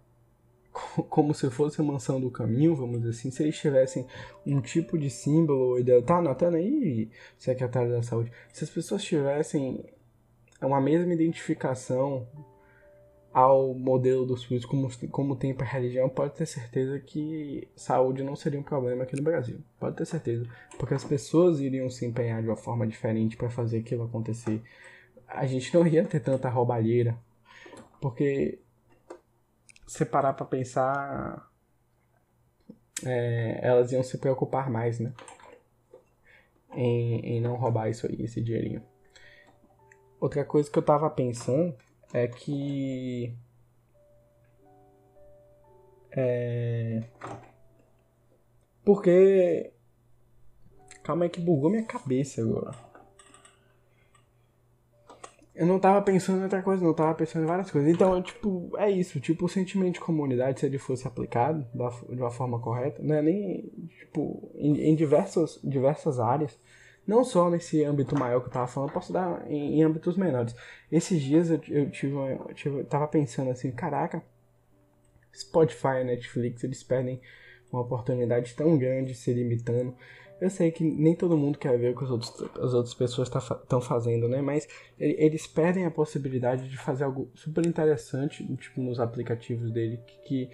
como 1.09 1.33
se 1.33 1.51
fosse 1.51 1.81
a 1.81 1.83
mansão 1.83 2.21
do 2.21 2.31
caminho, 2.31 2.73
vamos 2.73 2.99
dizer 2.99 3.09
assim, 3.09 3.29
se 3.29 3.43
eles 3.43 3.59
tivessem 3.59 4.07
um 4.45 4.61
tipo 4.61 4.97
de 4.97 5.09
símbolo, 5.09 5.83
tá 6.05 6.19
anotando 6.19 6.55
aí, 6.55 7.11
secretário 7.37 7.91
da 7.91 8.01
saúde, 8.01 8.31
se 8.53 8.63
as 8.63 8.69
pessoas 8.69 9.03
tivessem 9.03 9.83
uma 10.61 10.79
mesma 10.79 11.13
identificação 11.13 12.25
ao 13.39 13.73
modelo 13.73 14.25
do 14.25 14.35
SUS 14.35 14.65
como, 14.65 14.89
como 15.09 15.33
tem 15.33 15.53
para 15.53 15.65
religião, 15.65 16.09
pode 16.09 16.33
ter 16.33 16.45
certeza 16.45 16.99
que 16.99 17.69
saúde 17.73 18.21
não 18.21 18.35
seria 18.35 18.59
um 18.59 18.63
problema 18.63 19.03
aqui 19.03 19.15
no 19.15 19.23
Brasil. 19.23 19.61
Pode 19.79 19.95
ter 19.95 20.05
certeza. 20.05 20.45
Porque 20.77 20.93
as 20.93 21.05
pessoas 21.05 21.61
iriam 21.61 21.89
se 21.89 22.05
empenhar 22.05 22.41
de 22.41 22.49
uma 22.49 22.57
forma 22.57 22.85
diferente 22.85 23.37
para 23.37 23.49
fazer 23.49 23.79
aquilo 23.79 24.03
acontecer. 24.03 24.61
A 25.25 25.45
gente 25.45 25.73
não 25.73 25.87
ia 25.87 26.03
ter 26.03 26.19
tanta 26.19 26.49
roubalheira. 26.49 27.17
Porque 28.01 28.59
se 29.87 30.03
parar 30.03 30.33
para 30.33 30.45
pensar, 30.45 31.49
é, 33.05 33.59
elas 33.61 33.93
iam 33.93 34.03
se 34.03 34.17
preocupar 34.17 34.69
mais, 34.69 34.99
né? 34.99 35.13
Em, 36.73 37.37
em 37.37 37.41
não 37.41 37.55
roubar 37.55 37.89
isso 37.89 38.05
aí, 38.05 38.21
esse 38.21 38.41
dinheirinho. 38.41 38.83
Outra 40.19 40.43
coisa 40.43 40.69
que 40.69 40.77
eu 40.77 40.83
tava 40.83 41.09
pensando 41.09 41.73
é 42.13 42.27
que 42.27 43.33
é 46.11 47.03
porque 48.83 49.71
calma 51.03 51.25
aí 51.25 51.29
que 51.29 51.39
bugou 51.39 51.69
minha 51.69 51.83
cabeça 51.83 52.41
agora. 52.41 52.89
Eu 55.53 55.67
não 55.67 55.77
tava 55.77 56.01
pensando 56.01 56.39
em 56.39 56.43
outra 56.43 56.61
coisa, 56.61 56.83
não 56.83 56.93
tava 56.93 57.13
pensando 57.13 57.43
em 57.43 57.45
várias 57.45 57.69
coisas. 57.69 57.93
Então, 57.93 58.21
tipo, 58.23 58.71
é 58.77 58.89
isso. 58.89 59.19
Tipo, 59.19 59.45
o 59.45 59.49
sentimento 59.49 59.95
de 59.95 59.99
comunidade, 59.99 60.59
se 60.59 60.65
ele 60.65 60.77
fosse 60.77 61.05
aplicado 61.05 61.67
de 61.73 62.21
uma 62.21 62.31
forma 62.31 62.59
correta, 62.59 63.03
não 63.03 63.15
é 63.15 63.21
nem, 63.21 63.69
tipo, 63.99 64.49
em, 64.55 64.89
em 64.89 64.95
diversas, 64.95 65.59
diversas 65.61 66.17
áreas, 66.17 66.57
não 67.09 67.23
só 67.23 67.49
nesse 67.49 67.83
âmbito 67.83 68.17
maior 68.17 68.39
que 68.39 68.47
eu 68.47 68.51
tava 68.51 68.67
falando, 68.67 68.91
posso 68.91 69.11
dar 69.11 69.43
em, 69.49 69.79
em 69.79 69.83
âmbitos 69.83 70.15
menores. 70.15 70.55
Esses 70.91 71.19
dias 71.19 71.49
eu, 71.49 71.59
eu 71.67 71.89
tive, 71.89 72.13
eu 72.13 72.53
tive, 72.53 72.83
tava 72.83 73.07
pensando 73.07 73.49
assim, 73.49 73.71
caraca, 73.71 74.23
Spotify 75.35 76.03
Netflix, 76.05 76.63
eles 76.63 76.83
perdem 76.83 77.19
uma 77.71 77.81
oportunidade 77.81 78.53
tão 78.53 78.77
grande 78.77 79.15
se 79.15 79.33
limitando. 79.33 79.95
Eu 80.39 80.49
sei 80.49 80.71
que 80.71 80.83
nem 80.83 81.15
todo 81.15 81.35
mundo 81.35 81.57
quer 81.57 81.77
ver 81.77 81.93
o 81.93 81.97
que 81.97 82.03
os 82.03 82.11
outros, 82.11 82.31
as 82.57 82.73
outras 82.73 82.93
pessoas 82.93 83.27
estão 83.27 83.57
tá, 83.67 83.81
fazendo, 83.81 84.29
né? 84.29 84.41
Mas 84.41 84.67
eles 84.97 85.45
perdem 85.47 85.85
a 85.85 85.91
possibilidade 85.91 86.69
de 86.69 86.77
fazer 86.77 87.03
algo 87.03 87.29
super 87.33 87.65
interessante, 87.65 88.45
tipo, 88.55 88.81
nos 88.81 88.99
aplicativos 88.99 89.71
dele, 89.71 89.99
que, 90.05 90.21
que 90.27 90.49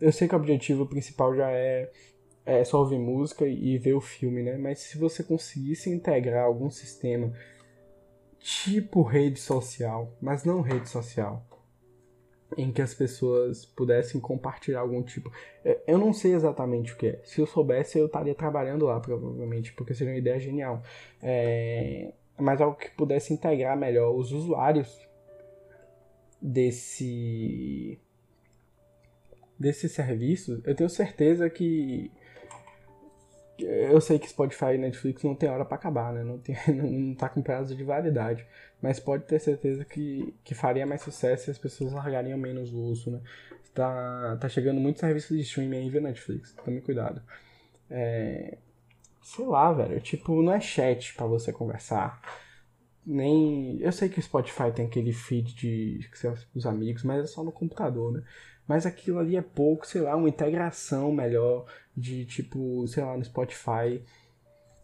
eu 0.00 0.12
sei 0.12 0.28
que 0.28 0.34
o 0.34 0.38
objetivo 0.38 0.86
principal 0.86 1.34
já 1.34 1.50
é 1.50 1.90
é 2.44 2.64
só 2.64 2.78
ouvir 2.78 2.98
música 2.98 3.46
e 3.46 3.78
ver 3.78 3.94
o 3.94 4.00
filme, 4.00 4.42
né? 4.42 4.56
Mas 4.56 4.80
se 4.80 4.98
você 4.98 5.22
conseguisse 5.22 5.90
integrar 5.90 6.44
algum 6.44 6.70
sistema 6.70 7.32
tipo 8.38 9.02
rede 9.02 9.38
social, 9.38 10.16
mas 10.20 10.44
não 10.44 10.62
rede 10.62 10.88
social, 10.88 11.46
em 12.56 12.72
que 12.72 12.82
as 12.82 12.94
pessoas 12.94 13.64
pudessem 13.64 14.20
compartilhar 14.20 14.80
algum 14.80 15.02
tipo. 15.02 15.30
É, 15.64 15.80
eu 15.86 15.98
não 15.98 16.12
sei 16.12 16.34
exatamente 16.34 16.92
o 16.92 16.96
que 16.96 17.08
é. 17.08 17.20
Se 17.24 17.40
eu 17.40 17.46
soubesse, 17.46 17.98
eu 17.98 18.06
estaria 18.06 18.34
trabalhando 18.34 18.86
lá, 18.86 18.98
provavelmente, 18.98 19.72
porque 19.74 19.94
seria 19.94 20.12
uma 20.12 20.18
ideia 20.18 20.40
genial. 20.40 20.82
É... 21.22 22.12
Mas 22.38 22.60
algo 22.60 22.76
que 22.76 22.90
pudesse 22.92 23.32
integrar 23.34 23.76
melhor 23.76 24.14
os 24.16 24.32
usuários 24.32 25.08
desse 26.40 28.00
desse 29.58 29.90
serviço, 29.90 30.62
eu 30.64 30.74
tenho 30.74 30.88
certeza 30.88 31.50
que 31.50 32.10
eu 33.64 34.00
sei 34.00 34.18
que 34.18 34.28
Spotify 34.28 34.74
e 34.74 34.78
Netflix 34.78 35.22
não 35.22 35.34
tem 35.34 35.48
hora 35.48 35.64
para 35.64 35.76
acabar, 35.76 36.12
né? 36.12 36.22
Não, 36.22 36.38
tem, 36.38 36.56
não 36.74 37.14
tá 37.14 37.28
com 37.28 37.42
prazo 37.42 37.74
de 37.74 37.84
validade. 37.84 38.46
Mas 38.80 38.98
pode 39.00 39.24
ter 39.24 39.38
certeza 39.38 39.84
que, 39.84 40.34
que 40.42 40.54
faria 40.54 40.86
mais 40.86 41.02
sucesso 41.02 41.44
se 41.44 41.50
as 41.50 41.58
pessoas 41.58 41.92
largariam 41.92 42.38
menos 42.38 42.72
o 42.72 43.10
né? 43.10 43.20
Tá, 43.74 44.36
tá 44.40 44.48
chegando 44.48 44.80
muitos 44.80 45.00
serviços 45.00 45.36
de 45.36 45.42
streaming 45.42 45.76
aí 45.76 45.90
via 45.90 46.00
Netflix. 46.00 46.52
Tome 46.64 46.80
cuidado. 46.80 47.22
É, 47.88 48.58
sei 49.22 49.46
lá, 49.46 49.72
velho. 49.72 50.00
Tipo, 50.00 50.42
não 50.42 50.52
é 50.52 50.60
chat 50.60 51.14
para 51.14 51.26
você 51.26 51.52
conversar. 51.52 52.20
Nem. 53.06 53.78
Eu 53.80 53.92
sei 53.92 54.08
que 54.08 54.18
o 54.18 54.22
Spotify 54.22 54.72
tem 54.74 54.86
aquele 54.86 55.12
feed 55.12 55.54
de 55.54 56.00
os 56.54 56.66
amigos, 56.66 57.02
mas 57.02 57.24
é 57.24 57.26
só 57.26 57.42
no 57.42 57.52
computador, 57.52 58.12
né? 58.12 58.22
Mas 58.70 58.86
aquilo 58.86 59.18
ali 59.18 59.34
é 59.34 59.42
pouco, 59.42 59.84
sei 59.84 60.00
lá, 60.00 60.14
uma 60.14 60.28
integração 60.28 61.10
melhor 61.10 61.66
de 61.96 62.24
tipo, 62.24 62.86
sei 62.86 63.02
lá, 63.02 63.16
no 63.16 63.24
Spotify, 63.24 64.00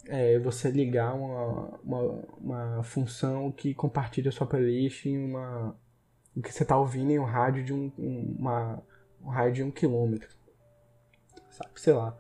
é, 0.09 0.41
você 0.41 0.73
ligar 0.73 1.15
uma, 1.15 1.79
uma, 1.85 2.25
uma, 2.37 2.83
função 2.83 3.53
que 3.53 3.73
compartilha 3.75 4.33
sua 4.33 4.45
playlist 4.45 5.07
em 5.07 5.17
uma. 5.17 5.79
o 6.35 6.43
que 6.43 6.53
você 6.53 6.65
está 6.65 6.77
ouvindo 6.77 7.13
em 7.13 7.21
um 7.21 7.25
rádio 7.25 7.63
de 7.63 7.73
um, 7.73 7.93
uma, 7.97 8.83
um 9.23 9.53
de 9.53 9.63
um 9.63 9.71
quilômetro. 9.71 10.31
Sabe, 11.49 11.71
sei 11.77 11.93
lá. 11.93 12.19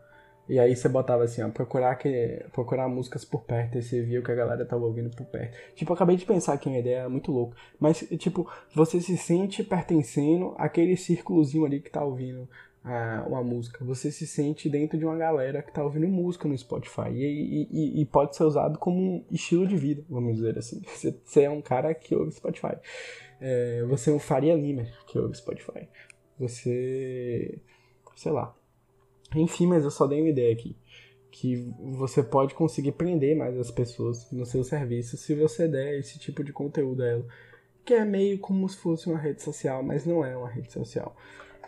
E 0.48 0.58
aí 0.58 0.76
você 0.76 0.88
botava 0.88 1.24
assim, 1.24 1.42
ó, 1.42 1.48
procurar, 1.48 1.96
que, 1.96 2.44
procurar 2.52 2.88
músicas 2.88 3.24
por 3.24 3.42
perto, 3.42 3.78
e 3.78 3.82
você 3.82 4.00
via 4.02 4.20
o 4.20 4.22
que 4.22 4.30
a 4.30 4.34
galera 4.34 4.64
tava 4.64 4.84
ouvindo 4.84 5.10
por 5.10 5.26
perto. 5.26 5.56
Tipo, 5.74 5.92
acabei 5.92 6.16
de 6.16 6.24
pensar 6.24 6.52
aqui 6.52 6.68
uma 6.68 6.78
ideia 6.78 7.08
muito 7.08 7.32
louca. 7.32 7.56
Mas, 7.80 7.98
tipo, 8.18 8.48
você 8.74 9.00
se 9.00 9.16
sente 9.16 9.64
pertencendo 9.64 10.54
àquele 10.56 10.96
círculozinho 10.96 11.64
ali 11.64 11.80
que 11.80 11.90
tá 11.90 12.04
ouvindo 12.04 12.48
uma 13.26 13.42
música. 13.42 13.84
Você 13.84 14.12
se 14.12 14.26
sente 14.26 14.68
dentro 14.68 14.96
de 14.96 15.04
uma 15.04 15.16
galera 15.16 15.60
que 15.60 15.70
está 15.70 15.82
ouvindo 15.82 16.06
música 16.06 16.48
no 16.48 16.56
Spotify. 16.56 17.10
E, 17.10 17.68
e, 17.70 18.00
e, 18.00 18.06
pode 18.06 18.36
ser 18.36 18.44
usado 18.44 18.78
como 18.78 18.96
um 18.96 19.24
estilo 19.30 19.66
de 19.66 19.76
vida, 19.76 20.04
vamos 20.08 20.36
dizer 20.36 20.56
assim. 20.56 20.80
Você, 21.24 21.42
é 21.42 21.50
um 21.50 21.60
cara 21.60 21.92
que 21.94 22.14
ouve 22.14 22.30
Spotify. 22.30 22.76
É, 23.38 23.84
você 23.84 24.10
é 24.10 24.14
um 24.14 24.18
Faria 24.18 24.54
Lima 24.54 24.86
que 25.06 25.18
ouve 25.18 25.36
Spotify. 25.36 25.88
Você. 26.38 27.58
sei 28.14 28.32
lá. 28.32 28.55
Enfim, 29.34 29.66
mas 29.66 29.84
eu 29.84 29.90
só 29.90 30.06
dei 30.06 30.20
uma 30.20 30.30
ideia 30.30 30.52
aqui. 30.52 30.76
Que 31.30 31.56
você 31.96 32.22
pode 32.22 32.54
conseguir 32.54 32.92
prender 32.92 33.36
mais 33.36 33.58
as 33.58 33.70
pessoas 33.70 34.30
no 34.30 34.46
seu 34.46 34.64
serviço 34.64 35.16
se 35.16 35.34
você 35.34 35.68
der 35.68 35.98
esse 35.98 36.18
tipo 36.18 36.42
de 36.42 36.52
conteúdo 36.52 37.02
a 37.02 37.06
ela. 37.06 37.26
Que 37.84 37.94
é 37.94 38.04
meio 38.04 38.38
como 38.38 38.68
se 38.68 38.76
fosse 38.76 39.08
uma 39.08 39.18
rede 39.18 39.42
social, 39.42 39.82
mas 39.82 40.06
não 40.06 40.24
é 40.24 40.36
uma 40.36 40.48
rede 40.48 40.72
social. 40.72 41.14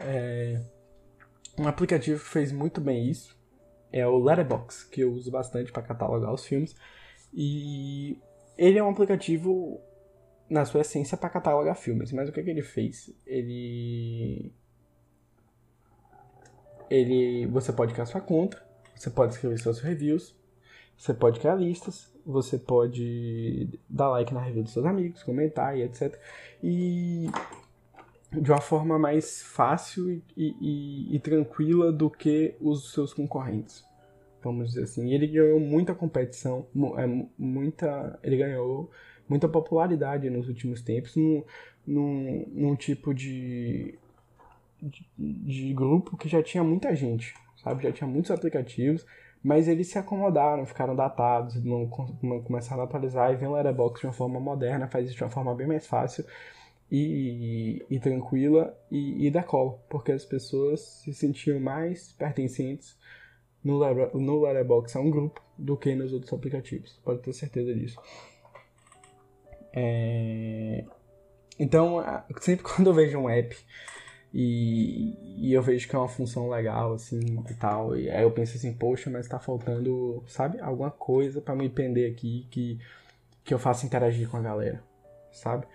É, 0.01 0.61
um 1.59 1.67
aplicativo 1.67 2.23
que 2.23 2.31
fez 2.31 2.53
muito 2.53 2.81
bem 2.81 3.09
isso 3.11 3.37
é 3.93 4.07
o 4.07 4.19
Letterboxd, 4.19 4.91
que 4.91 5.01
eu 5.01 5.13
uso 5.13 5.31
bastante 5.31 5.73
para 5.73 5.83
catalogar 5.83 6.33
os 6.33 6.45
filmes. 6.47 6.75
E 7.33 8.19
ele 8.57 8.79
é 8.79 8.83
um 8.83 8.91
aplicativo, 8.91 9.81
na 10.49 10.65
sua 10.65 10.83
essência, 10.83 11.17
para 11.17 11.31
catalogar 11.31 11.77
filmes. 11.77 12.13
Mas 12.13 12.29
o 12.29 12.33
que, 12.33 12.43
que 12.43 12.51
ele 12.51 12.63
fez? 12.63 13.11
Ele. 13.27 14.53
Ele. 16.91 17.47
Você 17.47 17.73
pode 17.73 17.93
criar 17.93 18.07
sua 18.07 18.21
conta, 18.21 18.63
você 18.95 19.11
pode 19.11 19.35
escrever 19.35 19.59
seus 19.59 19.81
reviews, 19.81 20.35
você 20.97 21.15
pode 21.15 21.41
criar 21.41 21.55
listas, 21.55 22.13
você 22.25 22.59
pode 22.59 23.79
dar 23.89 24.09
like 24.11 24.35
na 24.35 24.41
review 24.41 24.63
dos 24.63 24.73
seus 24.73 24.85
amigos, 24.85 25.23
comentar 25.23 25.77
e 25.77 25.83
etc. 25.83 26.19
E 26.63 27.27
de 28.31 28.51
uma 28.51 28.61
forma 28.61 28.99
mais 28.99 29.43
fácil 29.43 30.11
e, 30.11 30.23
e, 30.37 31.17
e, 31.17 31.19
tranquila 31.21 31.91
do 31.91 32.11
que 32.11 32.55
os 32.61 32.93
seus 32.93 33.15
concorrentes. 33.15 33.85
Vamos 34.43 34.69
dizer 34.69 34.85
assim. 34.85 35.09
E 35.09 35.15
ele 35.15 35.27
ganhou 35.27 35.59
muita 35.59 35.95
competição, 35.95 36.67
é, 36.97 37.07
muita, 37.39 38.19
ele 38.23 38.37
ganhou 38.37 38.91
muita 39.29 39.49
popularidade 39.49 40.29
nos 40.31 40.49
últimos 40.49 40.83
tempos 40.83 41.17
num, 41.17 41.45
num, 41.87 42.45
num 42.49 42.77
tipo 42.77 43.15
de, 43.15 43.99
de, 44.81 45.73
grupo 45.75 46.17
que 46.17 46.29
já 46.29 46.43
tinha 46.43 46.63
muita 46.63 46.95
gente, 46.95 47.35
sabe? 47.63 47.83
Já 47.83 47.93
tinha 47.93 48.09
muitos 48.09 48.31
aplicativos, 48.31 49.05
mas 49.43 49.69
eles 49.69 49.89
se 49.89 49.99
acomodaram, 49.99 50.67
ficaram 50.67 50.95
datados, 50.95 51.63
não, 51.63 51.89
não 52.23 52.43
começaram 52.43 52.83
a 52.83 52.85
atualizar 52.85 53.33
e 53.33 53.37
vem 53.37 53.49
o 53.49 53.53
Letterboxd 53.53 54.01
de 54.01 54.07
uma 54.07 54.13
forma 54.13 54.41
moderna, 54.41 54.89
faz 54.89 55.07
isso 55.07 55.17
de 55.17 55.23
uma 55.23 55.31
forma 55.31 55.55
bem 55.55 55.67
mais 55.67 55.87
fácil 55.87 56.25
e, 56.91 57.85
e, 57.89 58.01
tranquila 58.01 58.77
e, 58.91 59.27
e 59.27 59.31
decola, 59.31 59.79
porque 59.89 60.13
as 60.13 60.25
pessoas 60.25 60.81
se 60.81 61.13
sentiam 61.13 61.61
mais 61.61 62.13
pertencentes 62.13 62.97
no, 63.63 63.79
no 64.15 64.41
Letterboxd 64.43 64.99
a 64.99 65.01
um 65.01 65.11
grupo 65.11 65.43
do 65.57 65.77
que 65.77 65.95
nos 65.95 66.13
outros 66.13 66.33
aplicativos, 66.33 67.01
pode 67.05 67.21
ter 67.21 67.33
certeza 67.33 67.75
disso. 67.75 68.01
É... 69.73 70.85
Então, 71.59 72.03
sempre 72.41 72.65
quando 72.65 72.89
eu 72.89 72.95
vejo 72.95 73.19
um 73.19 73.29
app 73.29 73.57
e, 74.33 75.49
e, 75.49 75.53
eu 75.53 75.63
vejo 75.63 75.89
que 75.89 75.97
é 75.97 75.99
uma 75.99 76.09
função 76.09 76.49
legal, 76.51 76.93
assim, 76.93 77.21
e 77.51 77.55
tal, 77.55 77.97
e 77.97 78.11
aí 78.11 78.23
eu 78.23 78.31
penso 78.31 78.57
assim, 78.57 78.73
poxa, 78.73 79.09
mas 79.09 79.27
tá 79.27 79.39
faltando, 79.39 80.23
sabe, 80.27 80.61
alguma 80.61 80.91
coisa 80.91 81.41
para 81.41 81.55
me 81.55 81.69
prender 81.69 82.13
aqui 82.13 82.47
que, 82.51 82.79
que 83.45 83.55
eu 83.55 83.59
faça 83.59 83.87
interagir 83.87 84.29
com 84.29 84.37
a 84.37 84.43
galera, 84.43 84.83
sabe? 85.33 85.67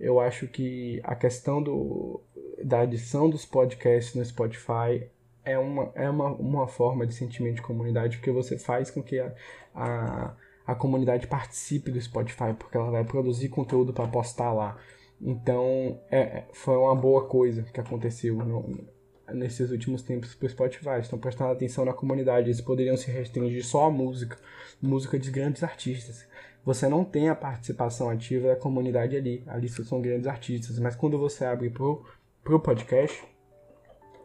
eu 0.00 0.20
acho 0.20 0.46
que 0.46 1.00
a 1.02 1.14
questão 1.14 1.62
do, 1.62 2.20
da 2.62 2.80
adição 2.80 3.28
dos 3.28 3.44
podcasts 3.44 4.14
no 4.14 4.24
Spotify 4.24 5.08
é 5.44 5.58
uma, 5.58 5.90
é 5.94 6.08
uma, 6.08 6.30
uma 6.32 6.68
forma 6.68 7.06
de 7.06 7.14
sentimento 7.14 7.56
de 7.56 7.62
comunidade, 7.62 8.18
porque 8.18 8.30
você 8.30 8.58
faz 8.58 8.90
com 8.90 9.02
que 9.02 9.18
a, 9.18 9.32
a, 9.74 10.34
a 10.66 10.74
comunidade 10.74 11.26
participe 11.26 11.90
do 11.90 12.00
Spotify, 12.00 12.54
porque 12.56 12.76
ela 12.76 12.90
vai 12.90 13.04
produzir 13.04 13.48
conteúdo 13.48 13.92
para 13.92 14.06
postar 14.06 14.52
lá. 14.52 14.76
Então, 15.20 16.00
é, 16.10 16.20
é, 16.20 16.48
foi 16.52 16.76
uma 16.76 16.94
boa 16.94 17.26
coisa 17.26 17.62
que 17.62 17.80
aconteceu 17.80 18.36
no, 18.36 18.86
nesses 19.32 19.70
últimos 19.70 20.02
tempos 20.02 20.34
para 20.34 20.46
o 20.46 20.50
Spotify. 20.50 21.00
Estão 21.00 21.18
prestando 21.18 21.52
atenção 21.52 21.84
na 21.84 21.92
comunidade. 21.92 22.48
Eles 22.48 22.60
poderiam 22.60 22.96
se 22.96 23.10
restringir 23.10 23.64
só 23.64 23.86
à 23.86 23.90
música, 23.90 24.36
música 24.80 25.18
de 25.18 25.30
grandes 25.30 25.62
artistas 25.62 26.28
você 26.68 26.86
não 26.86 27.02
tem 27.02 27.30
a 27.30 27.34
participação 27.34 28.10
ativa 28.10 28.48
da 28.48 28.56
comunidade 28.56 29.16
ali. 29.16 29.42
Ali 29.46 29.70
são 29.70 30.02
grandes 30.02 30.26
artistas. 30.26 30.78
Mas 30.78 30.94
quando 30.94 31.18
você 31.18 31.46
abre 31.46 31.70
pro, 31.70 32.04
pro 32.44 32.60
podcast, 32.60 33.24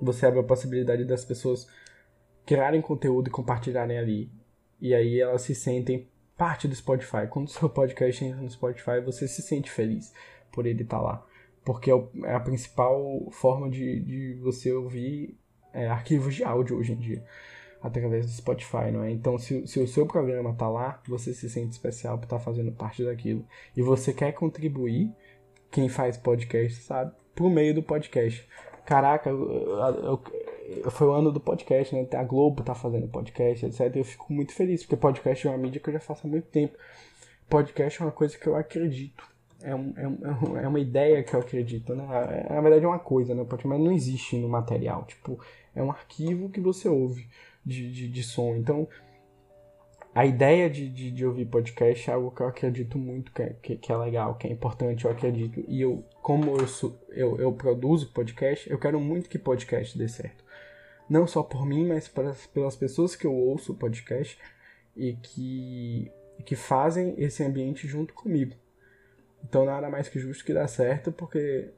você 0.01 0.25
abre 0.25 0.41
a 0.41 0.43
possibilidade 0.43 1.05
das 1.05 1.23
pessoas 1.23 1.69
criarem 2.45 2.81
conteúdo 2.81 3.29
e 3.29 3.31
compartilharem 3.31 3.97
ali. 3.97 4.29
E 4.81 4.93
aí 4.93 5.21
elas 5.21 5.43
se 5.43 5.55
sentem 5.55 6.09
parte 6.35 6.67
do 6.67 6.75
Spotify. 6.75 7.27
Quando 7.29 7.47
o 7.47 7.49
seu 7.49 7.69
podcast 7.69 8.25
entra 8.25 8.41
no 8.41 8.49
Spotify, 8.49 8.99
você 8.99 9.25
se 9.25 9.41
sente 9.41 9.71
feliz 9.71 10.13
por 10.53 10.65
ele 10.65 10.83
estar 10.83 10.97
tá 10.97 11.03
lá. 11.03 11.25
Porque 11.65 11.91
é, 11.91 12.03
é 12.25 12.35
a 12.35 12.39
principal 12.39 13.27
forma 13.31 13.69
de, 13.69 13.99
de 14.01 14.33
você 14.35 14.71
ouvir 14.71 15.37
é, 15.73 15.87
arquivos 15.87 16.35
de 16.35 16.43
áudio 16.43 16.77
hoje 16.77 16.93
em 16.93 16.97
dia 16.97 17.25
através 17.83 18.25
do 18.25 18.31
Spotify, 18.31 18.91
não 18.93 19.03
é? 19.03 19.11
Então, 19.11 19.37
se, 19.37 19.67
se 19.67 19.77
o 19.77 19.87
seu 19.87 20.05
programa 20.05 20.53
tá 20.53 20.69
lá, 20.69 21.01
você 21.05 21.33
se 21.33 21.49
sente 21.49 21.71
especial 21.71 22.17
por 22.17 22.23
estar 22.23 22.37
tá 22.37 22.43
fazendo 22.43 22.71
parte 22.71 23.03
daquilo. 23.03 23.45
E 23.75 23.81
você 23.81 24.13
quer 24.13 24.31
contribuir, 24.31 25.11
quem 25.69 25.89
faz 25.89 26.15
podcast, 26.15 26.81
sabe? 26.81 27.11
Por 27.35 27.49
meio 27.49 27.75
do 27.75 27.83
podcast. 27.83 28.47
Caraca, 28.85 29.29
eu, 29.29 30.21
eu, 30.81 30.91
foi 30.91 31.07
o 31.07 31.11
ano 31.11 31.29
do 31.29 31.41
podcast, 31.41 31.93
né? 31.93 32.07
A 32.13 32.23
Globo 32.23 32.63
tá 32.63 32.73
fazendo 32.73 33.07
podcast, 33.07 33.65
etc. 33.65 33.93
Eu 33.95 34.05
fico 34.05 34.31
muito 34.31 34.53
feliz, 34.53 34.81
porque 34.83 34.95
podcast 34.95 35.45
é 35.45 35.49
uma 35.49 35.57
mídia 35.57 35.81
que 35.81 35.89
eu 35.89 35.93
já 35.93 35.99
faço 35.99 36.25
há 36.25 36.29
muito 36.29 36.47
tempo. 36.47 36.77
Podcast 37.49 38.01
é 38.01 38.05
uma 38.05 38.11
coisa 38.11 38.37
que 38.37 38.47
eu 38.47 38.55
acredito. 38.55 39.32
É, 39.63 39.71
é, 39.71 40.63
é 40.63 40.67
uma 40.67 40.79
ideia 40.79 41.23
que 41.23 41.33
eu 41.33 41.39
acredito, 41.39 41.95
né? 41.95 42.05
É, 42.49 42.53
na 42.53 42.61
verdade 42.61 42.85
é 42.85 42.87
uma 42.87 42.99
coisa, 42.99 43.33
né? 43.33 43.45
Mas 43.65 43.79
não 43.79 43.91
existe 43.91 44.37
no 44.37 44.49
material. 44.49 45.05
Tipo, 45.05 45.39
é 45.73 45.81
um 45.81 45.89
arquivo 45.89 46.49
que 46.49 46.59
você 46.59 46.87
ouve 46.89 47.27
de, 47.65 47.91
de, 47.91 48.07
de 48.09 48.23
som. 48.23 48.55
Então, 48.55 48.87
a 50.13 50.25
ideia 50.25 50.69
de, 50.69 50.87
de, 50.87 51.09
de, 51.09 51.25
ouvir 51.25 51.45
podcast 51.45 52.09
é 52.09 52.13
algo 52.13 52.29
que 52.29 52.41
eu 52.41 52.47
acredito 52.47 52.99
muito 52.99 53.31
que 53.31 53.41
é, 53.41 53.55
que, 53.61 53.75
que, 53.77 53.91
é 53.91 53.97
legal, 53.97 54.35
que 54.35 54.45
é 54.45 54.51
importante, 54.51 55.05
eu 55.05 55.11
acredito. 55.11 55.63
E 55.67 55.81
eu, 55.81 56.03
como 56.21 56.55
eu, 56.55 56.67
sou, 56.67 56.99
eu, 57.09 57.37
eu 57.39 57.51
produzo 57.51 58.11
podcast, 58.13 58.69
eu 58.69 58.77
quero 58.77 58.99
muito 58.99 59.27
que 59.27 59.39
podcast 59.39 59.97
dê 59.97 60.07
certo. 60.07 60.43
Não 61.09 61.25
só 61.25 61.41
por 61.41 61.65
mim, 61.65 61.87
mas 61.87 62.07
pelas 62.07 62.75
pessoas 62.75 63.15
que 63.15 63.25
eu 63.25 63.33
ouço 63.33 63.73
o 63.73 63.75
podcast 63.75 64.37
e 64.95 65.13
que, 65.13 66.11
que 66.45 66.55
fazem 66.55 67.15
esse 67.17 67.43
ambiente 67.43 67.87
junto 67.87 68.13
comigo. 68.13 68.55
Então 69.43 69.65
nada 69.65 69.89
mais 69.89 70.07
que 70.09 70.19
justo 70.19 70.43
que 70.43 70.53
dá 70.53 70.67
certo, 70.67 71.11
porque. 71.11 71.71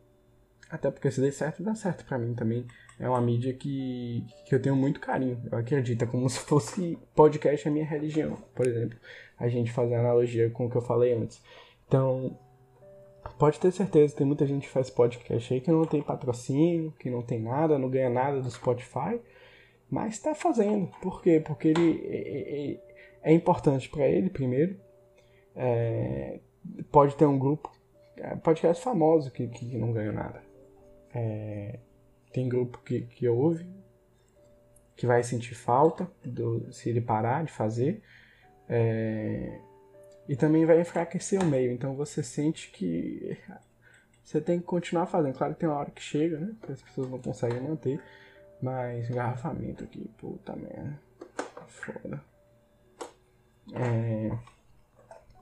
Até 0.69 0.89
porque 0.89 1.11
se 1.11 1.21
der 1.21 1.31
certo, 1.31 1.63
dá 1.63 1.75
certo 1.75 2.05
para 2.05 2.17
mim 2.17 2.33
também 2.33 2.65
é 2.99 3.09
uma 3.09 3.21
mídia 3.21 3.53
que, 3.53 4.25
que 4.45 4.55
eu 4.55 4.61
tenho 4.61 4.75
muito 4.75 4.99
carinho. 4.99 5.41
Eu 5.51 5.57
acredito, 5.57 6.03
é 6.03 6.07
como 6.07 6.29
se 6.29 6.39
fosse 6.39 6.97
podcast 7.13 7.67
a 7.67 7.71
minha 7.71 7.85
religião, 7.85 8.37
por 8.53 8.65
exemplo. 8.65 8.97
A 9.37 9.47
gente 9.47 9.71
fazer 9.71 9.95
analogia 9.95 10.49
com 10.49 10.65
o 10.65 10.69
que 10.69 10.77
eu 10.77 10.81
falei 10.81 11.13
antes. 11.13 11.41
Então, 11.87 12.37
pode 13.37 13.59
ter 13.59 13.71
certeza, 13.71 14.15
tem 14.15 14.25
muita 14.25 14.45
gente 14.45 14.67
que 14.67 14.73
faz 14.73 14.89
podcast 14.89 15.53
aí 15.53 15.61
que 15.61 15.71
não 15.71 15.85
tem 15.85 16.01
patrocínio, 16.01 16.93
que 16.97 17.09
não 17.09 17.21
tem 17.21 17.41
nada, 17.41 17.77
não 17.77 17.89
ganha 17.89 18.09
nada 18.09 18.41
do 18.41 18.49
Spotify, 18.49 19.19
mas 19.89 20.13
está 20.13 20.33
fazendo. 20.33 20.87
Por 21.01 21.21
quê? 21.21 21.41
Porque 21.45 21.67
ele 21.67 22.01
é, 22.05 22.71
é, 22.71 23.31
é 23.31 23.33
importante 23.33 23.89
para 23.89 24.07
ele, 24.07 24.29
primeiro. 24.29 24.79
É, 25.53 26.39
pode 26.91 27.15
ter 27.15 27.25
um 27.25 27.37
grupo, 27.37 27.71
é, 28.17 28.35
podcast 28.35 28.83
famoso 28.83 29.31
que, 29.31 29.47
que 29.47 29.77
não 29.77 29.91
ganha 29.91 30.11
nada. 30.11 30.43
É, 31.13 31.79
tem 32.31 32.49
grupo 32.49 32.79
que, 32.79 33.01
que 33.01 33.27
ouve, 33.27 33.65
que 34.95 35.05
vai 35.05 35.23
sentir 35.23 35.55
falta 35.55 36.09
do, 36.23 36.71
se 36.71 36.89
ele 36.89 37.01
parar 37.01 37.43
de 37.43 37.51
fazer. 37.51 38.01
É, 38.67 39.59
e 40.27 40.35
também 40.35 40.65
vai 40.65 40.81
enfraquecer 40.81 41.41
o 41.41 41.45
meio. 41.45 41.71
Então 41.71 41.95
você 41.95 42.23
sente 42.23 42.71
que 42.71 43.37
você 44.23 44.41
tem 44.41 44.59
que 44.59 44.65
continuar 44.65 45.05
fazendo. 45.05 45.37
Claro 45.37 45.53
que 45.53 45.59
tem 45.59 45.69
uma 45.69 45.77
hora 45.77 45.91
que 45.91 46.01
chega, 46.01 46.39
né? 46.39 46.55
Que 46.61 46.71
as 46.71 46.81
pessoas 46.81 47.09
não 47.09 47.19
conseguem 47.19 47.61
manter. 47.61 48.01
Mas 48.61 49.09
engarrafamento 49.09 49.83
aqui, 49.83 50.09
puta 50.17 50.55
merda. 50.55 50.99
Foda. 51.67 52.23
É, 53.73 54.31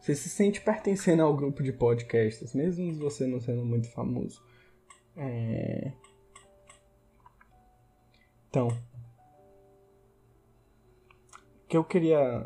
você 0.03 0.15
se 0.15 0.27
sente 0.27 0.59
pertencendo 0.59 1.23
ao 1.23 1.33
grupo 1.33 1.63
de 1.63 1.71
podcasts, 1.71 2.53
mesmo 2.53 2.93
você 2.95 3.25
não 3.25 3.39
sendo 3.39 3.63
muito 3.63 3.89
famoso. 3.89 4.43
É, 5.15 5.93
então, 8.49 8.67
o 8.67 8.77
que 11.69 11.77
eu 11.77 11.85
queria 11.85 12.45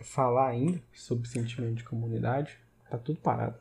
falar 0.00 0.48
ainda 0.48 0.82
sobre 0.94 1.28
sentimento 1.28 1.74
de 1.74 1.84
comunidade, 1.84 2.58
tá 2.88 2.96
tudo 2.96 3.20
parado. 3.20 3.60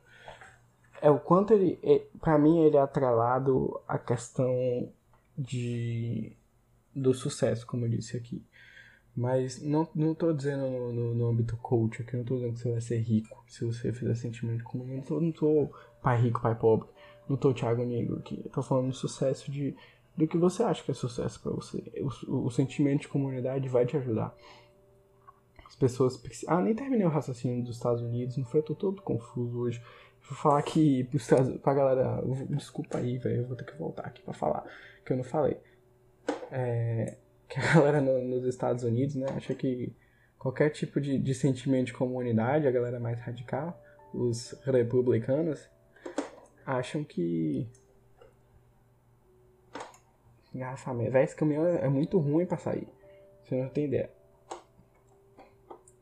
É 1.01 1.11
o 1.11 1.19
quanto 1.19 1.53
ele, 1.53 1.77
é, 1.83 1.99
para 2.21 2.39
mim, 2.39 2.59
ele 2.59 2.77
é 2.77 2.79
atrelado 2.79 3.81
à 3.85 3.99
questão 3.99 4.93
de 5.37 6.37
do 6.95 7.13
sucesso, 7.13 7.67
como 7.67 7.83
eu 7.83 7.89
disse 7.89 8.15
aqui. 8.15 8.47
Mas 9.19 9.61
não, 9.61 9.85
não 9.93 10.15
tô 10.15 10.31
dizendo 10.31 10.69
no, 10.69 10.93
no, 10.93 11.13
no 11.13 11.27
âmbito 11.27 11.57
coach 11.57 12.01
aqui, 12.01 12.15
não 12.15 12.23
tô 12.23 12.35
dizendo 12.35 12.53
que 12.53 12.59
você 12.59 12.71
vai 12.71 12.79
ser 12.79 12.99
rico 12.99 13.43
se 13.49 13.65
você 13.65 13.91
fizer 13.91 14.15
sentimento 14.15 14.63
comunidade. 14.63 15.01
Não 15.01 15.05
tô, 15.05 15.19
não 15.19 15.31
tô 15.33 15.75
pai 16.01 16.21
rico, 16.21 16.41
pai 16.41 16.55
pobre. 16.55 16.87
Não 17.27 17.35
tô 17.35 17.53
Thiago 17.53 17.83
Negro 17.83 18.17
aqui. 18.17 18.41
Eu 18.45 18.49
tô 18.49 18.63
falando 18.63 18.93
sucesso 18.93 19.51
de 19.51 19.75
do 20.15 20.25
que 20.25 20.37
você 20.37 20.63
acha 20.63 20.81
que 20.81 20.91
é 20.91 20.93
sucesso 20.93 21.37
para 21.41 21.51
você. 21.51 21.83
O, 22.29 22.45
o, 22.45 22.49
sentimento 22.49 23.01
de 23.01 23.07
comunidade 23.09 23.67
vai 23.67 23.85
te 23.85 23.97
ajudar. 23.97 24.33
As 25.67 25.75
pessoas. 25.75 26.17
Ah, 26.47 26.61
nem 26.61 26.73
terminei 26.73 27.05
o 27.05 27.09
raciocínio 27.09 27.61
dos 27.61 27.75
Estados 27.75 28.01
Unidos, 28.01 28.37
não 28.37 28.45
foi? 28.45 28.61
Eu 28.61 28.65
tô 28.65 28.75
todo 28.75 29.01
confuso 29.01 29.59
hoje. 29.59 29.81
Vou 30.29 30.37
falar 30.37 30.61
que 30.61 31.03
pra 31.61 31.73
galera. 31.73 32.23
Desculpa 32.51 32.99
aí, 32.99 33.17
velho. 33.17 33.41
Eu 33.41 33.47
vou 33.47 33.57
ter 33.57 33.65
que 33.65 33.77
voltar 33.77 34.03
aqui 34.03 34.21
pra 34.21 34.33
falar. 34.33 34.63
Que 35.05 35.11
eu 35.11 35.17
não 35.17 35.25
falei. 35.25 35.57
É, 36.49 37.17
que 37.49 37.59
a 37.59 37.73
galera 37.73 37.99
no, 37.99 38.21
nos 38.23 38.45
Estados 38.45 38.83
Unidos, 38.83 39.15
né, 39.15 39.25
acha 39.35 39.55
que 39.55 39.91
qualquer 40.37 40.69
tipo 40.69 41.01
de, 41.01 41.17
de 41.17 41.33
sentimento 41.33 41.87
de 41.87 41.93
comunidade, 41.93 42.67
a 42.67 42.71
galera 42.71 42.99
mais 42.99 43.19
radical, 43.19 43.81
os 44.13 44.53
republicanos, 44.63 45.67
acham 46.65 47.03
que. 47.03 47.67
Engarrafamento. 50.53 51.11
Véi, 51.11 51.23
esse 51.23 51.35
caminhão 51.35 51.65
é 51.65 51.89
muito 51.89 52.17
ruim 52.17 52.45
pra 52.45 52.57
sair. 52.57 52.87
Você 53.43 53.61
não 53.61 53.69
tem 53.69 53.85
ideia. 53.85 54.09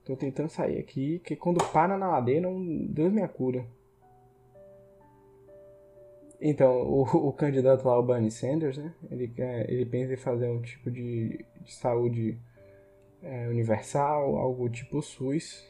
Tô 0.06 0.16
tentando 0.16 0.50
sair 0.50 0.80
aqui, 0.80 1.20
que 1.20 1.36
quando 1.36 1.58
para 1.72 1.98
na 1.98 2.08
ladeira, 2.08 2.48
um 2.48 2.88
Deus 2.88 3.12
me 3.12 3.28
cura. 3.28 3.66
Então, 6.40 6.82
o, 6.84 7.02
o, 7.02 7.34
candidato 7.34 7.86
lá, 7.86 7.98
o 7.98 8.04
Bernie 8.04 8.30
Sanders, 8.30 8.78
né? 8.78 8.94
Ele, 9.10 9.32
ele 9.68 9.86
pensa 9.86 10.14
em 10.14 10.18
fazer 10.18 10.50
um 10.50 10.62
tipo 10.62 10.92
de, 10.92 11.44
de 11.62 11.74
saúde 11.74 12.38
é, 13.24 13.48
universal, 13.48 14.38
algo 14.38 14.70
tipo 14.70 15.02
SUS. 15.02 15.66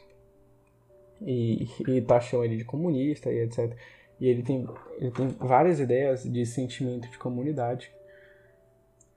E, 1.20 1.66
e 1.88 2.00
taxam 2.02 2.44
ele 2.44 2.56
de 2.56 2.64
comunista 2.64 3.32
e 3.32 3.40
etc. 3.40 3.76
E 4.20 4.28
ele 4.28 4.42
tem, 4.42 4.68
ele 4.98 5.10
tem 5.10 5.28
várias 5.28 5.80
ideias 5.80 6.22
de 6.22 6.46
sentimento 6.46 7.10
de 7.10 7.18
comunidade 7.18 7.90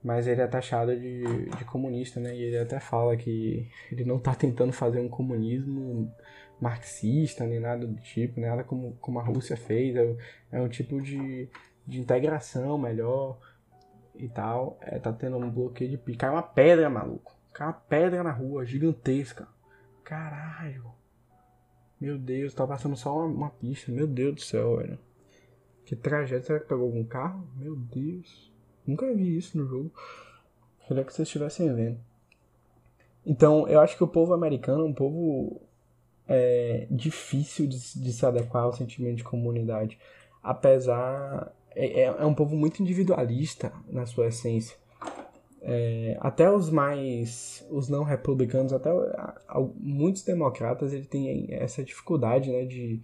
mas 0.02 0.26
ele 0.26 0.40
é 0.40 0.46
taxado 0.46 0.98
de, 0.98 1.22
de 1.46 1.64
comunista, 1.64 2.18
né? 2.18 2.34
E 2.34 2.42
ele 2.42 2.58
até 2.58 2.80
fala 2.80 3.16
que 3.16 3.70
ele 3.90 4.04
não 4.04 4.16
está 4.16 4.34
tentando 4.34 4.72
fazer 4.72 5.00
um 5.00 5.08
comunismo 5.08 6.12
marxista, 6.60 7.46
nem 7.46 7.60
nada 7.60 7.86
do 7.86 8.00
tipo, 8.00 8.40
nada 8.40 8.64
como, 8.64 8.96
como 9.00 9.18
a 9.18 9.22
Rússia 9.22 9.56
fez. 9.56 9.94
É, 9.96 10.16
é 10.52 10.60
um 10.60 10.68
tipo 10.68 11.00
de, 11.00 11.48
de 11.86 12.00
integração 12.00 12.76
melhor 12.78 13.38
e 14.16 14.28
tal. 14.28 14.78
É, 14.80 14.98
tá 14.98 15.12
tendo 15.12 15.36
um 15.36 15.50
bloqueio 15.50 15.90
de 15.90 15.98
pique. 15.98 16.18
Cai 16.18 16.30
uma 16.30 16.42
pedra, 16.42 16.90
maluco. 16.90 17.36
Cai 17.52 17.68
uma 17.68 17.72
pedra 17.72 18.22
na 18.22 18.32
rua, 18.32 18.64
gigantesca. 18.64 19.46
Caralho. 20.02 20.92
Meu 22.00 22.18
Deus, 22.18 22.52
tá 22.52 22.66
passando 22.66 22.96
só 22.96 23.16
uma, 23.16 23.26
uma 23.26 23.50
pista. 23.50 23.92
Meu 23.92 24.06
Deus 24.06 24.34
do 24.34 24.40
céu, 24.40 24.78
velho. 24.78 24.98
Que 25.84 25.94
tragédia. 25.94 26.44
Será 26.44 26.60
que 26.60 26.66
pegou 26.66 26.86
algum 26.86 27.04
carro? 27.04 27.48
Meu 27.56 27.76
Deus. 27.76 28.51
Nunca 28.86 29.12
vi 29.14 29.36
isso 29.36 29.56
no 29.56 29.66
jogo. 29.66 29.92
Queria 30.86 31.04
que 31.04 31.12
vocês 31.12 31.28
estivessem 31.28 31.72
vendo. 31.72 31.98
Então, 33.24 33.68
eu 33.68 33.80
acho 33.80 33.96
que 33.96 34.04
o 34.04 34.08
povo 34.08 34.34
americano 34.34 34.82
é 34.82 34.88
um 34.88 34.92
povo 34.92 35.62
é, 36.26 36.86
difícil 36.90 37.66
de, 37.66 37.78
de, 37.78 38.12
se 38.12 38.26
adequar 38.26 38.64
ao 38.64 38.72
sentimento 38.72 39.16
de 39.16 39.24
comunidade. 39.24 39.98
Apesar. 40.42 41.54
É, 41.74 42.02
é, 42.02 42.04
é 42.04 42.26
um 42.26 42.34
povo 42.34 42.54
muito 42.54 42.82
individualista 42.82 43.72
na 43.88 44.04
sua 44.04 44.26
essência. 44.26 44.76
É, 45.62 46.18
até 46.20 46.50
os 46.50 46.68
mais. 46.68 47.66
Os 47.70 47.88
não 47.88 48.02
republicanos, 48.02 48.72
até 48.72 48.90
muitos 49.78 50.22
democratas, 50.22 50.92
ele 50.92 51.06
tem 51.06 51.46
essa 51.50 51.84
dificuldade 51.84 52.50
né, 52.50 52.64
de, 52.64 53.00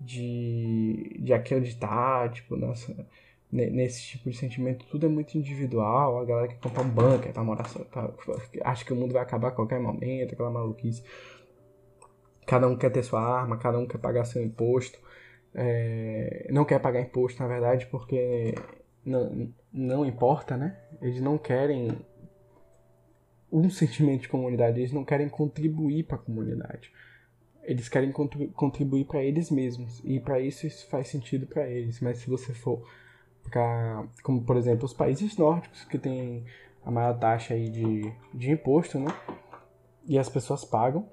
de, 0.00 1.20
de 1.20 1.32
acreditar, 1.32 2.30
tipo, 2.32 2.56
nossa 2.56 2.94
nesse 3.52 4.02
tipo 4.02 4.30
de 4.30 4.36
sentimento, 4.36 4.86
tudo 4.86 5.04
é 5.04 5.08
muito 5.08 5.36
individual. 5.36 6.18
A 6.18 6.24
galera 6.24 6.48
que 6.48 6.56
compra 6.56 6.82
um 6.82 6.88
bunker 6.88 7.32
pra 7.32 7.44
morar 7.44 7.68
só, 7.68 7.84
pra, 7.84 8.10
acha 8.64 8.84
que 8.84 8.92
o 8.92 8.96
mundo 8.96 9.12
vai 9.12 9.22
acabar 9.22 9.48
a 9.48 9.52
qualquer 9.52 9.78
momento, 9.78 10.32
aquela 10.32 10.50
maluquice. 10.50 11.04
Cada 12.46 12.66
um 12.66 12.76
quer 12.76 12.90
ter 12.90 13.02
sua 13.02 13.20
arma, 13.20 13.58
cada 13.58 13.78
um 13.78 13.86
quer 13.86 13.98
pagar 13.98 14.24
seu 14.24 14.42
imposto. 14.42 14.98
É, 15.54 16.48
não 16.50 16.64
quer 16.64 16.80
pagar 16.80 17.02
imposto, 17.02 17.42
na 17.42 17.48
verdade, 17.48 17.86
porque 17.86 18.54
não, 19.04 19.52
não 19.70 20.06
importa, 20.06 20.56
né? 20.56 20.80
Eles 21.02 21.20
não 21.20 21.36
querem 21.36 21.90
um 23.52 23.68
sentimento 23.68 24.22
de 24.22 24.28
comunidade, 24.30 24.80
eles 24.80 24.92
não 24.92 25.04
querem 25.04 25.28
contribuir 25.28 26.04
para 26.04 26.16
a 26.16 26.20
comunidade. 26.20 26.90
Eles 27.64 27.88
querem 27.88 28.10
contribuir 28.10 29.04
para 29.04 29.22
eles 29.22 29.50
mesmos. 29.50 30.00
E 30.04 30.18
para 30.18 30.40
isso 30.40 30.66
isso 30.66 30.88
faz 30.88 31.08
sentido 31.08 31.46
para 31.46 31.68
eles. 31.68 32.00
Mas 32.00 32.18
se 32.18 32.30
você 32.30 32.52
for 32.52 32.82
como 34.22 34.42
por 34.42 34.56
exemplo 34.56 34.84
os 34.84 34.92
países 34.92 35.36
nórdicos 35.36 35.84
que 35.84 35.98
tem 35.98 36.44
a 36.84 36.90
maior 36.90 37.18
taxa 37.18 37.54
aí 37.54 37.70
de, 37.70 38.12
de 38.34 38.50
imposto, 38.50 38.98
né? 38.98 39.14
E 40.06 40.18
as 40.18 40.28
pessoas 40.28 40.64
pagam 40.64 41.08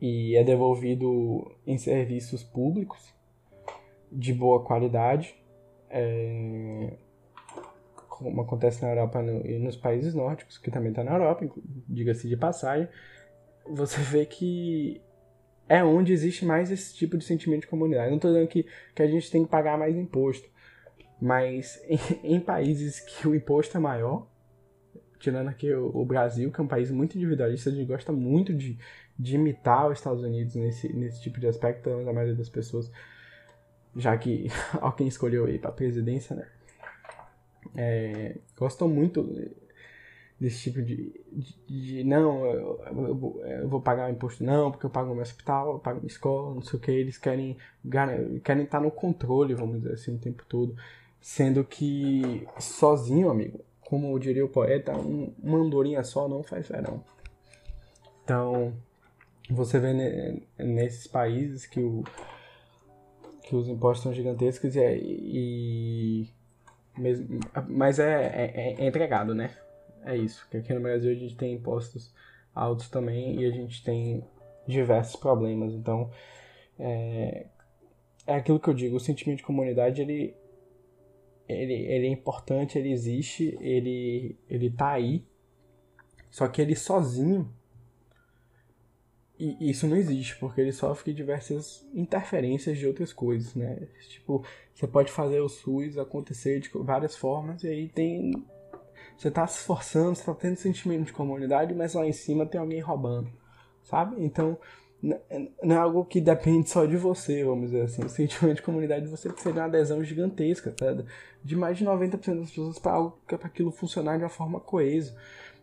e 0.00 0.36
é 0.36 0.44
devolvido 0.44 1.54
em 1.66 1.76
serviços 1.76 2.42
públicos 2.42 3.12
de 4.10 4.32
boa 4.32 4.62
qualidade, 4.64 5.34
é, 5.90 6.96
como 8.08 8.42
acontece 8.42 8.82
na 8.82 8.90
Europa 8.90 9.22
e 9.22 9.58
nos 9.58 9.76
países 9.76 10.14
nórdicos, 10.14 10.58
que 10.58 10.70
também 10.70 10.90
está 10.90 11.02
na 11.02 11.12
Europa, 11.12 11.48
diga-se 11.88 12.28
de 12.28 12.36
passagem, 12.36 12.88
você 13.68 14.00
vê 14.00 14.26
que 14.26 15.00
é 15.68 15.82
onde 15.82 16.12
existe 16.12 16.44
mais 16.44 16.70
esse 16.70 16.94
tipo 16.94 17.16
de 17.16 17.24
sentimento 17.24 17.62
de 17.62 17.68
comunidade. 17.68 18.10
Não 18.10 18.16
estou 18.16 18.30
dizendo 18.30 18.48
que, 18.48 18.66
que 18.94 19.02
a 19.02 19.06
gente 19.06 19.30
tem 19.30 19.44
que 19.44 19.50
pagar 19.50 19.78
mais 19.78 19.96
imposto, 19.96 20.48
mas 21.22 21.80
em, 21.86 22.34
em, 22.34 22.40
países 22.40 22.98
que 22.98 23.28
o 23.28 23.34
imposto 23.34 23.76
é 23.76 23.80
maior, 23.80 24.26
tirando 25.20 25.48
aqui 25.48 25.72
o, 25.72 25.96
o, 25.96 26.04
Brasil, 26.04 26.50
que 26.50 26.60
é 26.60 26.64
um 26.64 26.66
país 26.66 26.90
muito 26.90 27.16
individualista, 27.16 27.70
a 27.70 27.72
gente 27.72 27.86
gosta 27.86 28.10
muito 28.10 28.52
de, 28.52 28.76
de 29.16 29.36
imitar 29.36 29.88
os 29.88 29.98
Estados 29.98 30.24
Unidos 30.24 30.56
nesse, 30.56 30.92
nesse 30.92 31.22
tipo 31.22 31.38
de 31.38 31.46
aspecto, 31.46 31.80
pelo 31.84 31.94
menos 31.94 32.10
a 32.10 32.12
maioria 32.12 32.34
das 32.34 32.48
pessoas, 32.48 32.90
já 33.94 34.18
que 34.18 34.48
alguém 34.82 35.06
escolheu 35.06 35.48
ir 35.48 35.60
para 35.60 35.70
a 35.70 35.72
presidência, 35.72 36.34
né? 36.34 36.48
É, 37.76 38.38
gostam 38.58 38.88
muito 38.88 39.22
desse 40.40 40.60
tipo 40.60 40.82
de, 40.82 41.24
de, 41.30 41.54
de 41.68 42.04
não, 42.04 42.44
eu, 42.46 42.80
eu, 42.84 43.42
eu, 43.46 43.68
vou 43.68 43.80
pagar 43.80 44.08
o 44.08 44.12
imposto 44.12 44.42
não, 44.42 44.72
porque 44.72 44.84
eu 44.84 44.90
pago 44.90 45.14
meu 45.14 45.22
hospital, 45.22 45.74
eu 45.74 45.78
pago 45.78 46.00
minha 46.00 46.08
escola, 46.08 46.52
não 46.52 46.62
sei 46.62 46.78
o 46.80 46.82
que, 46.82 46.90
eles 46.90 47.16
querem, 47.16 47.56
querem 48.42 48.64
estar 48.64 48.80
no 48.80 48.90
controle, 48.90 49.54
vamos 49.54 49.76
dizer 49.76 49.92
assim, 49.92 50.16
o 50.16 50.18
tempo 50.18 50.44
todo. 50.48 50.74
Sendo 51.22 51.64
que 51.64 52.46
sozinho, 52.58 53.30
amigo, 53.30 53.64
como 53.80 54.18
diria 54.18 54.44
o 54.44 54.48
poeta, 54.48 54.92
um, 54.92 55.32
uma 55.40 55.58
andorinha 55.58 56.02
só 56.02 56.28
não 56.28 56.42
faz 56.42 56.68
verão. 56.68 57.04
Então, 58.24 58.74
você 59.48 59.78
vê 59.78 60.42
nesses 60.58 61.06
países 61.06 61.64
que, 61.64 61.80
o, 61.80 62.02
que 63.42 63.54
os 63.54 63.68
impostos 63.68 64.02
são 64.02 64.12
gigantescos 64.12 64.74
e, 64.74 64.80
é, 64.80 64.98
e 64.98 66.28
mesmo, 66.98 67.40
mas 67.68 67.98
é, 67.98 68.26
é, 68.26 68.74
é, 68.78 68.86
entregado, 68.86 69.34
né? 69.34 69.56
É 70.04 70.16
isso. 70.16 70.46
Que 70.50 70.56
aqui 70.56 70.74
no 70.74 70.80
Brasil 70.80 71.10
a 71.10 71.14
gente 71.14 71.36
tem 71.36 71.54
impostos 71.54 72.12
altos 72.54 72.88
também 72.88 73.40
e 73.40 73.46
a 73.46 73.50
gente 73.50 73.82
tem 73.84 74.24
diversos 74.66 75.16
problemas. 75.16 75.72
Então, 75.72 76.10
é, 76.78 77.46
é 78.26 78.34
aquilo 78.34 78.60
que 78.60 78.68
eu 78.68 78.74
digo, 78.74 78.96
o 78.96 79.00
sentimento 79.00 79.38
de 79.38 79.44
comunidade 79.44 80.02
ele 80.02 80.34
ele, 81.52 81.74
ele 81.74 82.06
é 82.06 82.10
importante, 82.10 82.78
ele 82.78 82.92
existe, 82.92 83.56
ele, 83.60 84.36
ele 84.48 84.70
tá 84.70 84.92
aí. 84.92 85.24
Só 86.30 86.48
que 86.48 86.62
ele 86.62 86.74
sozinho. 86.74 87.48
E 89.38 89.70
isso 89.70 89.88
não 89.88 89.96
existe, 89.96 90.36
porque 90.38 90.60
ele 90.60 90.72
sofre 90.72 91.12
diversas 91.12 91.84
interferências 91.92 92.78
de 92.78 92.86
outras 92.86 93.12
coisas, 93.12 93.54
né? 93.54 93.88
Tipo, 94.08 94.44
você 94.72 94.86
pode 94.86 95.10
fazer 95.10 95.40
o 95.40 95.48
SUS 95.48 95.98
acontecer 95.98 96.60
de 96.60 96.70
várias 96.74 97.16
formas, 97.16 97.64
e 97.64 97.68
aí 97.68 97.88
tem. 97.88 98.32
Você 99.16 99.30
tá 99.30 99.46
se 99.46 99.58
esforçando, 99.58 100.14
você 100.14 100.24
tá 100.24 100.34
tendo 100.34 100.56
sentimento 100.56 101.06
de 101.06 101.12
comunidade, 101.12 101.74
mas 101.74 101.94
lá 101.94 102.06
em 102.06 102.12
cima 102.12 102.46
tem 102.46 102.60
alguém 102.60 102.80
roubando, 102.80 103.30
sabe? 103.82 104.22
Então, 104.24 104.56
não 105.02 105.74
é 105.74 105.78
algo 105.78 106.04
que 106.04 106.20
depende 106.20 106.70
só 106.70 106.86
de 106.86 106.96
você, 106.96 107.42
vamos 107.44 107.70
dizer 107.70 107.82
assim. 107.82 108.04
O 108.04 108.08
sentimento 108.08 108.56
de 108.56 108.62
comunidade 108.62 109.08
você 109.08 109.28
precisa 109.28 109.52
de 109.52 109.58
uma 109.58 109.66
adesão 109.66 110.02
gigantesca, 110.04 110.70
tá? 110.70 110.96
de 111.42 111.56
mais 111.56 111.76
de 111.76 111.84
90% 111.84 112.38
das 112.38 112.50
pessoas 112.50 112.78
para 112.78 113.10
para 113.26 113.48
aquilo 113.48 113.72
funcionar 113.72 114.16
de 114.16 114.22
uma 114.22 114.30
forma 114.30 114.60
coesa. 114.60 115.14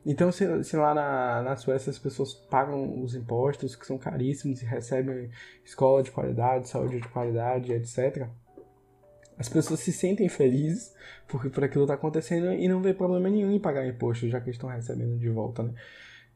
Então, 0.05 0.31
se, 0.31 0.63
se 0.63 0.75
lá 0.75 0.93
na, 0.93 1.41
na 1.41 1.55
Suécia 1.55 1.89
as 1.89 1.99
pessoas 1.99 2.33
pagam 2.33 3.01
os 3.03 3.15
impostos, 3.15 3.75
que 3.75 3.85
são 3.85 3.97
caríssimos, 3.97 4.61
e 4.61 4.65
recebem 4.65 5.29
escola 5.63 6.01
de 6.03 6.11
qualidade, 6.11 6.69
saúde 6.69 6.99
de 6.99 7.07
qualidade, 7.09 7.71
etc., 7.71 8.27
as 9.37 9.47
pessoas 9.47 9.79
se 9.79 9.93
sentem 9.93 10.27
felizes 10.27 10.93
porque 11.29 11.49
por 11.49 11.63
aquilo 11.63 11.85
está 11.85 11.93
acontecendo 11.93 12.51
e 12.51 12.67
não 12.67 12.81
vê 12.81 12.93
problema 12.93 13.29
nenhum 13.29 13.51
em 13.51 13.59
pagar 13.59 13.87
imposto, 13.87 14.27
já 14.27 14.41
que 14.41 14.49
estão 14.49 14.69
recebendo 14.69 15.17
de 15.17 15.29
volta, 15.29 15.63
né? 15.63 15.73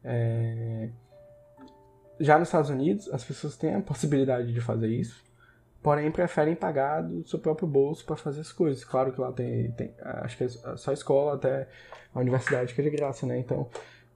É... 0.02 0.90
Já 2.20 2.38
nos 2.38 2.48
Estados 2.48 2.70
Unidos, 2.70 3.12
as 3.12 3.24
pessoas 3.24 3.56
têm 3.56 3.74
a 3.74 3.80
possibilidade 3.80 4.52
de 4.52 4.60
fazer 4.60 4.88
isso, 4.88 5.22
porém 5.82 6.10
preferem 6.10 6.54
pagar 6.54 7.02
do 7.02 7.26
seu 7.26 7.38
próprio 7.38 7.66
bolso 7.66 8.04
para 8.04 8.16
fazer 8.16 8.40
as 8.40 8.52
coisas. 8.52 8.84
Claro 8.84 9.12
que 9.12 9.20
lá 9.20 9.32
tem, 9.32 9.72
tem, 9.72 9.94
acho 10.00 10.36
que 10.36 10.44
é 10.44 10.48
só 10.48 10.90
a 10.90 10.94
escola 10.94 11.34
até 11.34 11.68
a 12.14 12.20
universidade 12.20 12.74
que 12.74 12.80
é 12.80 12.84
de 12.84 12.90
graça, 12.90 13.26
né? 13.26 13.38
Então, 13.38 13.68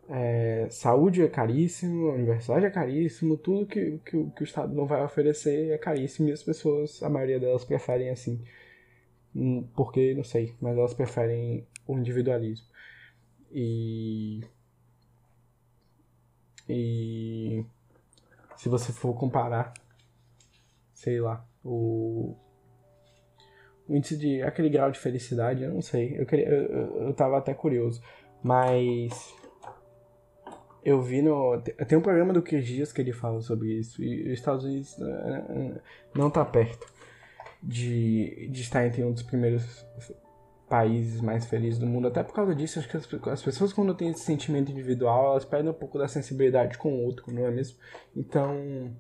é, 0.09 0.69
saúde 0.71 1.23
é 1.23 1.29
caríssimo, 1.29 2.11
a 2.11 2.15
universidade 2.15 2.65
é 2.67 2.71
caríssimo, 2.71 3.37
tudo 3.37 3.67
que, 3.67 3.99
que, 4.05 4.25
que, 4.31 4.43
o 4.43 4.45
Estado 4.45 4.75
não 4.75 4.87
vai 4.87 5.03
oferecer 5.05 5.71
é 5.71 5.79
caríssimo 5.79 6.29
e 6.29 6.33
as 6.33 6.43
pessoas, 6.43 7.03
a 7.03 7.11
maioria 7.11 7.39
delas 7.41 7.65
preferem 7.65 8.11
assim. 8.11 8.43
Hum, 9.35 9.67
porque, 9.77 10.15
não 10.15 10.25
sei, 10.25 10.55
mas 10.61 10.77
elas 10.77 10.95
preferem 10.95 11.67
o 11.87 11.99
individualismo. 11.99 12.67
E 13.53 14.43
E 16.69 17.65
se 18.59 18.69
você 18.69 18.93
for 18.93 19.15
comparar, 19.15 19.73
sei 20.93 21.21
lá, 21.21 21.47
o, 21.65 22.37
o 23.89 23.97
índice 23.97 24.17
de. 24.19 24.43
aquele 24.43 24.69
grau 24.69 24.91
de 24.91 24.99
felicidade, 24.99 25.63
eu 25.63 25.73
não 25.73 25.81
sei. 25.81 26.21
Eu, 26.21 26.27
queria, 26.27 26.49
eu, 26.49 27.07
eu 27.07 27.15
tava 27.15 27.39
até 27.39 27.55
curioso. 27.55 28.03
Mas. 28.43 29.33
Eu 30.85 31.01
vi 31.01 31.23
no. 31.23 31.61
Tem 31.87 31.97
um 31.97 32.03
programa 32.03 32.33
do 32.33 32.43
Chris 32.43 32.67
Dias 32.67 32.93
que 32.93 33.01
ele 33.01 33.13
fala 33.13 33.41
sobre 33.41 33.79
isso. 33.79 34.03
E 34.03 34.27
os 34.27 34.33
Estados 34.33 34.65
Unidos 34.65 34.99
eh, 35.01 35.45
eh, 35.51 35.81
não 36.15 36.29
tá 36.29 36.45
perto 36.45 36.93
de, 37.63 38.49
de 38.51 38.61
estar 38.61 38.87
entre 38.87 39.05
um 39.05 39.13
dos 39.13 39.23
primeiros 39.23 39.87
países 40.69 41.21
mais 41.21 41.47
felizes 41.47 41.79
do 41.79 41.87
mundo. 41.87 42.09
Até 42.09 42.23
por 42.23 42.35
causa 42.35 42.55
disso, 42.55 42.79
acho 42.79 42.89
que 42.89 42.97
as, 42.97 43.09
as, 43.29 43.43
pessoas, 43.43 43.73
quando 43.73 43.95
têm 43.95 44.11
esse 44.11 44.21
sentimento 44.21 44.71
individual, 44.71 45.33
elas 45.33 45.45
perdem 45.45 45.71
um 45.71 45.75
pouco 45.75 45.99
da 45.99 46.07
sensibilidade 46.07 46.77
com 46.77 46.93
o 46.93 47.05
outro, 47.05 47.33
não 47.33 47.47
é 47.47 47.51
mesmo? 47.51 47.79
Então. 48.15 48.95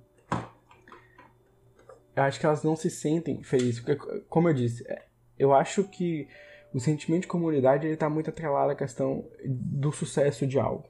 Eu 2.16 2.24
acho 2.24 2.40
que 2.40 2.46
elas 2.46 2.64
não 2.64 2.74
se 2.74 2.90
sentem 2.90 3.42
felizes. 3.44 3.80
Porque, 3.80 3.96
como 4.28 4.48
eu 4.48 4.54
disse, 4.54 4.84
é, 4.88 5.04
eu 5.38 5.52
acho 5.52 5.84
que 5.84 6.26
o 6.74 6.80
sentimento 6.80 7.22
de 7.22 7.28
comunidade 7.28 7.86
está 7.86 8.10
muito 8.10 8.30
atrelado 8.30 8.72
à 8.72 8.74
questão 8.74 9.24
do 9.44 9.92
sucesso 9.92 10.46
de 10.46 10.58
algo. 10.58 10.84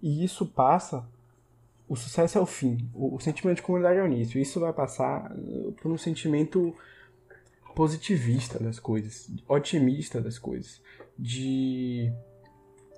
E 0.00 0.24
isso 0.24 0.46
passa. 0.46 1.06
O 1.86 1.96
sucesso 1.96 2.38
é 2.38 2.40
o 2.40 2.46
fim. 2.46 2.88
O, 2.94 3.16
o 3.16 3.20
sentimento 3.20 3.56
de 3.56 3.62
comunidade 3.62 3.98
é 3.98 4.02
o 4.02 4.06
início. 4.06 4.40
Isso 4.40 4.58
vai 4.58 4.72
passar 4.72 5.30
por 5.82 5.90
um 5.90 5.98
sentimento 5.98 6.74
positivista 7.74 8.58
das 8.58 8.78
coisas, 8.78 9.30
otimista 9.48 10.20
das 10.20 10.38
coisas, 10.38 10.82
de 11.18 12.12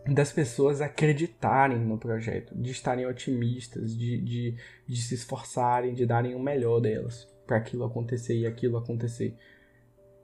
das 0.04 0.32
pessoas 0.32 0.80
acreditarem 0.80 1.78
no 1.78 1.96
projeto, 1.96 2.52
de 2.56 2.72
estarem 2.72 3.06
otimistas, 3.06 3.96
de, 3.96 4.20
de, 4.20 4.56
de 4.88 4.96
se 5.00 5.14
esforçarem, 5.14 5.94
de 5.94 6.04
darem 6.04 6.34
o 6.34 6.40
melhor 6.40 6.80
delas 6.80 7.28
para 7.46 7.56
aquilo 7.56 7.84
acontecer 7.84 8.36
e 8.36 8.46
aquilo 8.46 8.76
acontecer. 8.76 9.36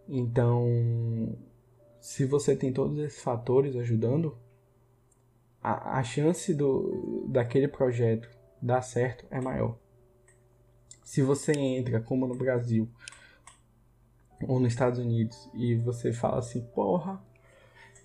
Então, 0.08 1.36
se 2.00 2.24
você 2.24 2.56
tem 2.56 2.72
todos 2.72 2.98
esses 2.98 3.22
fatores 3.22 3.76
ajudando, 3.76 4.36
a, 5.62 5.98
a 5.98 6.02
chance 6.02 6.52
do, 6.54 7.26
daquele 7.28 7.68
projeto 7.68 8.28
dar 8.60 8.82
certo 8.82 9.26
é 9.30 9.40
maior. 9.40 9.78
Se 11.04 11.22
você 11.22 11.52
entra, 11.52 12.00
como 12.00 12.26
no 12.26 12.34
Brasil, 12.34 12.88
ou 14.46 14.60
nos 14.60 14.72
Estados 14.72 14.98
Unidos 14.98 15.50
e 15.54 15.74
você 15.74 16.12
fala 16.12 16.38
assim, 16.38 16.60
porra, 16.74 17.20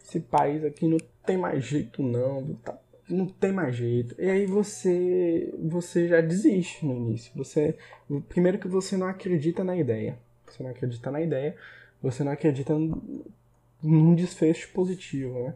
esse 0.03 0.19
país 0.19 0.63
aqui 0.63 0.87
não 0.87 0.97
tem 1.25 1.37
mais 1.37 1.63
jeito 1.63 2.01
não, 2.01 2.55
tá, 2.55 2.77
não 3.09 3.27
tem 3.27 3.51
mais 3.51 3.75
jeito. 3.75 4.15
E 4.19 4.29
aí 4.29 4.45
você 4.45 5.53
você 5.61 6.07
já 6.07 6.21
desiste 6.21 6.85
no 6.85 6.95
início. 6.95 7.31
Você 7.35 7.77
primeiro 8.27 8.59
que 8.59 8.67
você 8.67 8.97
não 8.97 9.07
acredita 9.07 9.63
na 9.63 9.75
ideia. 9.75 10.17
Você 10.45 10.61
não 10.61 10.69
acredita 10.69 11.09
na 11.09 11.21
ideia, 11.21 11.55
você 12.01 12.23
não 12.23 12.31
acredita 12.31 12.73
num 13.81 14.15
desfecho 14.15 14.71
positivo, 14.71 15.43
né? 15.43 15.55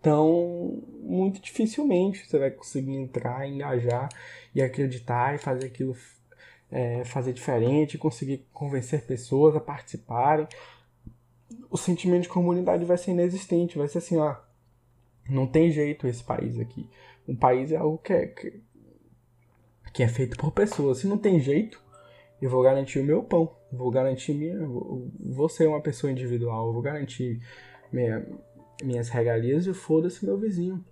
Então, 0.00 0.82
muito 1.00 1.40
dificilmente 1.40 2.26
você 2.26 2.38
vai 2.38 2.50
conseguir 2.50 2.94
entrar, 2.94 3.48
engajar 3.48 4.08
e 4.54 4.62
acreditar 4.62 5.34
e 5.34 5.38
fazer 5.38 5.66
aquilo 5.66 5.96
é, 6.70 7.04
fazer 7.04 7.32
diferente, 7.32 7.98
conseguir 7.98 8.46
convencer 8.52 9.06
pessoas 9.06 9.54
a 9.56 9.60
participarem. 9.60 10.46
O 11.70 11.76
sentimento 11.76 12.22
de 12.22 12.28
comunidade 12.28 12.84
vai 12.84 12.98
ser 12.98 13.12
inexistente, 13.12 13.78
vai 13.78 13.88
ser 13.88 13.98
assim, 13.98 14.16
ó, 14.16 14.36
não 15.28 15.46
tem 15.46 15.70
jeito 15.70 16.06
esse 16.06 16.22
país 16.22 16.58
aqui. 16.58 16.88
Um 17.28 17.36
país 17.36 17.72
é 17.72 17.76
algo 17.76 17.98
que 17.98 18.12
é, 18.12 18.26
que, 18.26 18.60
que 19.92 20.02
é 20.02 20.08
feito 20.08 20.36
por 20.36 20.52
pessoas. 20.52 20.98
Se 20.98 21.06
não 21.06 21.18
tem 21.18 21.40
jeito, 21.40 21.82
eu 22.40 22.50
vou 22.50 22.62
garantir 22.62 23.00
o 23.00 23.04
meu 23.04 23.22
pão, 23.22 23.50
vou 23.72 23.90
garantir 23.90 24.34
minha, 24.34 24.58
vou 24.66 25.48
ser 25.48 25.66
uma 25.66 25.80
pessoa 25.80 26.10
individual, 26.10 26.72
vou 26.72 26.82
garantir 26.82 27.40
minha, 27.92 28.24
minhas 28.82 29.08
regalias 29.08 29.66
e 29.66 29.74
foda-se 29.74 30.24
meu 30.24 30.36
vizinho. 30.38 30.84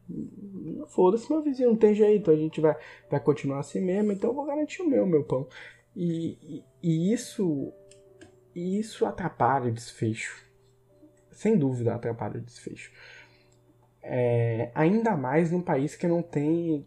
Foda-se 0.89 1.31
meu 1.31 1.43
vizinho, 1.43 1.71
não 1.71 1.77
tem 1.77 1.95
jeito, 1.95 2.31
a 2.31 2.37
gente 2.37 2.61
vai, 2.61 2.77
vai 3.11 3.21
continuar 3.21 3.61
assim 3.61 3.81
mesmo, 3.81 4.13
então 4.13 4.31
eu 4.31 4.35
vou 4.35 4.47
garantir 4.47 4.83
o 4.83 4.89
meu, 4.89 5.07
meu 5.07 5.25
pão. 5.25 5.47
E, 5.95 6.39
e, 6.43 6.65
e 6.83 7.13
isso, 7.13 7.73
isso 8.55 9.05
atrapalha 9.07 9.71
o 9.71 9.73
desfecho. 9.73 10.45
Sem 11.31 11.59
dúvida 11.59 11.95
atrapalha 11.95 12.39
o 12.39 12.43
desfecho. 12.43 12.91
É, 14.03 14.71
ainda 14.75 15.17
mais 15.17 15.51
num 15.51 15.63
país 15.63 15.97
que 15.97 16.07
não 16.07 16.23
tem 16.23 16.87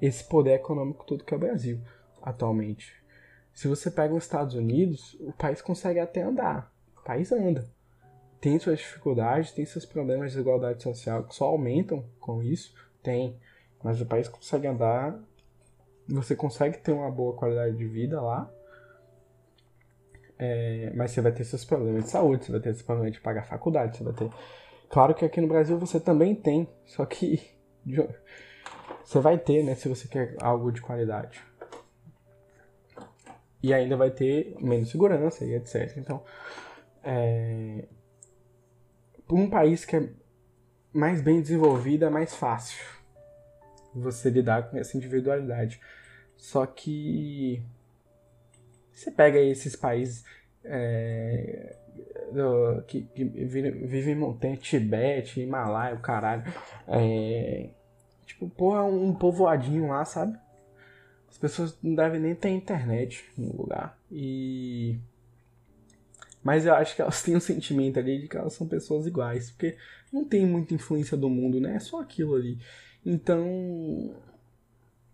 esse 0.00 0.24
poder 0.24 0.54
econômico 0.54 1.04
todo 1.04 1.24
que 1.24 1.34
é 1.34 1.36
o 1.36 1.40
Brasil 1.40 1.80
atualmente. 2.22 2.94
Se 3.52 3.66
você 3.66 3.90
pega 3.90 4.14
os 4.14 4.24
Estados 4.24 4.54
Unidos, 4.54 5.16
o 5.20 5.32
país 5.32 5.60
consegue 5.60 5.98
até 5.98 6.22
andar. 6.22 6.72
O 6.96 7.02
país 7.02 7.32
anda 7.32 7.68
tem 8.40 8.58
suas 8.58 8.78
dificuldades, 8.78 9.52
tem 9.52 9.64
seus 9.64 9.84
problemas 9.84 10.30
de 10.30 10.36
desigualdade 10.36 10.82
social 10.82 11.24
que 11.24 11.34
só 11.34 11.46
aumentam 11.46 12.04
com 12.20 12.42
isso, 12.42 12.74
tem, 13.02 13.38
mas 13.82 14.00
o 14.00 14.06
país 14.06 14.28
consegue 14.28 14.66
andar, 14.66 15.18
você 16.08 16.34
consegue 16.36 16.78
ter 16.78 16.92
uma 16.92 17.10
boa 17.10 17.34
qualidade 17.34 17.76
de 17.76 17.86
vida 17.86 18.20
lá, 18.20 18.50
é, 20.38 20.92
mas 20.94 21.10
você 21.10 21.20
vai 21.20 21.32
ter 21.32 21.44
seus 21.44 21.64
problemas 21.64 22.04
de 22.04 22.10
saúde, 22.10 22.44
você 22.44 22.52
vai 22.52 22.60
ter 22.60 22.72
seus 22.72 22.82
problemas 22.82 23.12
de 23.12 23.20
pagar 23.20 23.42
faculdade, 23.42 23.96
você 23.96 24.04
vai 24.04 24.12
ter. 24.12 24.30
Claro 24.88 25.14
que 25.14 25.24
aqui 25.24 25.40
no 25.40 25.48
Brasil 25.48 25.76
você 25.78 25.98
também 25.98 26.34
tem, 26.34 26.68
só 26.86 27.04
que 27.04 27.42
você 29.04 29.18
vai 29.18 29.36
ter, 29.36 29.64
né, 29.64 29.74
se 29.74 29.88
você 29.88 30.06
quer 30.06 30.36
algo 30.40 30.70
de 30.70 30.80
qualidade. 30.80 31.42
E 33.60 33.74
ainda 33.74 33.96
vai 33.96 34.12
ter 34.12 34.54
menos 34.60 34.88
segurança 34.88 35.44
e 35.44 35.52
etc. 35.54 35.96
Então, 35.96 36.22
é, 37.02 37.88
um 39.30 39.48
país 39.48 39.84
que 39.84 39.96
é 39.96 40.08
mais 40.92 41.20
bem 41.20 41.40
desenvolvido 41.40 42.04
é 42.04 42.10
mais 42.10 42.34
fácil 42.34 42.84
você 43.94 44.30
lidar 44.30 44.70
com 44.70 44.76
essa 44.76 44.96
individualidade. 44.96 45.80
Só 46.36 46.64
que 46.66 47.62
você 48.92 49.10
pega 49.10 49.38
esses 49.38 49.74
países 49.74 50.24
é, 50.64 51.76
do, 52.32 52.82
que, 52.82 53.02
que 53.02 53.24
vivem 53.24 54.12
em 54.12 54.18
montanha, 54.18 54.56
Tibete, 54.56 55.40
Himalaia, 55.40 55.94
o 55.94 56.00
caralho. 56.00 56.44
É, 56.86 57.70
tipo, 58.26 58.48
porra, 58.48 58.84
um 58.84 59.14
povoadinho 59.14 59.88
lá, 59.88 60.04
sabe? 60.04 60.38
As 61.28 61.36
pessoas 61.36 61.78
não 61.82 61.94
devem 61.94 62.20
nem 62.20 62.34
ter 62.34 62.50
internet 62.50 63.24
no 63.36 63.56
lugar. 63.56 63.98
E 64.10 64.98
mas 66.42 66.66
eu 66.66 66.74
acho 66.74 66.94
que 66.94 67.02
elas 67.02 67.22
têm 67.24 67.36
um 67.36 67.40
sentimento 67.40 67.98
ali 67.98 68.20
de 68.22 68.28
que 68.28 68.36
elas 68.36 68.52
são 68.52 68.66
pessoas 68.66 69.06
iguais, 69.06 69.50
porque 69.50 69.76
não 70.12 70.24
tem 70.24 70.46
muita 70.46 70.74
influência 70.74 71.16
do 71.16 71.28
mundo, 71.28 71.60
né? 71.60 71.76
É 71.76 71.80
só 71.80 72.00
aquilo 72.00 72.34
ali. 72.34 72.58
Então, 73.04 74.14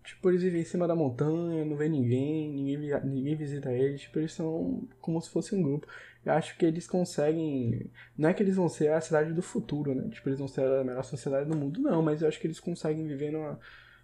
tipo, 0.03 0.29
eles 0.29 0.41
vivem 0.43 0.61
em 0.61 0.65
cima 0.65 0.87
da 0.87 0.95
montanha, 0.95 1.65
não 1.65 1.75
vê 1.75 1.89
ninguém, 1.89 2.51
ninguém, 2.51 3.01
ninguém 3.03 3.35
visita 3.35 3.71
eles, 3.71 4.01
tipo, 4.01 4.19
eles 4.19 4.33
são 4.33 4.87
como 5.01 5.21
se 5.21 5.29
fosse 5.29 5.55
um 5.55 5.61
grupo. 5.61 5.87
Eu 6.25 6.33
acho 6.33 6.57
que 6.57 6.65
eles 6.65 6.87
conseguem. 6.87 7.91
Não 8.17 8.29
é 8.29 8.33
que 8.33 8.41
eles 8.41 8.55
vão 8.55 8.67
ser 8.67 8.91
a 8.91 9.01
cidade 9.01 9.33
do 9.33 9.41
futuro, 9.41 9.93
né? 9.93 10.09
Tipo, 10.09 10.29
eles 10.29 10.39
vão 10.39 10.47
ser 10.47 10.61
a 10.61 10.83
melhor 10.83 11.03
sociedade 11.03 11.49
do 11.49 11.55
mundo, 11.55 11.79
não, 11.79 12.01
mas 12.01 12.21
eu 12.21 12.27
acho 12.27 12.39
que 12.39 12.47
eles 12.47 12.59
conseguem 12.59 13.05
viver 13.07 13.31
numa, 13.31 13.59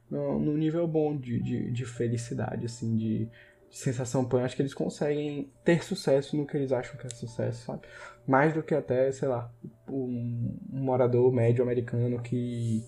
num 0.09 0.57
nível 0.57 0.87
bom 0.87 1.17
de, 1.17 1.41
de, 1.41 1.71
de 1.71 1.85
felicidade, 1.85 2.65
assim, 2.65 2.95
de 2.95 3.29
sensação 3.71 4.25
põe, 4.25 4.43
acho 4.43 4.55
que 4.55 4.61
eles 4.61 4.73
conseguem 4.73 5.51
ter 5.63 5.83
sucesso 5.83 6.35
no 6.35 6.45
que 6.45 6.57
eles 6.57 6.71
acham 6.71 6.97
que 6.97 7.07
é 7.07 7.09
sucesso, 7.09 7.65
sabe? 7.65 7.81
Mais 8.27 8.53
do 8.53 8.61
que 8.61 8.75
até, 8.75 9.11
sei 9.11 9.27
lá, 9.27 9.51
um, 9.87 10.57
um 10.71 10.83
morador 10.83 11.31
médio 11.31 11.63
americano 11.63 12.21
que 12.21 12.83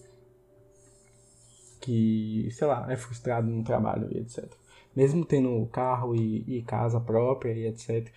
que, 1.81 2.49
sei 2.51 2.67
lá, 2.67 2.88
é 2.91 2.95
frustrado 2.95 3.47
no 3.47 3.63
trabalho 3.63 4.07
e 4.11 4.19
etc. 4.19 4.49
Mesmo 4.95 5.25
tendo 5.25 5.65
carro 5.67 6.15
e, 6.15 6.59
e 6.59 6.63
casa 6.63 6.99
própria 6.99 7.51
e 7.53 7.67
etc. 7.67 8.09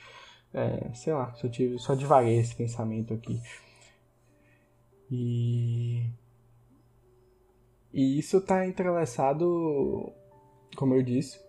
É, 0.54 0.92
sei 0.94 1.12
lá, 1.12 1.34
só 1.34 1.48
tive, 1.48 1.78
só 1.78 1.94
divaguei 1.94 2.38
esse 2.38 2.54
pensamento 2.54 3.14
aqui. 3.14 3.40
E 5.10 6.10
e 7.96 8.18
isso 8.18 8.42
tá 8.42 8.66
entrelaçado, 8.66 10.12
como 10.76 10.94
eu 10.94 11.02
disse, 11.02 11.40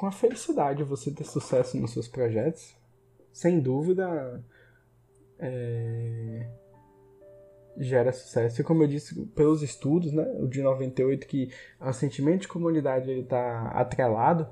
com 0.00 0.06
a 0.06 0.10
felicidade 0.10 0.82
você 0.82 1.10
ter 1.10 1.24
sucesso 1.24 1.76
nos 1.76 1.92
seus 1.92 2.08
projetos. 2.08 2.74
Sem 3.34 3.60
dúvida, 3.60 4.42
é, 5.38 6.48
gera 7.76 8.10
sucesso. 8.10 8.62
E 8.62 8.64
como 8.64 8.82
eu 8.82 8.88
disse, 8.88 9.26
pelos 9.26 9.62
estudos, 9.62 10.10
né, 10.10 10.22
o 10.40 10.48
de 10.48 10.62
98, 10.62 11.26
que 11.26 11.52
o 11.78 11.92
sentimento 11.92 12.40
de 12.40 12.48
comunidade 12.48 13.10
está 13.10 13.68
atrelado 13.72 14.48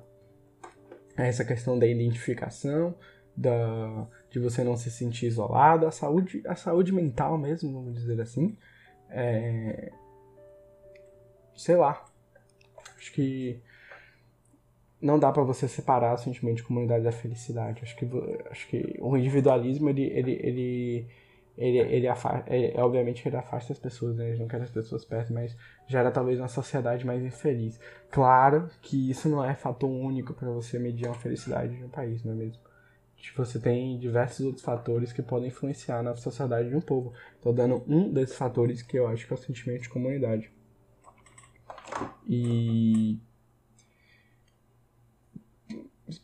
a 1.16 1.24
essa 1.24 1.46
questão 1.46 1.78
da 1.78 1.86
identificação, 1.86 2.94
da, 3.34 4.06
de 4.30 4.38
você 4.38 4.62
não 4.62 4.76
se 4.76 4.90
sentir 4.90 5.28
isolado, 5.28 5.86
a 5.86 5.90
saúde, 5.90 6.42
a 6.46 6.56
saúde 6.56 6.92
mental 6.92 7.38
mesmo, 7.38 7.72
vamos 7.72 7.94
dizer 7.94 8.20
assim. 8.20 8.54
É, 9.08 9.90
sei 11.56 11.76
lá, 11.76 12.04
Acho 12.98 13.12
que 13.12 13.62
não 15.00 15.18
dá 15.18 15.30
para 15.30 15.42
você 15.42 15.68
separar 15.68 16.14
o 16.14 16.18
sentimento 16.18 16.56
de 16.56 16.62
comunidade 16.64 17.04
da 17.04 17.12
felicidade. 17.12 17.80
Acho 17.82 17.96
que, 17.96 18.08
acho 18.50 18.68
que 18.68 18.96
o 19.00 19.16
individualismo, 19.16 19.88
ele, 19.88 20.04
ele, 20.04 20.32
ele, 20.42 21.06
ele, 21.56 21.78
ele, 21.78 22.08
afasta, 22.08 22.54
ele 22.54 22.76
obviamente 22.80 23.26
ele 23.26 23.36
afasta 23.36 23.72
as 23.72 23.78
pessoas, 23.78 24.16
né? 24.16 24.30
Ele 24.30 24.38
não 24.38 24.48
quer 24.48 24.60
as 24.60 24.70
pessoas 24.70 25.04
perto, 25.04 25.32
mas 25.32 25.56
gera 25.86 26.10
talvez 26.10 26.38
uma 26.38 26.48
sociedade 26.48 27.06
mais 27.06 27.22
infeliz. 27.22 27.78
Claro 28.10 28.68
que 28.82 29.10
isso 29.10 29.28
não 29.28 29.44
é 29.44 29.54
fator 29.54 29.88
único 29.88 30.34
para 30.34 30.50
você 30.50 30.78
medir 30.78 31.08
a 31.08 31.14
felicidade 31.14 31.76
de 31.76 31.84
um 31.84 31.88
país, 31.88 32.24
não 32.24 32.32
é 32.32 32.36
mesmo? 32.36 32.68
Tipo, 33.16 33.44
você 33.44 33.58
tem 33.58 33.98
diversos 33.98 34.46
outros 34.46 34.64
fatores 34.64 35.12
que 35.12 35.22
podem 35.22 35.48
influenciar 35.48 36.02
na 36.02 36.14
sociedade 36.14 36.68
de 36.68 36.76
um 36.76 36.80
povo. 36.80 37.12
Tô 37.42 37.52
dando 37.52 37.82
um 37.88 38.12
desses 38.12 38.36
fatores 38.36 38.80
que 38.80 38.96
eu 38.96 39.08
acho 39.08 39.26
que 39.26 39.32
é 39.32 39.36
o 39.36 39.38
sentimento 39.38 39.82
de 39.82 39.88
comunidade. 39.88 40.50
E 42.26 43.18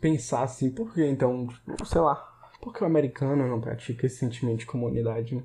pensar 0.00 0.42
assim, 0.42 0.70
por 0.70 0.92
que 0.92 1.04
então, 1.04 1.46
tipo, 1.46 1.86
sei 1.86 2.00
lá, 2.00 2.16
por 2.60 2.72
que 2.72 2.82
o 2.82 2.86
americano 2.86 3.46
não 3.46 3.60
pratica 3.60 4.06
esse 4.06 4.16
sentimento 4.16 4.60
de 4.60 4.66
comunidade? 4.66 5.34
Né? 5.34 5.42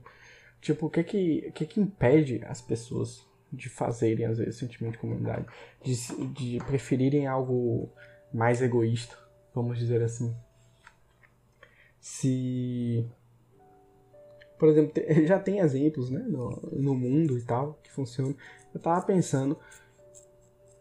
Tipo, 0.62 0.88
o 0.88 0.90
que 0.90 1.04
que, 1.04 1.46
o 1.50 1.52
que 1.52 1.66
que 1.66 1.80
impede 1.80 2.44
as 2.46 2.62
pessoas 2.62 3.26
de 3.52 3.70
fazerem, 3.70 4.26
às 4.26 4.38
vezes, 4.38 4.58
sentimento 4.58 4.94
de 4.94 5.00
comunidade? 5.00 5.46
De, 5.84 5.96
de 6.28 6.58
preferirem 6.66 7.28
algo 7.28 7.90
mais 8.34 8.62
egoísta, 8.62 9.18
vamos 9.54 9.78
dizer 9.78 10.02
assim. 10.02 10.36
Se. 12.00 13.06
Por 14.58 14.70
exemplo, 14.70 14.94
já 15.26 15.40
tem 15.40 15.60
exemplos 15.60 16.10
né, 16.10 16.20
no, 16.20 16.50
no 16.72 16.96
mundo 16.96 17.38
e 17.38 17.42
tal 17.42 17.80
que 17.84 17.92
funcionam. 17.92 18.36
Eu 18.74 18.80
tava 18.80 19.02
pensando 19.06 19.58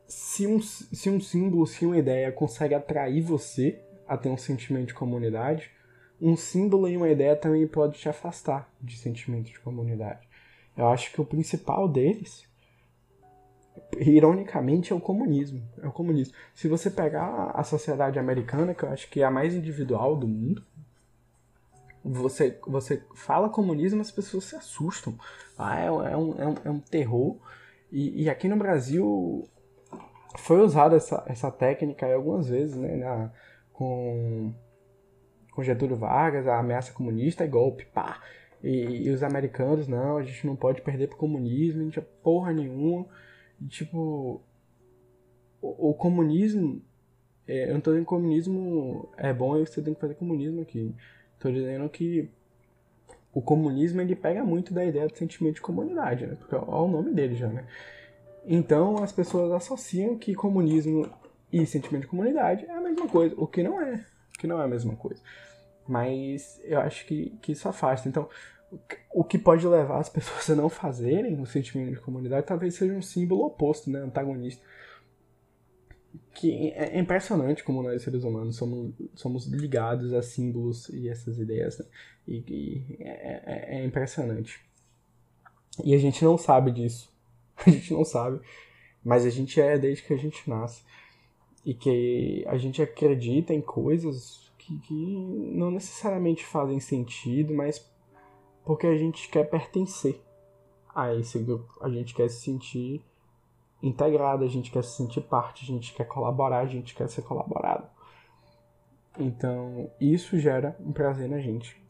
se 0.09 0.47
um, 0.47 0.61
se 0.61 1.11
um 1.11 1.21
símbolo, 1.21 1.67
se 1.67 1.85
uma 1.85 1.99
ideia 1.99 2.33
consegue 2.33 2.75
atrair 2.75 3.21
você 3.21 3.79
a 4.09 4.17
ter 4.17 4.31
um 4.31 4.39
sentimento 4.39 4.89
de 4.89 4.95
comunidade, 4.95 5.71
um 6.21 6.35
símbolo 6.35 6.89
e 6.89 6.97
uma 6.97 7.11
ideia 7.11 7.37
também 7.37 7.67
pode 7.67 7.99
te 7.99 8.09
afastar 8.09 8.73
de 8.81 8.97
sentimento 8.97 9.51
de 9.51 9.61
comunidade. 9.61 10.27
Eu 10.75 10.89
acho 10.89 11.13
que 11.13 11.21
o 11.21 11.25
principal 11.25 11.87
deles, 11.87 12.45
ironicamente, 13.99 14.93
é 14.93 14.97
o 14.97 15.01
comunismo. 15.01 15.63
É 15.83 15.87
o 15.87 15.93
comunismo. 15.93 16.35
Se 16.55 16.69
você 16.69 16.91
pegar 16.91 17.51
a 17.55 17.63
sociedade 17.63 18.19
americana, 18.19 18.75
que 18.75 18.85
eu 18.85 18.89
acho 18.89 19.11
que 19.11 19.21
é 19.21 19.25
a 19.25 19.31
mais 19.31 19.55
individual 19.55 20.17
do 20.17 20.27
mundo, 20.27 20.65
você, 22.03 22.59
você 22.67 23.03
fala 23.15 23.51
comunismo, 23.51 24.01
as 24.01 24.11
pessoas 24.11 24.45
se 24.45 24.57
assustam. 24.57 25.19
Ah, 25.57 25.81
é, 25.81 25.87
é, 25.87 25.91
um, 25.91 26.41
é, 26.41 26.47
um, 26.47 26.55
é 26.65 26.71
um 26.71 26.81
terror. 26.81 27.37
E, 27.93 28.25
e 28.25 28.31
aqui 28.31 28.49
no 28.49 28.57
Brasil, 28.57 29.49
foi 30.37 30.61
usada 30.61 30.97
essa, 30.97 31.25
essa 31.27 31.51
técnica 31.51 32.13
algumas 32.13 32.49
vezes, 32.49 32.77
né? 32.77 32.97
Na, 32.97 33.33
com, 33.73 34.53
com 35.53 35.63
Getúlio 35.63 35.97
Vargas, 35.97 36.47
a 36.47 36.59
ameaça 36.59 36.93
comunista 36.93 37.45
e 37.45 37.49
golpe, 37.49 37.87
pá. 37.87 38.21
E, 38.63 39.07
e, 39.07 39.11
os 39.11 39.23
americanos, 39.23 39.87
não, 39.87 40.17
a 40.17 40.23
gente 40.23 40.47
não 40.47 40.57
pode 40.57 40.83
perder 40.83 41.09
pro 41.09 41.17
comunismo, 41.17 41.81
a 41.81 41.85
gente 41.85 41.99
é 41.99 42.03
porra 42.03 42.53
nenhuma. 42.53 43.07
E, 43.61 43.67
tipo, 43.67 44.43
o, 45.63 45.91
o 45.91 45.95
comunismo, 45.95 46.83
é, 47.47 47.71
eu 47.71 47.75
não 47.75 47.81
tô 47.81 47.91
dizendo 47.93 48.07
que 48.07 48.15
o 48.15 48.17
comunismo 48.17 49.09
é 49.17 49.33
bom 49.33 49.57
e 49.57 49.65
você 49.67 49.81
tem 49.81 49.95
que 49.95 50.01
fazer 50.01 50.15
comunismo 50.15 50.61
aqui. 50.61 50.95
Tô 51.39 51.51
dizendo 51.51 51.89
que 51.89 52.29
o 53.33 53.41
comunismo 53.41 54.01
ele 54.01 54.17
pega 54.17 54.43
muito 54.43 54.75
da 54.75 54.85
ideia 54.85 55.07
do 55.07 55.17
sentimento 55.17 55.57
de 55.57 55.61
comunidade, 55.61 56.27
né? 56.27 56.35
Porque 56.35 56.55
olha 56.55 56.67
o 56.67 56.89
nome 56.89 57.13
dele 57.15 57.37
já, 57.37 57.47
né? 57.47 57.65
Então 58.51 59.03
as 59.03 59.13
pessoas 59.13 59.53
associam 59.53 60.17
que 60.17 60.35
comunismo 60.35 61.07
e 61.53 61.67
sentimento 61.67 62.03
de 62.03 62.09
comunidade 62.09 62.65
é 62.65 62.73
a 62.73 62.81
mesma 62.81 63.07
coisa, 63.07 63.35
o 63.37 63.47
que 63.47 63.63
não 63.63 63.79
é, 63.79 64.07
o 64.35 64.39
que 64.39 64.47
não 64.47 64.59
é 64.59 64.65
a 64.65 64.69
mesma 64.69 64.97
coisa. 64.97 65.23
Mas 65.87 66.59
eu 66.65 66.81
acho 66.81 67.07
que, 67.07 67.39
que 67.43 67.53
isso 67.53 67.69
afasta. 67.69 68.09
Então, 68.09 68.27
o 69.13 69.23
que 69.23 69.39
pode 69.39 69.67
levar 69.67 69.99
as 69.99 70.09
pessoas 70.11 70.49
a 70.49 70.55
não 70.55 70.71
fazerem 70.71 71.39
o 71.39 71.45
sentimento 71.45 71.93
de 71.93 72.01
comunidade 72.01 72.47
talvez 72.47 72.75
seja 72.75 72.95
um 72.95 73.03
símbolo 73.03 73.45
oposto, 73.45 73.91
né, 73.91 74.01
antagonista. 74.01 74.65
Que 76.35 76.71
é 76.71 76.99
impressionante 76.99 77.63
como 77.63 77.83
nós 77.83 78.01
seres 78.01 78.25
humanos 78.25 78.57
somos, 78.57 78.95
somos 79.15 79.47
ligados 79.47 80.15
a 80.15 80.23
símbolos 80.23 80.89
e 80.89 81.09
essas 81.09 81.39
ideias, 81.39 81.79
né? 81.79 81.85
e, 82.27 82.45
e 82.49 82.97
é, 83.01 83.77
é, 83.77 83.81
é 83.81 83.85
impressionante. 83.85 84.59
E 85.85 85.95
a 85.95 85.99
gente 85.99 86.25
não 86.25 86.39
sabe 86.39 86.71
disso. 86.73 87.18
a 87.67 87.71
gente 87.71 87.93
não 87.93 88.05
sabe, 88.05 88.41
mas 89.05 89.25
a 89.25 89.31
gente 89.31 89.61
é 89.61 89.79
desde 89.79 90.03
que 90.03 90.15
a 90.15 90.19
gente 90.19 90.49
nasce. 90.49 90.83
E 91.65 91.75
que 91.75 92.45
a 92.47 92.57
gente 92.57 92.81
acredita 92.81 93.53
em 93.53 93.61
coisas 93.61 94.51
que, 94.57 94.79
que 94.81 94.95
não 94.95 95.71
necessariamente 95.71 96.45
fazem 96.45 96.81
sentido, 96.81 97.53
mas 97.53 97.85
porque 98.65 98.87
a 98.87 98.97
gente 98.97 99.29
quer 99.29 99.45
pertencer 99.45 100.23
a 100.95 101.15
esse 101.15 101.39
grupo. 101.39 101.79
A 101.81 101.89
gente 101.89 102.15
quer 102.15 102.29
se 102.29 102.43
sentir 102.43 103.05
integrado, 103.83 104.45
a 104.45 104.49
gente 104.49 104.71
quer 104.71 104.85
se 104.85 104.97
sentir 104.97 105.21
parte, 105.23 105.65
a 105.65 105.67
gente 105.67 105.95
quer 105.95 106.05
colaborar, 106.05 106.61
a 106.61 106.67
gente 106.67 106.95
quer 106.95 107.09
ser 107.09 107.23
colaborado. 107.23 107.89
Então, 109.19 109.91
isso 110.01 110.39
gera 110.39 110.77
um 110.81 110.93
prazer 110.93 111.29
na 111.29 111.41
gente. 111.41 111.81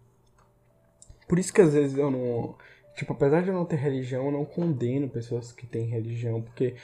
Por 1.28 1.38
isso 1.38 1.52
que 1.52 1.60
às 1.60 1.74
vezes 1.74 1.96
eu 1.96 2.10
não 2.10 2.56
Tipo, 2.98 3.12
apesar 3.12 3.42
de 3.42 3.48
eu 3.48 3.54
não 3.54 3.64
ter 3.64 3.76
religião, 3.76 4.26
eu 4.26 4.32
não 4.32 4.44
condeno 4.44 5.08
pessoas 5.08 5.52
que 5.52 5.64
têm 5.68 5.86
religião, 5.86 6.42
porque 6.42 6.74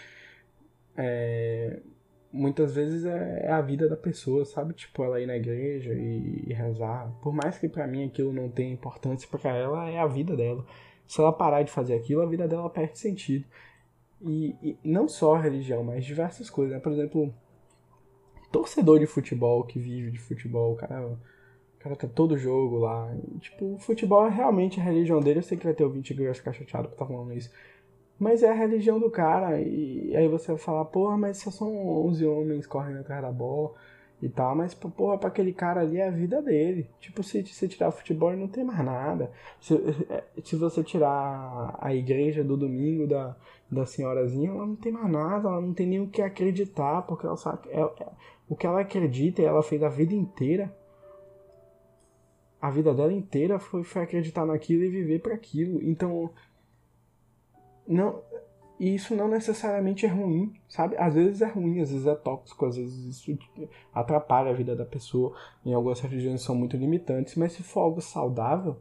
é, 0.96 1.80
muitas 2.32 2.72
vezes 2.72 3.04
é, 3.04 3.46
é, 3.46 3.50
a 3.50 3.60
vida 3.60 3.88
da 3.88 3.96
pessoa, 3.96 4.44
sabe? 4.44 4.74
Tipo, 4.74 5.02
ela 5.02 5.20
ir 5.20 5.26
na 5.26 5.36
igreja 5.36 5.92
e, 5.92 6.44
e 6.46 6.52
rezar. 6.52 7.12
Por 7.20 7.34
mais 7.34 7.58
que 7.58 7.68
para 7.68 7.88
mim 7.88 8.06
aquilo 8.06 8.32
não 8.32 8.48
tenha 8.48 8.72
importância 8.72 9.28
para 9.28 9.56
ela, 9.56 9.90
é 9.90 9.98
a 9.98 10.06
vida 10.06 10.36
dela. 10.36 10.64
Se 11.04 11.20
ela 11.20 11.32
parar 11.32 11.64
de 11.64 11.72
fazer 11.72 11.94
aquilo, 11.96 12.22
a 12.22 12.26
vida 12.26 12.46
dela 12.46 12.70
perde 12.70 12.96
sentido. 12.96 13.44
E, 14.22 14.54
e 14.62 14.78
não 14.84 15.08
só 15.08 15.34
a 15.34 15.40
religião, 15.40 15.82
mas 15.82 16.04
diversas 16.04 16.48
coisas. 16.48 16.76
Né? 16.76 16.80
Por 16.80 16.92
exemplo, 16.92 17.34
torcedor 18.52 19.00
de 19.00 19.06
futebol 19.06 19.64
que 19.64 19.80
vive 19.80 20.12
de 20.12 20.20
futebol, 20.20 20.76
cara 20.76 21.18
cara 21.84 21.96
tá 21.96 22.08
todo 22.08 22.38
jogo 22.38 22.78
lá. 22.78 23.14
Tipo, 23.40 23.74
o 23.74 23.78
futebol 23.78 24.26
é 24.26 24.30
realmente 24.30 24.80
a 24.80 24.82
religião 24.82 25.20
dele. 25.20 25.40
Eu 25.40 25.42
sei 25.42 25.58
que 25.58 25.64
vai 25.64 25.74
ter 25.74 25.84
ouvinte 25.84 26.14
que 26.14 26.24
vai 26.24 26.32
ficar 26.32 26.54
chateado 26.54 26.88
por 26.88 26.94
estar 26.94 27.04
tá 27.04 27.12
falando 27.12 27.32
isso. 27.34 27.50
Mas 28.18 28.42
é 28.42 28.50
a 28.50 28.54
religião 28.54 28.98
do 28.98 29.10
cara. 29.10 29.60
E 29.60 30.16
aí 30.16 30.26
você 30.26 30.52
vai 30.52 30.58
falar, 30.58 30.86
porra, 30.86 31.18
mas 31.18 31.36
só 31.38 31.50
são 31.50 31.86
11 32.06 32.26
homens 32.26 32.66
correndo 32.66 33.00
atrás 33.00 33.20
da 33.20 33.30
bola 33.30 33.74
e 34.22 34.30
tal. 34.30 34.56
Mas, 34.56 34.72
porra, 34.72 35.18
pra 35.18 35.28
aquele 35.28 35.52
cara 35.52 35.82
ali 35.82 35.98
é 35.98 36.08
a 36.08 36.10
vida 36.10 36.40
dele. 36.40 36.88
Tipo, 37.00 37.22
se 37.22 37.44
você 37.44 37.68
tirar 37.68 37.88
o 37.88 37.92
futebol, 37.92 38.32
ele 38.32 38.40
não 38.40 38.48
tem 38.48 38.64
mais 38.64 38.82
nada. 38.82 39.30
Se, 39.60 39.74
é, 40.08 40.24
se 40.42 40.56
você 40.56 40.82
tirar 40.82 41.76
a 41.78 41.94
igreja 41.94 42.42
do 42.42 42.56
domingo 42.56 43.06
da, 43.06 43.36
da 43.70 43.84
senhorazinha, 43.84 44.48
ela 44.48 44.64
não 44.64 44.76
tem 44.76 44.90
mais 44.90 45.10
nada. 45.10 45.50
Ela 45.50 45.60
não 45.60 45.74
tem 45.74 45.86
nem 45.86 46.00
o 46.00 46.08
que 46.08 46.22
acreditar. 46.22 47.02
Porque 47.02 47.26
ela 47.26 47.36
sabe. 47.36 47.68
É, 47.68 47.80
é, 47.80 48.08
o 48.48 48.56
que 48.56 48.66
ela 48.66 48.80
acredita, 48.80 49.42
ela 49.42 49.62
fez 49.62 49.82
a 49.82 49.90
vida 49.90 50.14
inteira 50.14 50.74
a 52.64 52.70
vida 52.70 52.94
dela 52.94 53.12
inteira 53.12 53.58
foi, 53.58 53.84
foi 53.84 54.00
acreditar 54.00 54.46
naquilo 54.46 54.84
e 54.84 54.88
viver 54.88 55.20
para 55.20 55.34
aquilo. 55.34 55.82
Então, 55.82 56.30
não, 57.86 58.22
isso 58.80 59.14
não 59.14 59.28
necessariamente 59.28 60.06
é 60.06 60.08
ruim, 60.08 60.50
sabe? 60.66 60.96
Às 60.96 61.12
vezes 61.12 61.42
é 61.42 61.46
ruim, 61.46 61.82
às 61.82 61.90
vezes 61.90 62.06
é 62.06 62.14
tóxico, 62.14 62.64
às 62.64 62.78
vezes 62.78 63.04
isso 63.04 63.38
atrapalha 63.92 64.50
a 64.50 64.54
vida 64.54 64.74
da 64.74 64.86
pessoa. 64.86 65.36
Em 65.62 65.74
algumas 65.74 66.00
religiões 66.00 66.40
são 66.40 66.54
muito 66.54 66.74
limitantes, 66.74 67.34
mas 67.34 67.52
se 67.52 67.62
for 67.62 67.80
algo 67.80 68.00
saudável, 68.00 68.78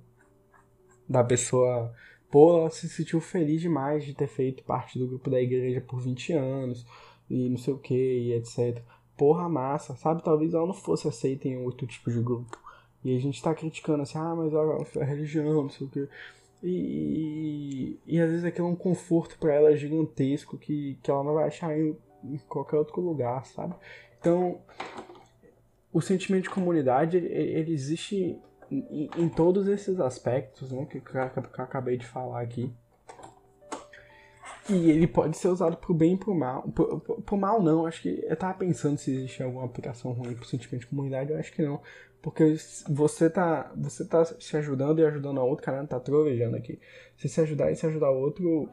da 1.09 1.21
pessoa, 1.21 1.93
pô, 2.31 2.59
ela 2.59 2.69
se 2.69 2.87
sentiu 2.87 3.19
feliz 3.19 3.59
demais 3.59 4.05
de 4.05 4.13
ter 4.13 4.27
feito 4.27 4.63
parte 4.63 4.97
do 4.97 5.07
grupo 5.07 5.29
da 5.29 5.41
igreja 5.41 5.81
por 5.81 5.99
20 5.99 6.31
anos 6.31 6.87
e 7.29 7.49
não 7.49 7.57
sei 7.57 7.73
o 7.73 7.79
que, 7.79 7.93
e 7.93 8.31
etc. 8.31 8.81
Porra, 9.17 9.49
massa, 9.49 9.93
sabe? 9.97 10.23
Talvez 10.23 10.53
ela 10.53 10.65
não 10.65 10.73
fosse 10.73 11.05
aceita 11.05 11.49
em 11.49 11.57
outro 11.57 11.85
tipo 11.85 12.09
de 12.09 12.21
grupo. 12.21 12.62
E 13.03 13.15
a 13.15 13.19
gente 13.19 13.41
tá 13.41 13.53
criticando 13.53 14.03
assim, 14.03 14.17
ah, 14.17 14.35
mas 14.35 14.53
a, 14.53 15.01
a 15.01 15.03
religião, 15.03 15.63
não 15.63 15.69
sei 15.69 15.87
o 15.87 15.89
quê. 15.89 16.07
E, 16.61 17.99
e, 18.07 18.15
e, 18.15 18.21
às 18.21 18.29
vezes 18.29 18.45
aquilo 18.45 18.67
é 18.67 18.71
um 18.71 18.75
conforto 18.75 19.37
para 19.37 19.53
ela 19.53 19.75
gigantesco 19.75 20.57
que, 20.57 20.97
que 21.03 21.11
ela 21.11 21.23
não 21.23 21.33
vai 21.33 21.47
achar 21.47 21.77
em, 21.77 21.97
em 22.23 22.37
qualquer 22.47 22.77
outro 22.77 23.01
lugar, 23.01 23.45
sabe? 23.45 23.75
Então, 24.17 24.61
o 25.91 26.01
sentimento 26.01 26.43
de 26.43 26.49
comunidade, 26.49 27.17
ele, 27.17 27.27
ele 27.27 27.73
existe 27.73 28.39
em, 28.71 29.09
em, 29.17 29.29
todos 29.29 29.67
esses 29.67 29.99
aspectos, 29.99 30.71
né, 30.71 30.85
que, 30.85 31.01
que 31.01 31.15
eu 31.15 31.21
acabei 31.21 31.97
de 31.97 32.05
falar 32.05 32.41
aqui. 32.41 32.71
E 34.69 34.89
ele 34.89 35.07
pode 35.07 35.37
ser 35.37 35.49
usado 35.49 35.75
pro 35.75 35.93
bem 35.93 36.13
e 36.13 36.17
pro 36.17 36.33
mal. 36.33 36.63
Pro, 36.69 36.99
pro, 36.99 37.21
pro 37.21 37.37
mal 37.37 37.61
não, 37.61 37.85
acho 37.85 38.01
que 38.01 38.23
eu 38.25 38.35
tava 38.37 38.53
pensando 38.53 38.97
se 38.97 39.11
existe 39.11 39.43
alguma 39.43 39.65
aplicação 39.65 40.13
ruim 40.13 40.33
pro 40.33 40.45
sentimento 40.45 40.81
de 40.81 40.87
comunidade, 40.87 41.31
eu 41.31 41.37
acho 41.37 41.51
que 41.51 41.61
não. 41.61 41.81
Porque 42.23 42.55
você 42.89 43.29
tá, 43.29 43.69
você 43.75 44.05
tá 44.05 44.23
se 44.23 44.55
ajudando 44.55 44.99
e 44.99 45.05
ajudando 45.05 45.41
a 45.41 45.43
outro, 45.43 45.65
caramba, 45.65 45.87
tá 45.87 45.99
trovejando 45.99 46.55
aqui. 46.55 46.79
Se 47.17 47.27
se 47.27 47.41
ajudar 47.41 47.69
e 47.69 47.75
se 47.75 47.85
ajudar 47.85 48.11
o 48.11 48.17
outro, 48.17 48.69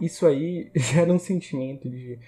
isso 0.00 0.24
aí 0.24 0.70
gera 0.76 1.12
um 1.12 1.18
sentimento 1.18 1.90
de, 1.90 2.20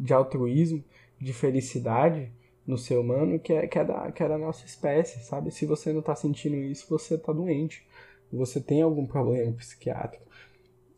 de 0.00 0.14
altruísmo, 0.14 0.82
de 1.20 1.34
felicidade 1.34 2.32
no 2.66 2.78
ser 2.78 2.96
humano 2.96 3.38
que 3.38 3.52
é, 3.52 3.66
que 3.66 3.78
é, 3.78 3.84
da, 3.84 4.10
que 4.12 4.22
é 4.22 4.28
da 4.28 4.38
nossa 4.38 4.64
espécie, 4.64 5.22
sabe? 5.22 5.50
Se 5.50 5.66
você 5.66 5.92
não 5.92 6.00
está 6.00 6.16
sentindo 6.16 6.56
isso, 6.56 6.88
você 6.88 7.16
está 7.16 7.30
doente. 7.30 7.86
Você 8.32 8.62
tem 8.62 8.80
algum 8.80 9.06
problema 9.06 9.52
psiquiátrico. 9.52 10.24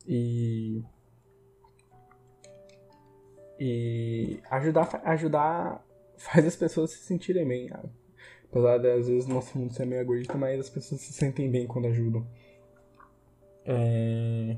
E. 0.07 0.85
E 3.59 4.39
ajudar, 4.51 5.01
ajudar 5.05 5.85
faz 6.17 6.47
as 6.47 6.55
pessoas 6.55 6.93
se 6.93 6.99
sentirem 6.99 7.49
bem. 7.49 7.69
Apesar 8.51 8.79
de 8.79 8.91
às 8.91 9.09
vezes 9.09 9.27
nosso 9.27 9.59
mundo 9.59 9.73
ser 9.73 9.87
meio 9.87 10.01
egoísta, 10.01 10.37
mas 10.37 10.61
as 10.61 10.71
pessoas 10.71 11.01
se 11.01 11.13
sentem 11.13 11.51
bem 11.51 11.67
quando 11.67 11.87
ajudam. 11.87 12.27
É... 13.65 14.57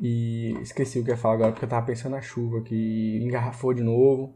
E 0.00 0.52
esqueci 0.60 0.98
o 0.98 1.04
que 1.04 1.10
ia 1.10 1.16
falar 1.16 1.34
agora 1.34 1.52
porque 1.52 1.64
eu 1.64 1.68
tava 1.68 1.86
pensando 1.86 2.12
na 2.12 2.20
chuva 2.20 2.60
que 2.62 3.18
engarrafou 3.22 3.72
de 3.72 3.82
novo. 3.82 4.34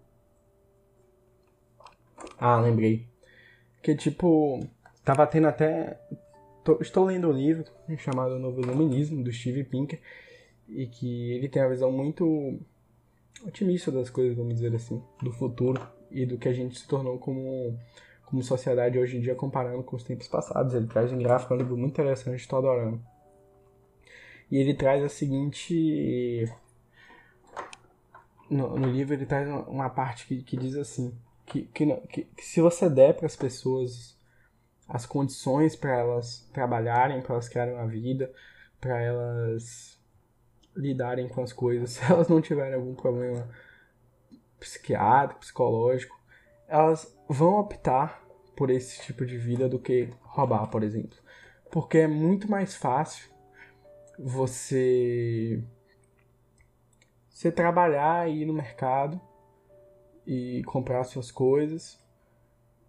Ah, 2.39 2.59
lembrei. 2.61 3.07
Que 3.83 3.95
tipo, 3.95 4.67
tava 5.05 5.27
tendo 5.27 5.49
até. 5.49 6.01
Tô, 6.65 6.79
estou 6.81 7.05
lendo 7.07 7.29
um 7.29 7.33
livro 7.33 7.65
chamado 7.99 8.39
Novo 8.39 8.61
Iluminismo, 8.61 9.23
do 9.23 9.33
Steve 9.33 9.65
Pinker, 9.65 10.01
e 10.69 10.87
que 10.87 11.33
ele 11.33 11.49
tem 11.49 11.63
uma 11.63 11.71
visão 11.71 11.91
muito 11.93 12.59
otimista 13.47 13.91
das 13.91 14.11
coisas, 14.11 14.37
vamos 14.37 14.55
dizer 14.55 14.75
assim, 14.75 15.03
do 15.23 15.33
futuro 15.33 15.81
e 16.11 16.27
do 16.27 16.39
que 16.39 16.49
a 16.49 16.53
gente 16.53 16.79
se 16.79 16.87
tornou 16.87 17.19
como, 17.19 17.79
como 18.27 18.43
sociedade 18.43 18.99
hoje 18.99 19.17
em 19.17 19.21
dia 19.21 19.35
comparando 19.35 19.83
com 19.83 19.97
os 19.97 20.05
tempos 20.05 20.29
passados. 20.29 20.75
Ele 20.75 20.87
traz 20.87 21.13
um 21.13 21.19
gráfico, 21.19 21.55
um 21.55 21.57
livro 21.57 21.77
muito 21.77 21.93
interessante, 21.93 22.41
estou 22.41 22.59
adorando. 22.59 23.01
E 24.51 24.57
ele 24.57 24.75
traz 24.75 25.03
a 25.03 25.09
seguinte. 25.09 26.51
No, 28.51 28.77
no 28.77 28.89
livro 28.89 29.15
ele 29.15 29.25
traz 29.25 29.49
uma 29.69 29.89
parte 29.89 30.27
que, 30.27 30.43
que 30.43 30.57
diz 30.57 30.75
assim: 30.75 31.17
que, 31.47 31.63
que, 31.63 31.87
que, 32.09 32.25
que 32.25 32.45
se 32.45 32.61
você 32.61 32.91
der 32.91 33.15
para 33.15 33.27
as 33.27 33.37
pessoas 33.37 34.19
as 34.89 35.07
condições 35.07 35.77
para 35.77 35.97
elas 35.97 36.49
trabalharem, 36.53 37.23
para 37.23 37.35
elas 37.35 37.49
criarem 37.49 37.75
uma 37.75 37.87
vida, 37.87 38.33
para 38.81 39.01
elas 39.01 40.00
lidarem 40.77 41.29
com 41.29 41.43
as 41.43 41.53
coisas, 41.53 41.91
se 41.91 42.13
elas 42.13 42.29
não 42.29 42.41
tiverem 42.41 42.75
algum 42.75 42.95
problema 42.95 43.49
psiquiátrico, 44.59 45.41
psicológico, 45.41 46.19
elas 46.69 47.17
vão 47.29 47.59
optar 47.59 48.23
por 48.57 48.71
esse 48.71 49.01
tipo 49.03 49.25
de 49.25 49.39
vida 49.39 49.69
do 49.69 49.79
que 49.79 50.11
roubar, 50.21 50.69
por 50.69 50.83
exemplo. 50.83 51.19
Porque 51.71 51.99
é 51.99 52.07
muito 52.07 52.51
mais 52.51 52.75
fácil 52.75 53.31
você 54.19 55.63
você 57.29 57.51
trabalhar 57.51 58.29
e 58.29 58.43
ir 58.43 58.45
no 58.47 58.53
mercado 58.53 59.19
e 60.27 60.63
comprar 60.65 61.05
suas 61.05 61.31
coisas 61.31 61.99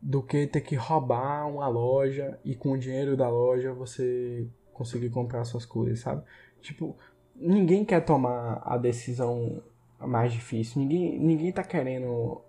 do 0.02 0.22
que 0.22 0.46
ter 0.46 0.62
que 0.62 0.76
roubar 0.76 1.48
uma 1.48 1.68
loja 1.68 2.38
e 2.44 2.54
com 2.54 2.72
o 2.72 2.78
dinheiro 2.78 3.16
da 3.16 3.30
loja 3.30 3.74
você 3.74 4.46
conseguir 4.74 5.10
comprar 5.10 5.46
suas 5.46 5.66
coisas, 5.66 6.00
sabe? 6.00 6.24
Tipo, 6.60 6.98
ninguém 7.42 7.84
quer 7.84 8.06
tomar 8.06 8.62
a 8.66 8.78
decisão 8.78 9.62
mais 10.00 10.32
difícil. 10.32 10.82
Ninguém, 10.82 11.20
ninguém 11.20 11.52
tá 11.52 11.64
querendo 11.64 12.42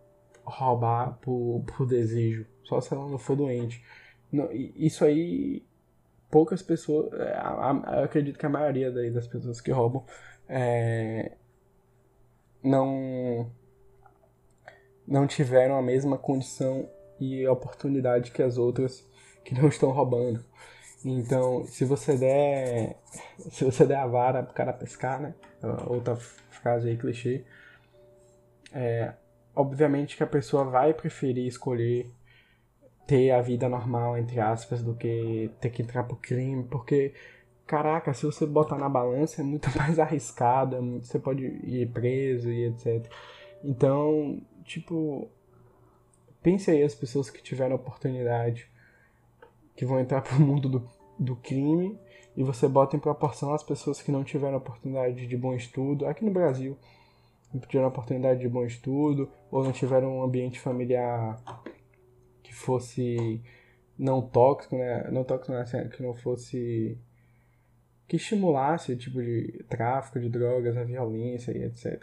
roubar 0.44 1.18
por, 1.20 1.64
por 1.66 1.86
desejo, 1.86 2.46
só 2.64 2.80
se 2.80 2.92
ela 2.92 3.08
não 3.08 3.18
for 3.18 3.36
doente. 3.36 3.82
Não, 4.30 4.48
isso 4.52 5.04
aí 5.04 5.64
poucas 6.30 6.62
pessoas, 6.62 7.12
é, 7.12 7.36
eu 7.98 8.04
acredito 8.04 8.38
que 8.38 8.46
a 8.46 8.48
maioria 8.48 8.90
das 9.10 9.26
pessoas 9.26 9.60
que 9.60 9.70
roubam 9.70 10.02
é, 10.48 11.32
não 12.62 13.50
não 15.06 15.26
tiveram 15.26 15.76
a 15.76 15.82
mesma 15.82 16.16
condição 16.16 16.88
e 17.20 17.46
oportunidade 17.46 18.30
que 18.30 18.42
as 18.42 18.56
outras 18.56 19.06
que 19.44 19.54
não 19.54 19.68
estão 19.68 19.90
roubando. 19.90 20.42
Então, 21.04 21.64
se 21.66 21.84
você 21.84 22.16
der 22.16 22.96
se 23.50 23.64
você 23.64 23.84
der 23.84 23.98
a 23.98 24.06
vara 24.06 24.42
pro 24.42 24.54
cara 24.54 24.72
pescar, 24.72 25.20
né? 25.20 25.34
Outra 25.86 26.16
frase 26.16 26.88
aí 26.88 26.96
clichê. 26.96 27.44
É, 28.72 29.12
obviamente 29.54 30.16
que 30.16 30.22
a 30.22 30.26
pessoa 30.26 30.64
vai 30.64 30.94
preferir 30.94 31.46
escolher 31.46 32.10
ter 33.06 33.30
a 33.30 33.40
vida 33.40 33.68
normal, 33.68 34.16
entre 34.16 34.40
aspas, 34.40 34.82
do 34.82 34.94
que 34.94 35.50
ter 35.60 35.70
que 35.70 35.82
entrar 35.82 36.04
pro 36.04 36.16
crime, 36.16 36.64
porque, 36.64 37.12
caraca, 37.66 38.14
se 38.14 38.24
você 38.24 38.46
botar 38.46 38.78
na 38.78 38.88
balança 38.88 39.42
é 39.42 39.44
muito 39.44 39.68
mais 39.76 39.98
arriscado, 39.98 40.76
é 40.76 40.80
você 40.80 41.18
pode 41.18 41.44
ir 41.44 41.88
preso 41.90 42.50
e 42.50 42.66
etc. 42.66 43.10
Então, 43.64 44.40
tipo, 44.64 45.28
pense 46.42 46.70
aí 46.70 46.82
as 46.82 46.94
pessoas 46.94 47.30
que 47.30 47.42
tiveram 47.42 47.76
oportunidade, 47.76 48.68
que 49.76 49.86
vão 49.86 50.00
entrar 50.00 50.22
pro 50.22 50.40
mundo 50.40 50.68
do, 50.68 50.90
do 51.18 51.36
crime, 51.36 51.98
e 52.36 52.42
você 52.42 52.66
bota 52.66 52.96
em 52.96 53.00
proporção 53.00 53.52
as 53.52 53.62
pessoas 53.62 54.00
que 54.00 54.10
não 54.10 54.24
tiveram 54.24 54.56
oportunidade 54.56 55.26
de 55.26 55.36
bom 55.36 55.54
estudo, 55.54 56.06
aqui 56.06 56.24
no 56.24 56.30
Brasil, 56.30 56.78
não 57.52 57.60
tiveram 57.60 57.88
oportunidade 57.88 58.40
de 58.40 58.48
bom 58.48 58.64
estudo, 58.64 59.30
ou 59.50 59.62
não 59.62 59.72
tiveram 59.72 60.18
um 60.18 60.22
ambiente 60.22 60.58
familiar 60.58 61.38
que 62.42 62.54
fosse 62.54 63.42
não 63.98 64.22
tóxico, 64.22 64.76
né? 64.76 65.08
Não 65.10 65.24
tóxico, 65.24 65.52
né? 65.52 65.60
Assim, 65.60 65.88
que 65.88 66.02
não 66.02 66.14
fosse. 66.14 66.98
que 68.08 68.16
estimulasse 68.16 68.92
o 68.92 68.96
tipo 68.96 69.22
de 69.22 69.64
tráfico 69.68 70.18
de 70.18 70.28
drogas, 70.28 70.76
a 70.76 70.84
violência 70.84 71.52
e 71.52 71.64
etc. 71.64 72.02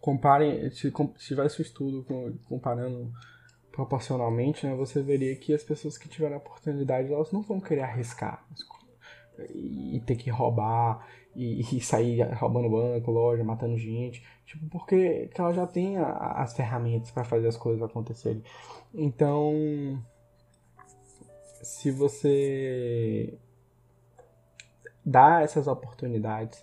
Comparem, 0.00 0.70
se, 0.70 0.90
se 0.90 1.26
tivesse 1.26 1.60
um 1.60 1.64
estudo 1.64 2.06
comparando 2.44 3.12
proporcionalmente, 3.80 4.66
né, 4.66 4.74
você 4.74 5.02
veria 5.02 5.34
que 5.34 5.54
as 5.54 5.62
pessoas 5.62 5.96
que 5.96 6.06
tiveram 6.06 6.34
a 6.34 6.38
oportunidade, 6.38 7.10
elas 7.10 7.32
não 7.32 7.40
vão 7.40 7.58
querer 7.58 7.80
arriscar 7.80 8.46
e 9.54 10.02
ter 10.04 10.16
que 10.16 10.28
roubar 10.28 11.06
e, 11.34 11.60
e 11.60 11.80
sair 11.80 12.22
roubando 12.34 12.68
banco, 12.68 13.10
loja, 13.10 13.42
matando 13.42 13.78
gente, 13.78 14.22
tipo, 14.44 14.68
porque 14.68 15.30
ela 15.34 15.54
já 15.54 15.66
tem 15.66 15.96
a, 15.96 16.12
as 16.42 16.54
ferramentas 16.54 17.10
para 17.10 17.24
fazer 17.24 17.48
as 17.48 17.56
coisas 17.56 17.82
acontecerem. 17.82 18.42
Então, 18.92 19.54
se 21.62 21.90
você 21.90 23.38
dá 25.02 25.40
essas 25.40 25.66
oportunidades, 25.66 26.62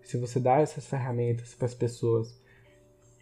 se 0.00 0.16
você 0.16 0.38
dá 0.38 0.60
essas 0.60 0.86
ferramentas 0.86 1.56
para 1.56 1.66
as 1.66 1.74
pessoas 1.74 2.40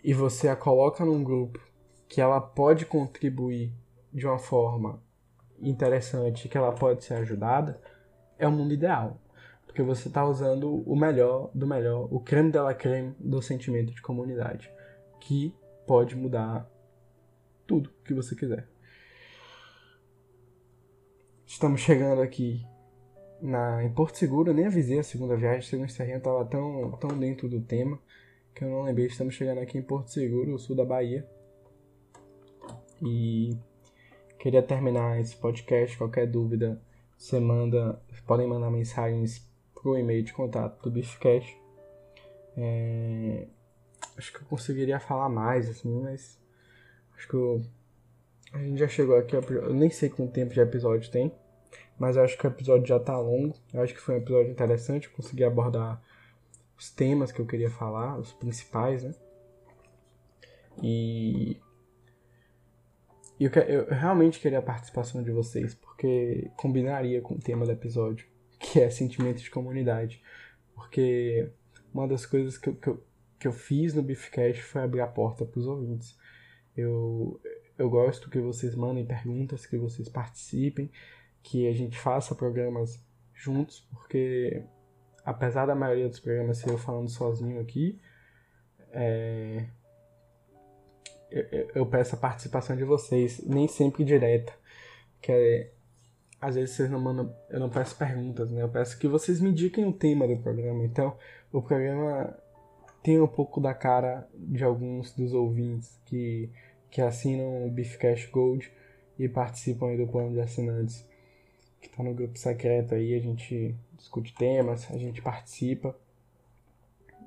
e 0.05 0.13
você 0.13 0.49
a 0.49 0.57
coloca 0.57 1.07
num 1.07 1.25
grupo 1.25 1.68
que 2.09 2.21
ela 2.21 2.41
pode 2.41 2.87
contribuir 2.87 3.73
de 4.13 4.27
uma 4.27 4.39
forma 4.39 5.03
interessante, 5.61 6.49
que 6.49 6.57
ela 6.57 6.73
pode 6.73 7.05
ser 7.05 7.15
ajudada, 7.15 7.81
é 8.39 8.47
o 8.49 8.53
mundo 8.53 8.73
ideal. 8.73 9.21
Porque 9.67 9.83
você 9.83 10.09
está 10.09 10.25
usando 10.25 10.83
o 10.89 10.97
melhor 10.97 11.51
do 11.55 11.67
melhor, 11.67 12.09
o 12.11 12.19
creme 12.19 12.51
de 12.51 12.59
la 12.59 12.75
creme 12.75 13.15
do 13.19 13.43
sentimento 13.43 13.93
de 13.93 14.01
comunidade, 14.01 14.73
que 15.21 15.55
pode 15.87 16.17
mudar 16.17 16.69
tudo 17.67 17.93
que 18.05 18.15
você 18.15 18.35
quiser. 18.35 18.67
Estamos 21.47 21.81
chegando 21.81 22.23
aqui 22.23 22.67
na, 23.41 23.85
em 23.85 23.93
Porto 23.93 24.17
Seguro, 24.17 24.53
nem 24.53 24.67
avisei 24.67 24.99
a 24.99 25.03
segunda 25.03 25.37
viagem, 25.37 25.59
a 25.59 25.63
segunda 25.63 25.89
serrinha 25.89 26.17
estava 26.17 26.45
tão, 26.47 26.91
tão 26.93 27.19
dentro 27.19 27.49
do 27.49 27.61
tema 27.61 27.99
que 28.55 28.65
eu 28.65 28.71
não 28.71 28.83
lembrei. 28.83 29.07
Estamos 29.07 29.35
chegando 29.35 29.59
aqui 29.59 29.79
em 29.79 29.83
Porto 29.83 30.11
Seguro, 30.11 30.59
sul 30.59 30.75
da 30.75 30.85
Bahia. 30.85 31.29
E 33.03 33.57
queria 34.38 34.62
terminar 34.62 35.20
esse 35.20 35.36
podcast. 35.36 35.96
Qualquer 35.96 36.26
dúvida, 36.26 36.80
você 37.16 37.38
manda, 37.40 38.01
podem 38.26 38.46
mandar 38.46 38.70
mensagens 38.70 39.46
pro 39.74 39.96
e-mail 39.96 40.22
de 40.22 40.32
contato 40.32 40.82
do 40.82 40.90
Beefcast. 40.90 41.57
É, 42.57 43.46
acho 44.16 44.32
que 44.32 44.40
eu 44.40 44.46
conseguiria 44.46 44.99
falar 44.99 45.28
mais, 45.28 45.68
assim, 45.68 46.01
mas 46.01 46.40
acho 47.16 47.28
que 47.28 47.34
eu, 47.34 47.62
a 48.53 48.59
gente 48.59 48.78
já 48.78 48.88
chegou 48.88 49.16
aqui. 49.16 49.36
Eu 49.36 49.74
nem 49.74 49.90
sei 49.90 50.09
quanto 50.09 50.32
tempo 50.32 50.53
de 50.53 50.61
episódio 50.61 51.11
tem, 51.11 51.32
mas 51.99 52.16
acho 52.16 52.36
que 52.36 52.46
o 52.46 52.51
episódio 52.51 52.86
já 52.86 52.99
tá 52.99 53.18
longo. 53.18 53.55
Eu 53.72 53.82
acho 53.82 53.94
que 53.94 54.01
foi 54.01 54.16
um 54.16 54.18
episódio 54.18 54.51
interessante. 54.51 55.09
Eu 55.09 55.14
consegui 55.14 55.44
abordar 55.44 56.03
os 56.76 56.90
temas 56.90 57.32
que 57.32 57.40
eu 57.40 57.46
queria 57.46 57.70
falar, 57.70 58.18
os 58.18 58.32
principais, 58.32 59.03
né? 59.05 59.14
E 60.82 61.57
eu, 63.45 63.51
eu, 63.51 63.86
realmente 63.86 64.41
queria 64.41 64.59
a 64.59 64.62
participação 64.62 65.22
de 65.22 65.30
vocês, 65.30 65.74
porque 65.74 66.51
combinaria 66.57 67.20
com 67.20 67.34
o 67.34 67.39
tema 67.39 67.64
do 67.64 67.72
episódio, 67.72 68.26
que 68.59 68.80
é 68.80 68.91
sentimento 68.91 69.41
de 69.41 69.51
comunidade. 69.51 70.22
Porque 70.74 71.51
uma 71.93 72.09
das 72.09 72.26
coisas 72.26 72.59
que 72.59 72.68
eu, 72.68 72.74
que 72.74 72.89
eu, 72.89 73.05
que 73.39 73.49
eu 73.49 73.53
fiz 73.53 73.95
no 73.95 74.03
Beefcast 74.03 74.62
foi 74.62 74.82
abrir 74.82 75.01
a 75.01 75.07
porta 75.07 75.45
para 75.45 75.59
os 75.59 75.66
ouvintes. 75.66 76.18
Eu, 76.76 77.41
eu 77.76 77.89
gosto 77.89 78.30
que 78.30 78.41
vocês 78.41 78.74
mandem 78.74 79.07
perguntas, 79.07 79.66
que 79.66 79.78
vocês 79.78 80.09
participem, 80.09 80.91
que 81.43 81.68
a 81.68 81.72
gente 81.72 81.99
faça 81.99 82.34
programas 82.34 83.05
juntos, 83.32 83.86
porque 83.91 84.64
apesar 85.24 85.66
da 85.66 85.74
maioria 85.74 86.09
dos 86.09 86.18
programas 86.18 86.59
ser 86.59 86.70
eu 86.70 86.78
falando 86.78 87.09
sozinho 87.09 87.61
aqui, 87.61 88.01
é, 88.91 89.68
eu, 91.31 91.87
peço 91.87 92.14
a 92.14 92.18
participação 92.18 92.76
de 92.76 92.85
vocês, 92.85 93.43
nem 93.47 93.68
sempre 93.68 94.05
direta, 94.05 94.53
que 95.20 95.33
é, 95.33 95.70
às 96.41 96.55
vezes 96.55 96.74
vocês 96.74 96.91
não 96.91 97.01
mandam, 97.01 97.35
eu 97.51 97.61
não 97.61 97.68
peço 97.68 97.97
perguntas, 97.97 98.51
né? 98.51 98.62
Eu 98.62 98.68
peço 98.68 98.99
que 98.99 99.09
vocês 99.09 99.41
me 99.41 99.51
indiquem 99.51 99.85
o 99.85 99.93
tema 99.93 100.26
do 100.26 100.37
programa. 100.37 100.85
Então, 100.85 101.16
o 101.53 101.61
programa 101.61 102.37
tem 103.03 103.20
um 103.20 103.26
pouco 103.26 103.61
da 103.61 103.74
cara 103.74 104.29
de 104.35 104.64
alguns 104.64 105.12
dos 105.12 105.33
ouvintes 105.33 106.01
que, 106.07 106.51
que 106.91 107.01
assinam 107.01 107.66
o 107.66 107.70
Beefcast 107.70 108.31
Gold 108.31 108.70
e 109.18 109.29
participam 109.29 109.97
do 109.97 110.07
plano 110.07 110.33
de 110.33 110.41
assinantes 110.41 111.07
que 111.81 111.87
está 111.87 112.03
no 112.03 112.14
grupo 112.14 112.39
secreto 112.39 112.95
aí, 112.95 113.14
a 113.14 113.20
gente 113.20 113.74
discute 113.97 114.35
temas, 114.35 114.91
a 114.91 114.99
gente 114.99 115.22
participa. 115.22 115.97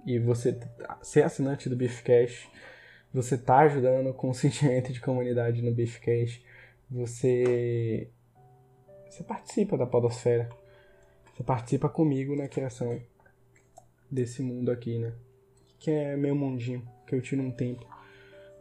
E 0.05 0.17
você 0.19 0.57
ser 1.01 1.23
assinante 1.23 1.69
do 1.69 1.75
Beefcast, 1.75 2.49
você 3.13 3.37
tá 3.37 3.59
ajudando 3.59 4.13
com 4.13 4.29
o 4.29 4.33
sentimento 4.35 4.91
de 4.91 5.01
comunidade 5.01 5.61
no 5.61 5.73
Beefcast. 5.73 6.43
Você 6.89 8.09
você 9.09 9.23
participa 9.23 9.77
da 9.77 9.85
podosfera. 9.85 10.49
Você 11.33 11.43
participa 11.43 11.89
comigo 11.89 12.35
na 12.35 12.47
criação 12.47 13.01
desse 14.09 14.41
mundo 14.41 14.71
aqui, 14.71 14.99
né? 14.99 15.13
Que 15.79 15.91
é 15.91 16.15
meu 16.15 16.35
mundinho, 16.35 16.87
que 17.07 17.15
eu 17.15 17.21
tiro 17.21 17.41
um 17.41 17.51
tempo 17.51 17.85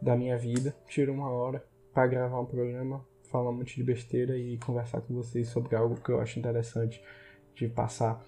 da 0.01 0.15
minha 0.15 0.37
vida, 0.37 0.75
tiro 0.87 1.13
uma 1.13 1.29
hora 1.29 1.63
para 1.93 2.07
gravar 2.07 2.39
um 2.39 2.45
programa 2.45 3.05
falar 3.31 3.49
um 3.49 3.53
monte 3.53 3.77
de 3.77 3.83
besteira 3.83 4.37
e 4.37 4.57
conversar 4.57 5.01
com 5.01 5.15
vocês 5.15 5.47
sobre 5.47 5.75
algo 5.75 5.95
que 5.95 6.11
eu 6.11 6.19
acho 6.19 6.37
interessante 6.37 7.01
de 7.55 7.67
passar 7.67 8.21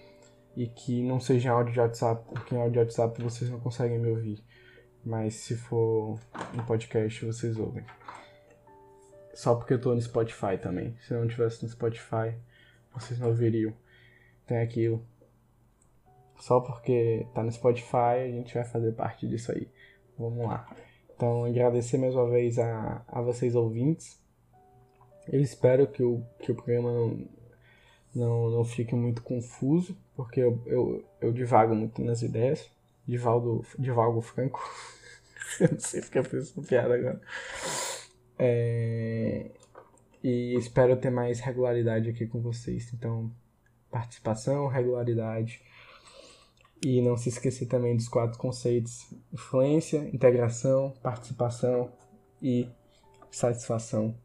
e 0.56 0.68
que 0.68 1.04
não 1.04 1.20
seja 1.20 1.52
áudio 1.52 1.74
de 1.74 1.80
WhatsApp, 1.80 2.24
porque 2.34 2.56
em 2.56 2.58
áudio 2.58 2.74
de 2.74 2.80
WhatsApp 2.80 3.22
vocês 3.22 3.50
não 3.50 3.60
conseguem 3.60 4.00
me 4.00 4.10
ouvir. 4.10 4.42
Mas 5.06 5.36
se 5.36 5.56
for 5.56 6.20
um 6.54 6.66
podcast, 6.66 7.26
vocês 7.26 7.58
ouvem. 7.58 7.86
Só 9.34 9.56
porque 9.56 9.74
eu 9.74 9.82
tô 9.82 9.94
no 9.94 10.02
Spotify 10.02 10.58
também. 10.62 10.96
Se 11.02 11.14
não 11.14 11.28
tivesse 11.28 11.64
no 11.64 11.70
Spotify, 11.70 12.36
vocês 12.94 13.20
não 13.20 13.28
ouviriam. 13.28 13.74
Tem 14.46 14.58
aquilo. 14.60 15.06
Só 16.40 16.60
porque 16.60 17.26
tá 17.34 17.44
no 17.44 17.52
Spotify, 17.52 18.24
a 18.24 18.32
gente 18.32 18.54
vai 18.54 18.64
fazer 18.64 18.94
parte 18.94 19.28
disso 19.28 19.52
aí. 19.52 19.70
Vamos 20.18 20.46
lá. 20.46 20.68
Então, 21.16 21.46
agradecer 21.46 21.98
mais 21.98 22.14
uma 22.16 22.30
vez 22.30 22.60
a, 22.60 23.04
a 23.08 23.22
vocês 23.22 23.56
ouvintes 23.56 24.24
eu 25.28 25.40
espero 25.40 25.88
que 25.88 26.04
o, 26.04 26.24
que 26.40 26.52
o 26.52 26.56
programa 26.56 26.92
não, 26.92 27.28
não, 28.14 28.50
não 28.50 28.66
fique 28.66 28.94
muito 28.94 29.22
confuso, 29.22 29.98
porque 30.16 30.42
eu, 30.42 30.62
eu, 30.66 31.04
eu 31.22 31.32
divago 31.32 31.74
muito 31.74 32.02
nas 32.02 32.22
ideias. 32.22 32.70
Divaldo, 33.08 33.66
Divalgo 33.78 34.22
Franco. 34.22 34.62
eu 35.60 35.72
não 35.72 35.80
sei 35.80 36.02
porque 36.02 36.20
eu 36.20 36.24
fiz 36.24 36.50
essa 36.50 36.62
piada 36.62 36.96
agora. 36.96 37.22
É, 38.38 39.52
e 40.24 40.56
espero 40.58 40.96
ter 40.98 41.10
mais 41.10 41.40
regularidade 41.40 42.10
aqui 42.10 42.26
com 42.26 42.42
vocês. 42.42 42.94
Então, 42.94 43.32
participação, 43.92 44.68
regularidade. 44.68 45.62
E 46.86 47.02
não 47.02 47.16
se 47.16 47.30
esquecer 47.30 47.68
também 47.68 47.96
dos 47.96 48.08
quatro 48.08 48.38
conceitos: 48.38 49.14
influência, 49.32 50.10
integração, 50.14 50.94
participação 51.02 51.92
e 52.42 52.68
satisfação. 53.32 54.16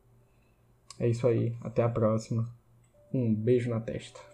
É 0.99 1.09
isso 1.09 1.27
aí. 1.27 1.57
Até 1.63 1.83
a 1.83 1.89
próxima. 1.89 2.49
Um 3.13 3.35
beijo 3.35 3.71
na 3.71 3.81
testa. 3.81 4.28